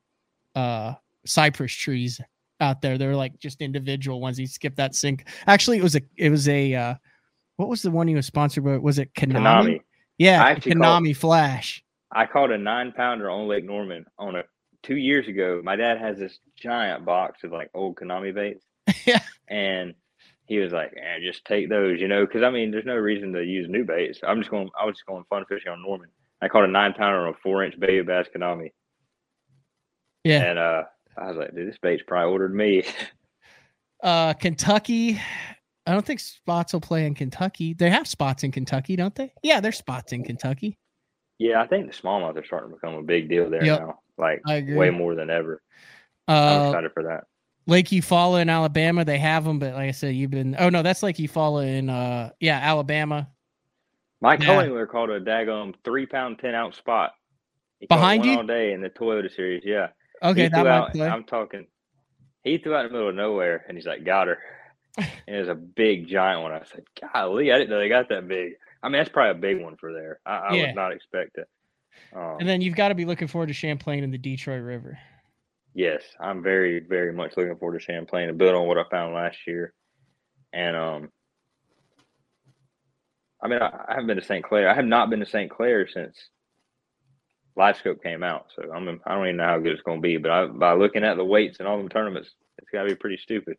uh 0.55 0.93
cypress 1.25 1.73
trees 1.73 2.21
out 2.63 2.81
there. 2.81 2.97
They 2.97 3.05
were 3.07 3.15
like 3.15 3.37
just 3.39 3.61
individual 3.61 4.19
ones. 4.21 4.37
He 4.37 4.47
skipped 4.47 4.77
that 4.77 4.95
sink. 4.95 5.27
Actually, 5.45 5.77
it 5.77 5.83
was 5.83 5.95
a 5.95 6.01
it 6.17 6.29
was 6.29 6.47
a 6.49 6.73
uh 6.73 6.95
what 7.57 7.69
was 7.69 7.81
the 7.83 7.91
one 7.91 8.07
he 8.07 8.15
was 8.15 8.25
sponsored 8.25 8.63
by? 8.63 8.77
Was 8.77 8.97
it 8.97 9.13
Kinami? 9.13 9.35
Kinami. 9.35 9.81
Yeah, 10.17 10.43
I 10.43 10.55
the 10.55 10.61
called- 10.61 11.03
Kinami 11.03 11.15
Flash. 11.15 11.83
I 12.11 12.25
caught 12.25 12.51
a 12.51 12.57
nine 12.57 12.91
pounder 12.91 13.29
on 13.29 13.47
Lake 13.47 13.65
Norman 13.65 14.05
on 14.17 14.35
a 14.35 14.43
two 14.83 14.97
years 14.97 15.27
ago. 15.27 15.61
My 15.63 15.75
dad 15.75 15.97
has 15.99 16.17
this 16.17 16.39
giant 16.55 17.05
box 17.05 17.43
of 17.43 17.51
like 17.51 17.69
old 17.73 17.95
Kinami 17.97 18.33
baits. 18.33 18.65
Yeah. 19.05 19.21
And 19.47 19.93
he 20.45 20.57
was 20.59 20.73
like, 20.73 20.93
eh, 20.97 21.19
just 21.21 21.45
take 21.45 21.69
those, 21.69 21.99
you 22.01 22.07
know, 22.07 22.25
because 22.25 22.43
I 22.43 22.49
mean, 22.49 22.69
there's 22.71 22.85
no 22.85 22.95
reason 22.97 23.31
to 23.33 23.43
use 23.43 23.67
new 23.69 23.83
baits. 23.85 24.19
I'm 24.27 24.39
just 24.39 24.51
going, 24.51 24.69
I 24.79 24.85
was 24.85 24.95
just 24.95 25.05
going 25.05 25.23
fun 25.29 25.45
fishing 25.47 25.71
on 25.71 25.81
Norman. 25.81 26.09
I 26.41 26.49
caught 26.49 26.65
a 26.65 26.67
nine 26.67 26.93
pounder 26.93 27.25
on 27.27 27.33
a 27.33 27.37
four 27.41 27.63
inch 27.63 27.79
baby 27.79 28.01
bass 28.01 28.27
Kinami. 28.35 28.71
Yeah. 30.23 30.43
And 30.43 30.59
uh, 30.59 30.83
I 31.17 31.27
was 31.27 31.37
like, 31.37 31.55
dude, 31.55 31.67
this 31.69 31.77
bait's 31.81 32.03
probably 32.07 32.31
ordered 32.31 32.53
me. 32.55 32.83
Uh 34.01 34.33
Kentucky. 34.33 35.17
I 35.87 35.93
don't 35.93 36.05
think 36.05 36.19
spots 36.19 36.73
will 36.73 36.81
play 36.81 37.05
in 37.05 37.13
Kentucky. 37.15 37.73
They 37.73 37.89
have 37.89 38.05
spots 38.05 38.43
in 38.43 38.51
Kentucky, 38.51 38.97
don't 38.97 39.15
they? 39.15 39.31
Yeah, 39.43 39.61
there's 39.61 39.77
spots 39.77 40.11
in 40.11 40.23
Kentucky. 40.25 40.77
yeah, 41.39 41.61
I 41.61 41.67
think 41.67 41.87
the 41.89 41.93
smallmouth 41.97 42.35
are 42.35 42.43
starting 42.45 42.69
to 42.71 42.75
become 42.75 42.95
a 42.95 43.01
big 43.01 43.29
deal 43.29 43.49
there 43.49 43.63
Yep. 43.63 43.79
now. 43.79 43.99
Like 44.17 44.41
way 44.45 44.89
more 44.89 45.15
than 45.15 45.29
ever. 45.29 45.61
I'm 46.27 46.63
Uh, 46.63 46.67
excited 46.69 46.91
for 46.93 47.03
that. 47.03 47.23
Lake 47.65 47.87
Eufaula 47.87 48.41
in 48.41 48.49
Alabama, 48.49 49.05
they 49.05 49.17
have 49.19 49.45
them, 49.45 49.57
but 49.57 49.73
like 49.73 49.87
I 49.87 49.91
said, 49.91 50.15
you've 50.15 50.31
been. 50.31 50.55
Oh 50.59 50.67
no, 50.69 50.81
that's 50.81 51.01
Lake 51.01 51.15
Eufaula 51.15 51.65
in 51.65 51.89
uh, 51.89 52.31
yeah, 52.41 52.59
Alabama. 52.61 53.29
Mike 54.19 54.41
Yeah. 54.41 54.47
Collingwood 54.47 54.89
caught 54.89 55.09
a 55.09 55.21
daggum 55.21 55.73
three 55.85 56.05
pound, 56.07 56.39
10 56.39 56.53
ounce 56.55 56.75
spot. 56.77 57.13
He 57.79 57.87
Behind 57.87 58.25
you? 58.25 58.35
all 58.37 58.43
day 58.45 58.73
in 58.73 58.81
the 58.81 58.89
Toyota 58.89 59.33
series. 59.33 59.63
Yeah. 59.65 59.87
Okay, 60.23 60.47
that 60.47 60.65
out. 60.67 60.97
I'm 60.99 61.23
talking, 61.25 61.67
he 62.43 62.57
threw 62.57 62.75
out 62.75 62.85
in 62.85 62.91
the 62.91 62.93
middle 62.93 63.09
of 63.09 63.15
nowhere 63.15 63.65
and 63.67 63.77
he's 63.77 63.85
like, 63.85 64.03
got 64.05 64.27
her. 64.27 64.39
and 64.97 65.07
it 65.27 65.39
was 65.39 65.49
a 65.49 65.55
big, 65.55 66.07
giant 66.07 66.41
one. 66.43 66.51
I 66.51 66.61
said, 66.71 66.83
golly, 67.13 67.51
I 67.51 67.57
didn't 67.57 67.69
know 67.71 67.79
they 67.79 67.89
got 67.89 68.09
that 68.09 68.27
big. 68.27 68.53
I 68.81 68.89
mean, 68.89 68.99
that's 68.99 69.09
probably 69.09 69.31
a 69.31 69.53
big 69.53 69.63
one 69.63 69.75
for 69.77 69.93
there. 69.93 70.19
I, 70.25 70.35
I 70.37 70.55
Yeah. 70.55 70.67
would 70.67 70.75
not 70.75 70.91
expect 70.93 71.37
it. 71.37 71.47
Um, 72.15 72.37
And 72.39 72.47
then 72.49 72.61
you've 72.61 72.75
got 72.75 72.89
to 72.89 72.95
be 72.95 73.05
looking 73.05 73.27
forward 73.27 73.47
to 73.47 73.53
Champlain 73.53 74.03
and 74.03 74.13
the 74.13 74.17
Detroit 74.17 74.61
River. 74.63 74.97
yes, 75.73 76.03
I'm 76.19 76.43
very, 76.43 76.79
very 76.79 77.11
much 77.13 77.35
looking 77.37 77.55
forward 77.57 77.79
to 77.79 77.83
Champlain 77.85 78.29
and 78.29 78.37
build 78.37 78.55
on 78.55 78.67
what 78.67 78.77
I 78.77 78.83
found 78.91 79.13
last 79.15 79.37
year. 79.47 79.73
And, 80.53 80.75
um, 80.75 81.09
I 83.41 83.47
mean, 83.47 83.61
I, 83.61 83.67
I 83.87 83.93
haven't 83.93 84.07
been 84.07 84.17
to 84.17 84.23
St. 84.23 84.43
Clair. 84.43 84.69
I 84.69 84.73
have 84.75 84.85
not 84.85 85.09
been 85.09 85.19
to 85.19 85.25
St. 85.25 85.49
Clair 85.49 85.87
since 85.87 86.15
LiveScope 87.57 88.01
came 88.03 88.23
out. 88.23 88.47
So 88.55 88.71
I'm, 88.73 89.01
I 89.05 89.15
don't 89.15 89.25
even 89.25 89.37
know 89.37 89.45
how 89.45 89.59
good 89.59 89.73
it's 89.73 89.81
going 89.83 89.99
to 89.99 90.01
be. 90.01 90.17
But 90.17 90.31
I, 90.31 90.45
by 90.47 90.73
looking 90.73 91.03
at 91.03 91.17
the 91.17 91.25
weights 91.25 91.59
and 91.59 91.67
all 91.67 91.77
them 91.77 91.89
tournaments, 91.89 92.29
it's 92.57 92.69
got 92.71 92.83
to 92.83 92.89
be 92.89 92.95
pretty 92.95 93.17
stupid. 93.17 93.57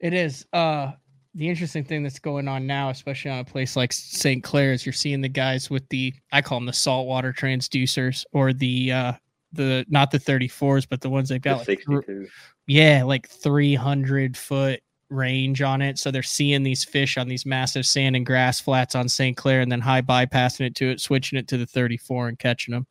It 0.00 0.12
is. 0.14 0.46
Uh, 0.52 0.92
the 1.34 1.48
interesting 1.48 1.84
thing 1.84 2.02
that's 2.02 2.18
going 2.18 2.48
on 2.48 2.66
now, 2.66 2.90
especially 2.90 3.30
on 3.30 3.38
a 3.38 3.44
place 3.44 3.76
like 3.76 3.92
St. 3.92 4.42
Clair, 4.42 4.72
is 4.72 4.84
you're 4.84 4.92
seeing 4.92 5.20
the 5.20 5.28
guys 5.28 5.70
with 5.70 5.88
the 5.88 6.12
I 6.32 6.42
call 6.42 6.58
them 6.58 6.66
the 6.66 6.72
saltwater 6.72 7.32
transducers 7.32 8.24
or 8.32 8.52
the 8.52 8.90
uh 8.92 9.12
the 9.52 9.84
not 9.88 10.10
the 10.10 10.18
34s, 10.18 10.86
but 10.88 11.00
the 11.00 11.10
ones 11.10 11.28
they've 11.28 11.40
The 11.40 11.50
got 11.50 11.68
like 11.68 11.82
thr- 11.82 12.00
62. 12.00 12.28
yeah, 12.66 13.04
like 13.04 13.28
300 13.28 14.36
foot 14.36 14.80
range 15.10 15.60
on 15.62 15.82
it. 15.82 15.98
So 15.98 16.10
they're 16.10 16.22
seeing 16.22 16.62
these 16.62 16.84
fish 16.84 17.18
on 17.18 17.28
these 17.28 17.44
massive 17.44 17.84
sand 17.86 18.16
and 18.16 18.24
grass 18.24 18.60
flats 18.60 18.94
on 18.94 19.08
St. 19.08 19.36
Clair 19.36 19.60
and 19.60 19.70
then 19.70 19.80
high 19.80 20.02
bypassing 20.02 20.66
it 20.66 20.74
to 20.76 20.90
it, 20.90 21.00
switching 21.00 21.38
it 21.38 21.48
to 21.48 21.58
the 21.58 21.66
34 21.66 22.28
and 22.28 22.38
catching 22.38 22.72
them. 22.72 22.86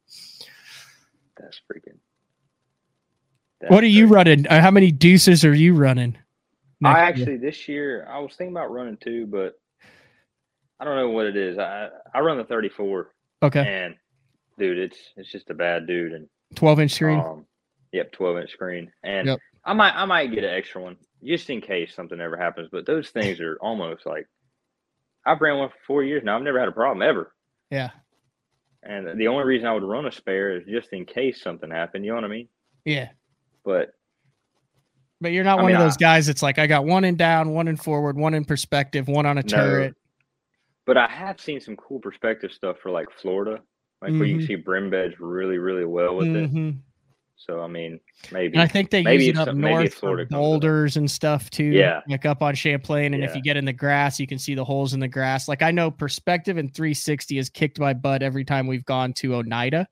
That's 1.38 1.62
freaking. 1.72 1.98
what 3.70 3.84
are 3.84 3.88
you 3.88 4.08
running? 4.08 4.48
Uh, 4.48 4.62
How 4.62 4.72
many 4.72 4.92
deuces 4.92 5.46
are 5.46 5.54
you 5.56 5.74
running? 5.74 6.18
I 6.84 6.94
next 6.94 7.18
year? 7.18 7.24
actually 7.26 7.38
this 7.38 7.68
year 7.68 8.08
I 8.10 8.20
was 8.20 8.34
thinking 8.36 8.56
about 8.56 8.72
running 8.72 8.98
two, 8.98 9.26
but 9.26 9.60
I 10.80 10.86
don't 10.86 10.96
know 10.96 11.10
what 11.10 11.26
it 11.26 11.36
is. 11.36 11.58
I 11.58 11.90
I 12.14 12.20
run 12.22 12.38
the 12.38 12.44
34. 12.46 13.12
Okay. 13.44 13.60
And 13.84 13.96
dude, 14.58 14.78
it's 14.78 14.98
it's 15.18 15.32
just 15.32 15.50
a 15.50 15.54
bad 15.54 15.88
dude 15.88 16.14
and 16.14 16.28
12 16.56 16.80
inch 16.82 16.92
screen. 16.94 17.20
um 17.20 17.46
yep, 17.92 18.12
12 18.14 18.38
inch 18.40 18.52
screen. 18.52 18.92
And 19.04 19.28
Yep. 19.28 19.40
I 19.66 19.74
might 19.74 19.94
I 19.94 20.06
might 20.06 20.28
get 20.34 20.44
an 20.46 20.52
extra 20.52 20.82
one 20.82 20.96
just 21.24 21.50
in 21.50 21.62
case 21.62 21.94
something 21.96 22.20
ever 22.20 22.38
happens. 22.38 22.70
But 22.72 22.86
those 22.86 23.10
things 23.10 23.40
are 23.40 23.58
almost 23.62 24.06
like 24.06 24.28
I've 25.26 25.42
ran 25.42 25.58
one 25.58 25.70
for 25.70 25.76
four 25.86 26.04
years 26.04 26.24
now. 26.24 26.38
I've 26.38 26.44
never 26.44 26.60
had 26.60 26.70
a 26.70 26.74
problem 26.74 27.02
ever. 27.08 27.34
yeah. 27.70 27.90
And 28.82 29.20
the 29.20 29.28
only 29.28 29.44
reason 29.44 29.68
I 29.68 29.74
would 29.74 29.84
run 29.84 30.06
a 30.06 30.12
spare 30.12 30.56
is 30.56 30.66
just 30.66 30.94
in 30.94 31.04
case 31.06 31.42
something 31.42 31.70
happened. 31.70 32.06
You 32.06 32.12
know 32.12 32.16
what 32.16 32.24
I 32.24 32.30
mean? 32.30 32.48
Yeah. 32.86 33.10
But 33.66 33.94
But 35.20 35.34
you're 35.34 35.44
not 35.44 35.60
I 35.60 35.64
one 35.64 35.72
mean, 35.74 35.76
of 35.76 35.84
those 35.86 35.98
I- 35.98 36.00
guys 36.00 36.28
that's 36.28 36.42
like, 36.42 36.58
I 36.60 36.66
got 36.66 36.86
one 36.86 37.04
in 37.04 37.18
down, 37.18 37.50
one 37.50 37.68
in 37.68 37.76
forward, 37.76 38.16
one 38.16 38.34
in 38.34 38.46
perspective, 38.46 39.10
one 39.10 39.26
on 39.26 39.38
a 39.38 39.42
No. 39.42 39.48
turret. 39.50 39.96
But 40.86 40.96
I 40.96 41.08
have 41.10 41.42
seen 41.42 41.60
some 41.60 41.76
cool 41.76 42.00
perspective 42.00 42.54
stuff 42.54 42.78
for 42.82 42.90
like 42.90 43.12
Florida, 43.12 43.62
like 44.02 44.12
where 44.14 44.24
you 44.24 44.36
Mhm. 44.36 44.40
can 44.40 44.48
see 44.48 44.56
brim 44.56 44.90
beds 44.90 45.20
really, 45.20 45.58
really 45.58 45.84
well 45.86 46.16
with 46.16 46.34
it. 46.34 46.50
So 47.42 47.62
I 47.62 47.68
mean, 47.68 48.02
maybe. 48.34 48.54
And 48.56 48.62
I 48.62 48.68
think 48.68 48.90
they 48.90 49.02
use 49.02 49.30
it 49.30 49.38
up 49.38 49.48
some- 49.48 49.62
north 49.62 49.94
for 49.94 50.00
Florida 50.02 50.24
comes 50.26 50.34
up. 50.36 50.40
boulders 50.40 50.98
and 50.98 51.10
stuff 51.10 51.50
too. 51.50 51.64
Yeah. 51.64 52.02
Like 52.08 52.26
up 52.26 52.42
on 52.42 52.54
Champlain. 52.54 53.14
And 53.14 53.24
if 53.24 53.34
you 53.34 53.42
get 53.42 53.56
in 53.56 53.64
the 53.64 53.72
grass, 53.74 54.20
you 54.20 54.28
can 54.28 54.38
see 54.38 54.56
the 54.56 54.66
holes 54.66 54.94
in 54.94 55.00
the 55.00 55.08
grass. 55.08 55.48
Like 55.48 55.62
I 55.62 55.72
know 55.72 55.90
perspective 55.90 56.58
and 56.58 56.74
360 56.74 57.38
has 57.38 57.50
kicked 57.50 57.80
my 57.80 57.94
butt 57.94 58.22
every 58.22 58.44
time 58.44 58.68
we've 58.68 58.84
gone 58.86 59.14
to 59.14 59.36
Oneida 59.36 59.88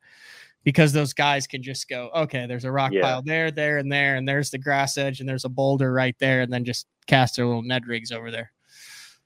because 0.65 0.91
those 0.91 1.13
guys 1.13 1.47
can 1.47 1.63
just 1.63 1.87
go, 1.87 2.09
okay, 2.13 2.45
there's 2.47 2.65
a 2.65 2.71
rock 2.71 2.91
Yeah. 2.91 3.01
pile 3.01 3.21
there, 3.21 3.49
there, 3.49 3.77
and 3.77 3.89
there, 3.89 4.17
and 4.17 4.27
there's 4.27 4.49
the 4.49 4.57
grass 4.57 4.97
edge, 4.97 5.21
and 5.21 5.29
there's 5.29 5.45
a 5.45 5.49
boulder 5.49 5.93
right 5.93 6.15
there, 6.19 6.41
and 6.41 6.51
then 6.51 6.65
just 6.65 6.87
cast 7.07 7.37
their 7.37 7.45
little 7.45 7.61
Ned 7.63 7.87
rigs 7.87 8.11
over 8.11 8.29
there. 8.29 8.51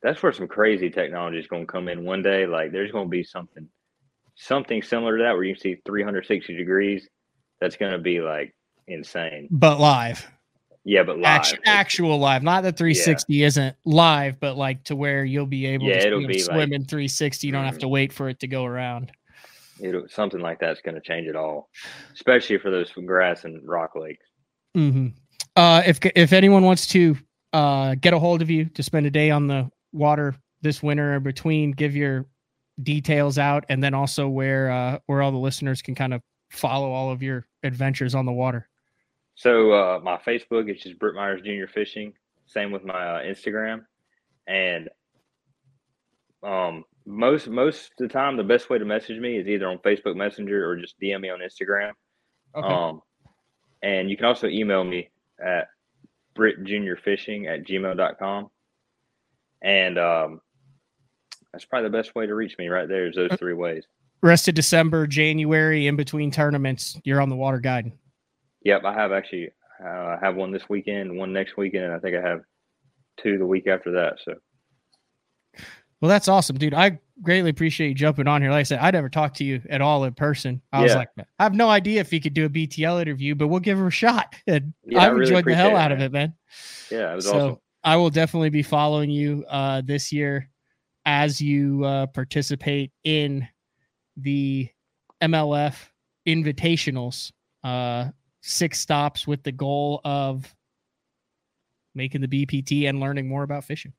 That's 0.03 0.21
where 0.21 0.31
some 0.31 0.47
crazy 0.47 0.91
technology 0.91 1.39
is 1.39 1.47
going 1.47 1.63
to 1.65 1.71
come 1.71 1.87
in 1.87 2.03
one 2.05 2.21
day. 2.21 2.45
Like 2.45 2.71
there's 2.71 2.91
going 2.91 3.05
to 3.07 3.09
be 3.09 3.23
something, 3.23 3.67
something 4.35 4.83
similar 4.83 5.17
to 5.17 5.23
that 5.23 5.33
where 5.33 5.43
you 5.43 5.55
can 5.55 5.61
see 5.61 5.77
360 5.87 6.55
degrees. 6.55 7.09
That's 7.61 7.77
going 7.77 7.91
to 7.93 7.99
be 7.99 8.19
like 8.21 8.53
insane. 8.87 9.47
But 9.51 9.79
live. 9.79 10.25
Yeah, 10.83 11.03
but 11.03 11.17
live. 11.17 11.25
Actu- 11.25 11.57
actual 11.65 12.17
live, 12.17 12.41
not 12.41 12.63
that 12.63 12.75
360 12.75 13.43
isn't 13.43 13.75
live, 13.85 14.39
but 14.39 14.57
like 14.57 14.83
to 14.85 14.95
where 14.95 15.23
you'll 15.23 15.45
be 15.45 15.67
able 15.67 15.85
Yeah, 15.87 15.99
to 15.99 16.07
it'll 16.07 16.27
be 16.27 16.39
swim 16.39 16.57
like- 16.57 16.65
Mm-hmm. 16.69 16.73
in 16.73 16.85
360. 16.85 17.45
You 17.47 17.53
don't 17.53 17.65
have 17.65 17.77
to 17.79 17.87
wait 17.87 18.11
for 18.11 18.29
it 18.29 18.39
to 18.39 18.47
go 18.47 18.65
around. 18.65 19.11
It'll, 19.79 20.07
something 20.09 20.39
like 20.41 20.59
that's 20.59 20.81
going 20.81 20.95
to 20.95 21.01
change 21.01 21.27
it 21.27 21.35
all, 21.35 21.69
especially 22.13 22.57
for 22.57 22.71
those 22.71 22.91
grass 22.91 23.45
and 23.45 23.61
rock 23.67 23.95
lakes. 23.95 24.25
hmm 24.75 25.07
Uh, 25.55 25.83
if 25.85 25.99
if 26.15 26.33
anyone 26.33 26.63
wants 26.63 26.87
to 26.87 27.15
uh, 27.53 27.93
get 27.95 28.13
a 28.13 28.19
hold 28.19 28.41
of 28.41 28.49
you 28.49 28.65
to 28.65 28.81
spend 28.83 29.05
a 29.05 29.11
day 29.11 29.29
on 29.29 29.45
the 29.47 29.69
water 29.91 30.35
this 30.61 30.81
winter 30.81 31.15
or 31.15 31.19
between, 31.19 31.71
give 31.71 31.95
your 31.95 32.25
details 32.81 33.37
out, 33.37 33.65
and 33.69 33.83
then 33.83 33.93
also 33.93 34.27
where 34.29 34.71
uh, 34.71 34.97
where 35.07 35.21
all 35.21 35.31
the 35.31 35.37
listeners 35.37 35.81
can 35.81 35.93
kind 35.95 36.13
of 36.13 36.21
follow 36.51 36.91
all 36.91 37.11
of 37.11 37.23
your 37.23 37.47
adventures 37.63 38.13
on 38.13 38.25
the 38.25 38.31
water. 38.31 38.67
So 39.35 39.71
uh, 39.71 39.99
my 40.03 40.17
Facebook 40.17 40.69
is 40.69 40.81
just 40.81 40.99
Britt 40.99 41.15
Myers 41.15 41.41
Junior 41.41 41.67
Fishing. 41.67 42.13
Same 42.45 42.71
with 42.71 42.83
my 42.83 42.93
uh, 42.93 43.21
Instagram, 43.23 43.85
and 44.47 44.89
um, 46.43 46.83
most 47.05 47.47
most 47.47 47.91
of 47.91 47.97
the 47.97 48.07
time, 48.07 48.35
the 48.35 48.43
best 48.43 48.69
way 48.69 48.77
to 48.77 48.85
message 48.85 49.19
me 49.19 49.37
is 49.37 49.47
either 49.47 49.67
on 49.67 49.77
Facebook 49.79 50.15
Messenger 50.15 50.69
or 50.69 50.75
just 50.75 50.99
DM 50.99 51.21
me 51.21 51.29
on 51.29 51.39
Instagram. 51.39 51.91
Okay. 52.55 52.67
Um, 52.67 53.01
and 53.81 54.09
you 54.09 54.17
can 54.17 54.25
also 54.25 54.47
email 54.47 54.83
me 54.83 55.09
at 55.43 55.67
brittjuniorfishing 56.35 57.47
at 57.47 57.65
gmail.com. 57.65 58.49
And 59.63 59.97
um, 59.97 60.41
that's 61.51 61.65
probably 61.65 61.89
the 61.89 61.97
best 61.97 62.15
way 62.15 62.25
to 62.25 62.35
reach 62.35 62.57
me 62.57 62.67
right 62.67 62.87
there 62.87 63.07
is 63.07 63.15
those 63.15 63.31
three 63.37 63.53
ways. 63.53 63.85
Rest 64.23 64.47
of 64.47 64.53
December, 64.55 65.07
January, 65.07 65.87
in 65.87 65.95
between 65.95 66.31
tournaments, 66.31 66.99
you're 67.03 67.21
on 67.21 67.29
the 67.29 67.35
water 67.35 67.59
guiding. 67.59 67.97
Yep, 68.63 68.83
I 68.85 68.93
have 68.93 69.11
actually 69.11 69.49
uh, 69.83 69.87
I 69.87 70.17
have 70.21 70.35
one 70.35 70.51
this 70.51 70.63
weekend, 70.69 71.15
one 71.17 71.33
next 71.33 71.57
weekend, 71.57 71.85
and 71.85 71.93
I 71.93 71.99
think 71.99 72.15
I 72.15 72.21
have 72.21 72.41
two 73.21 73.37
the 73.39 73.45
week 73.47 73.65
after 73.67 73.91
that. 73.93 74.17
So 74.23 74.35
Well, 76.01 76.09
that's 76.09 76.27
awesome, 76.27 76.57
dude. 76.57 76.73
I 76.75 76.99
greatly 77.23 77.49
appreciate 77.49 77.89
you 77.89 77.95
jumping 77.95 78.27
on 78.27 78.41
here. 78.43 78.51
Like 78.51 78.59
I 78.61 78.63
said, 78.63 78.79
I 78.79 78.91
never 78.91 79.09
talked 79.09 79.37
to 79.37 79.43
you 79.43 79.61
at 79.69 79.81
all 79.81 80.03
in 80.03 80.13
person. 80.13 80.61
I 80.71 80.83
was 80.83 80.93
like, 80.95 81.09
I 81.39 81.43
have 81.43 81.55
no 81.55 81.69
idea 81.69 82.01
if 82.01 82.13
you 82.13 82.21
could 82.21 82.33
do 82.35 82.45
a 82.45 82.49
BTL 82.49 83.01
interview, 83.01 83.33
but 83.35 83.47
we'll 83.47 83.59
give 83.59 83.77
her 83.79 83.87
a 83.87 83.91
shot. 83.91 84.35
And 84.47 84.73
Yeah, 84.85 84.99
I 84.99 85.05
I've 85.07 85.13
really 85.13 85.23
enjoyed 85.29 85.45
the 85.45 85.55
hell 85.55 85.67
appreciate 85.69 85.81
it, 85.81 85.85
out 85.85 85.91
of 85.93 86.01
it, 86.01 86.11
man. 86.11 86.33
yeah, 86.91 87.11
it 87.11 87.15
was 87.15 87.25
So- 87.25 87.35
awesome. 87.37 87.57
I 87.83 87.95
will 87.95 88.11
definitely 88.11 88.51
be 88.51 88.61
following 88.61 89.09
you 89.09 89.43
uh, 89.49 89.81
this 89.83 90.11
year 90.11 90.47
as 91.07 91.41
you 91.41 91.83
uh, 91.83 92.05
participate 92.05 92.91
in 93.03 93.47
the 94.17 94.69
MLF 95.21 95.75
invitationals. 96.27 97.31
Uh, 97.63 98.09
six 98.41 98.79
stops 98.79 99.27
with 99.27 99.43
the 99.43 99.51
goal 99.51 100.01
of 100.03 100.53
making 101.93 102.21
the 102.21 102.27
BPT 102.27 102.89
and 102.89 102.99
learning 102.99 103.27
more 103.27 103.43
about 103.43 103.63
fishing. 103.63 103.93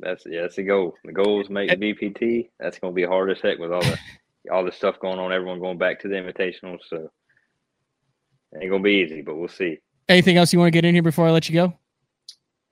That's 0.00 0.24
yeah, 0.26 0.42
that's 0.42 0.56
the 0.56 0.64
goal. 0.64 0.94
The 1.04 1.12
goal 1.12 1.40
is 1.40 1.48
make 1.48 1.70
the 1.70 1.76
BPT. 1.76 2.50
That's 2.58 2.78
gonna 2.78 2.92
be 2.92 3.04
hard 3.04 3.30
as 3.30 3.40
heck 3.40 3.58
with 3.58 3.72
all 3.72 3.82
the 3.82 3.98
all 4.50 4.64
the 4.64 4.72
stuff 4.72 4.98
going 5.00 5.18
on. 5.18 5.32
Everyone 5.32 5.60
going 5.60 5.78
back 5.78 6.00
to 6.00 6.08
the 6.08 6.16
invitationals, 6.16 6.80
so 6.88 7.10
it 8.52 8.62
ain't 8.62 8.70
gonna 8.70 8.82
be 8.82 9.04
easy, 9.04 9.22
but 9.22 9.36
we'll 9.36 9.48
see. 9.48 9.78
Anything 10.08 10.36
else 10.36 10.52
you 10.52 10.58
want 10.58 10.66
to 10.66 10.72
get 10.72 10.84
in 10.84 10.94
here 10.94 11.02
before 11.02 11.26
I 11.26 11.30
let 11.30 11.48
you 11.48 11.54
go? 11.54 11.74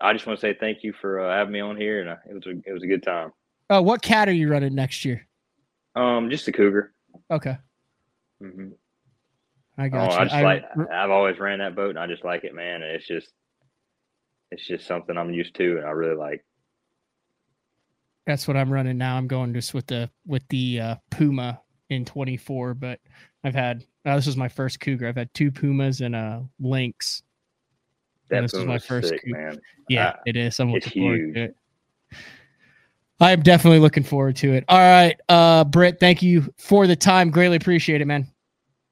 I 0.00 0.12
just 0.12 0.26
want 0.26 0.38
to 0.38 0.40
say 0.40 0.56
thank 0.58 0.82
you 0.82 0.92
for 0.92 1.20
uh, 1.20 1.34
having 1.34 1.52
me 1.52 1.60
on 1.60 1.76
here, 1.76 2.00
and 2.00 2.10
uh, 2.10 2.16
it 2.28 2.34
was 2.34 2.46
a, 2.46 2.50
it 2.68 2.72
was 2.72 2.82
a 2.82 2.88
good 2.88 3.04
time. 3.04 3.32
Uh, 3.70 3.80
what 3.80 4.02
cat 4.02 4.28
are 4.28 4.32
you 4.32 4.50
running 4.50 4.74
next 4.74 5.04
year? 5.04 5.26
Um, 5.94 6.30
just 6.30 6.48
a 6.48 6.52
cougar. 6.52 6.92
Okay. 7.30 7.56
hmm 8.40 8.68
I 9.78 9.86
Oh, 9.86 9.90
got 9.90 10.12
you. 10.12 10.18
I 10.18 10.24
just 10.24 10.34
I- 10.34 10.42
like. 10.42 10.64
I've 10.92 11.10
always 11.10 11.38
ran 11.38 11.58
that 11.60 11.74
boat, 11.74 11.90
and 11.90 11.98
I 11.98 12.06
just 12.06 12.24
like 12.24 12.44
it, 12.44 12.54
man. 12.54 12.82
And 12.82 12.92
it's 12.92 13.06
just, 13.06 13.28
it's 14.50 14.66
just 14.66 14.86
something 14.86 15.16
I'm 15.16 15.32
used 15.32 15.54
to, 15.56 15.78
and 15.78 15.86
I 15.86 15.90
really 15.90 16.16
like. 16.16 16.44
that's 18.26 18.46
what 18.46 18.56
I'm 18.56 18.72
running 18.72 18.98
now. 18.98 19.16
I'm 19.16 19.26
going 19.26 19.52
just 19.54 19.74
with 19.74 19.86
the 19.86 20.08
with 20.26 20.46
the 20.48 20.80
uh, 20.80 20.94
Puma 21.10 21.60
in 21.90 22.04
24, 22.04 22.74
but 22.74 23.00
I've 23.44 23.54
had 23.54 23.84
uh, 24.06 24.16
this 24.16 24.26
is 24.26 24.36
my 24.36 24.48
first 24.48 24.78
cougar. 24.80 25.08
I've 25.08 25.16
had 25.16 25.32
two 25.34 25.50
Pumas 25.50 26.00
and 26.02 26.14
a 26.14 26.44
Lynx. 26.60 27.22
That 28.28 28.36
And 28.38 28.44
this 28.44 28.54
is 28.54 28.64
my 28.64 28.78
first 28.78 29.08
sick, 29.08 29.22
cougar. 29.24 29.36
man. 29.48 29.60
Yeah, 29.88 30.12
Ah, 30.16 30.20
it 30.26 30.36
is. 30.36 30.58
I'm 30.60 30.70
it's 30.70 30.86
looking 30.86 31.02
forward 31.02 31.18
huge. 31.20 31.34
to 31.34 31.42
it. 31.44 31.56
I'm 33.20 33.42
definitely 33.42 33.78
looking 33.78 34.02
forward 34.02 34.36
to 34.36 34.52
it. 34.52 34.64
All 34.68 34.78
right, 34.78 35.16
uh, 35.28 35.64
Britt, 35.64 36.00
thank 36.00 36.22
you 36.22 36.52
for 36.58 36.86
the 36.86 36.96
time. 36.96 37.30
Greatly 37.30 37.56
appreciate 37.56 38.00
it, 38.00 38.06
man. 38.06 38.26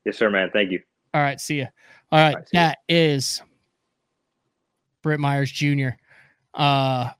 Yes, 0.04 0.18
sir, 0.18 0.30
man. 0.30 0.50
Thank 0.52 0.70
you. 0.70 0.80
All 1.14 1.20
right, 1.20 1.40
see 1.40 1.58
ya. 1.58 1.66
All 2.12 2.18
right, 2.20 2.44
that 2.52 2.78
is 2.88 3.42
Britt 5.02 5.20
Myers 5.20 5.50
Jr. 5.50 5.90
Uh 6.54 7.10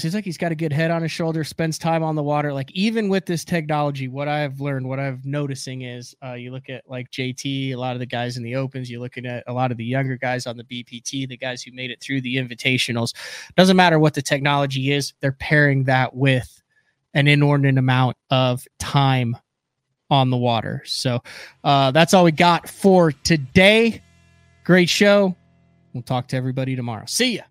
seems 0.00 0.14
like 0.14 0.24
he's 0.24 0.36
got 0.36 0.52
a 0.52 0.56
good 0.56 0.72
head 0.72 0.90
on 0.90 1.02
his 1.02 1.10
shoulder, 1.10 1.42
spends 1.44 1.78
time 1.78 2.02
on 2.02 2.14
the 2.14 2.22
water. 2.22 2.52
Like 2.52 2.70
even 2.72 3.08
with 3.08 3.26
this 3.26 3.44
technology, 3.44 4.08
what 4.08 4.28
I've 4.28 4.60
learned, 4.60 4.88
what 4.88 4.98
I've 4.98 5.24
noticing 5.24 5.82
is 5.82 6.14
uh 6.22 6.34
you 6.34 6.50
look 6.50 6.68
at 6.68 6.88
like 6.88 7.10
JT, 7.10 7.72
a 7.72 7.76
lot 7.76 7.94
of 7.94 8.00
the 8.00 8.06
guys 8.06 8.36
in 8.36 8.42
the 8.42 8.56
opens, 8.56 8.90
you're 8.90 9.00
looking 9.00 9.26
at 9.26 9.44
a 9.46 9.52
lot 9.52 9.70
of 9.70 9.76
the 9.76 9.84
younger 9.84 10.16
guys 10.16 10.46
on 10.46 10.56
the 10.56 10.64
BPT, 10.64 11.28
the 11.28 11.36
guys 11.36 11.62
who 11.62 11.72
made 11.72 11.90
it 11.90 12.00
through 12.00 12.20
the 12.20 12.36
invitationals. 12.36 13.14
Doesn't 13.56 13.76
matter 13.76 13.98
what 13.98 14.14
the 14.14 14.22
technology 14.22 14.92
is, 14.92 15.14
they're 15.20 15.32
pairing 15.32 15.84
that 15.84 16.14
with 16.14 16.62
an 17.14 17.26
inordinate 17.26 17.78
amount 17.78 18.16
of 18.30 18.66
time 18.78 19.36
on 20.10 20.30
the 20.30 20.36
water. 20.36 20.82
So 20.84 21.22
uh, 21.64 21.90
that's 21.90 22.14
all 22.14 22.24
we 22.24 22.32
got 22.32 22.68
for 22.68 23.12
today. 23.12 24.02
Great 24.64 24.88
show. 24.88 25.34
We'll 25.92 26.02
talk 26.02 26.28
to 26.28 26.36
everybody 26.36 26.76
tomorrow. 26.76 27.04
See 27.06 27.36
ya. 27.36 27.42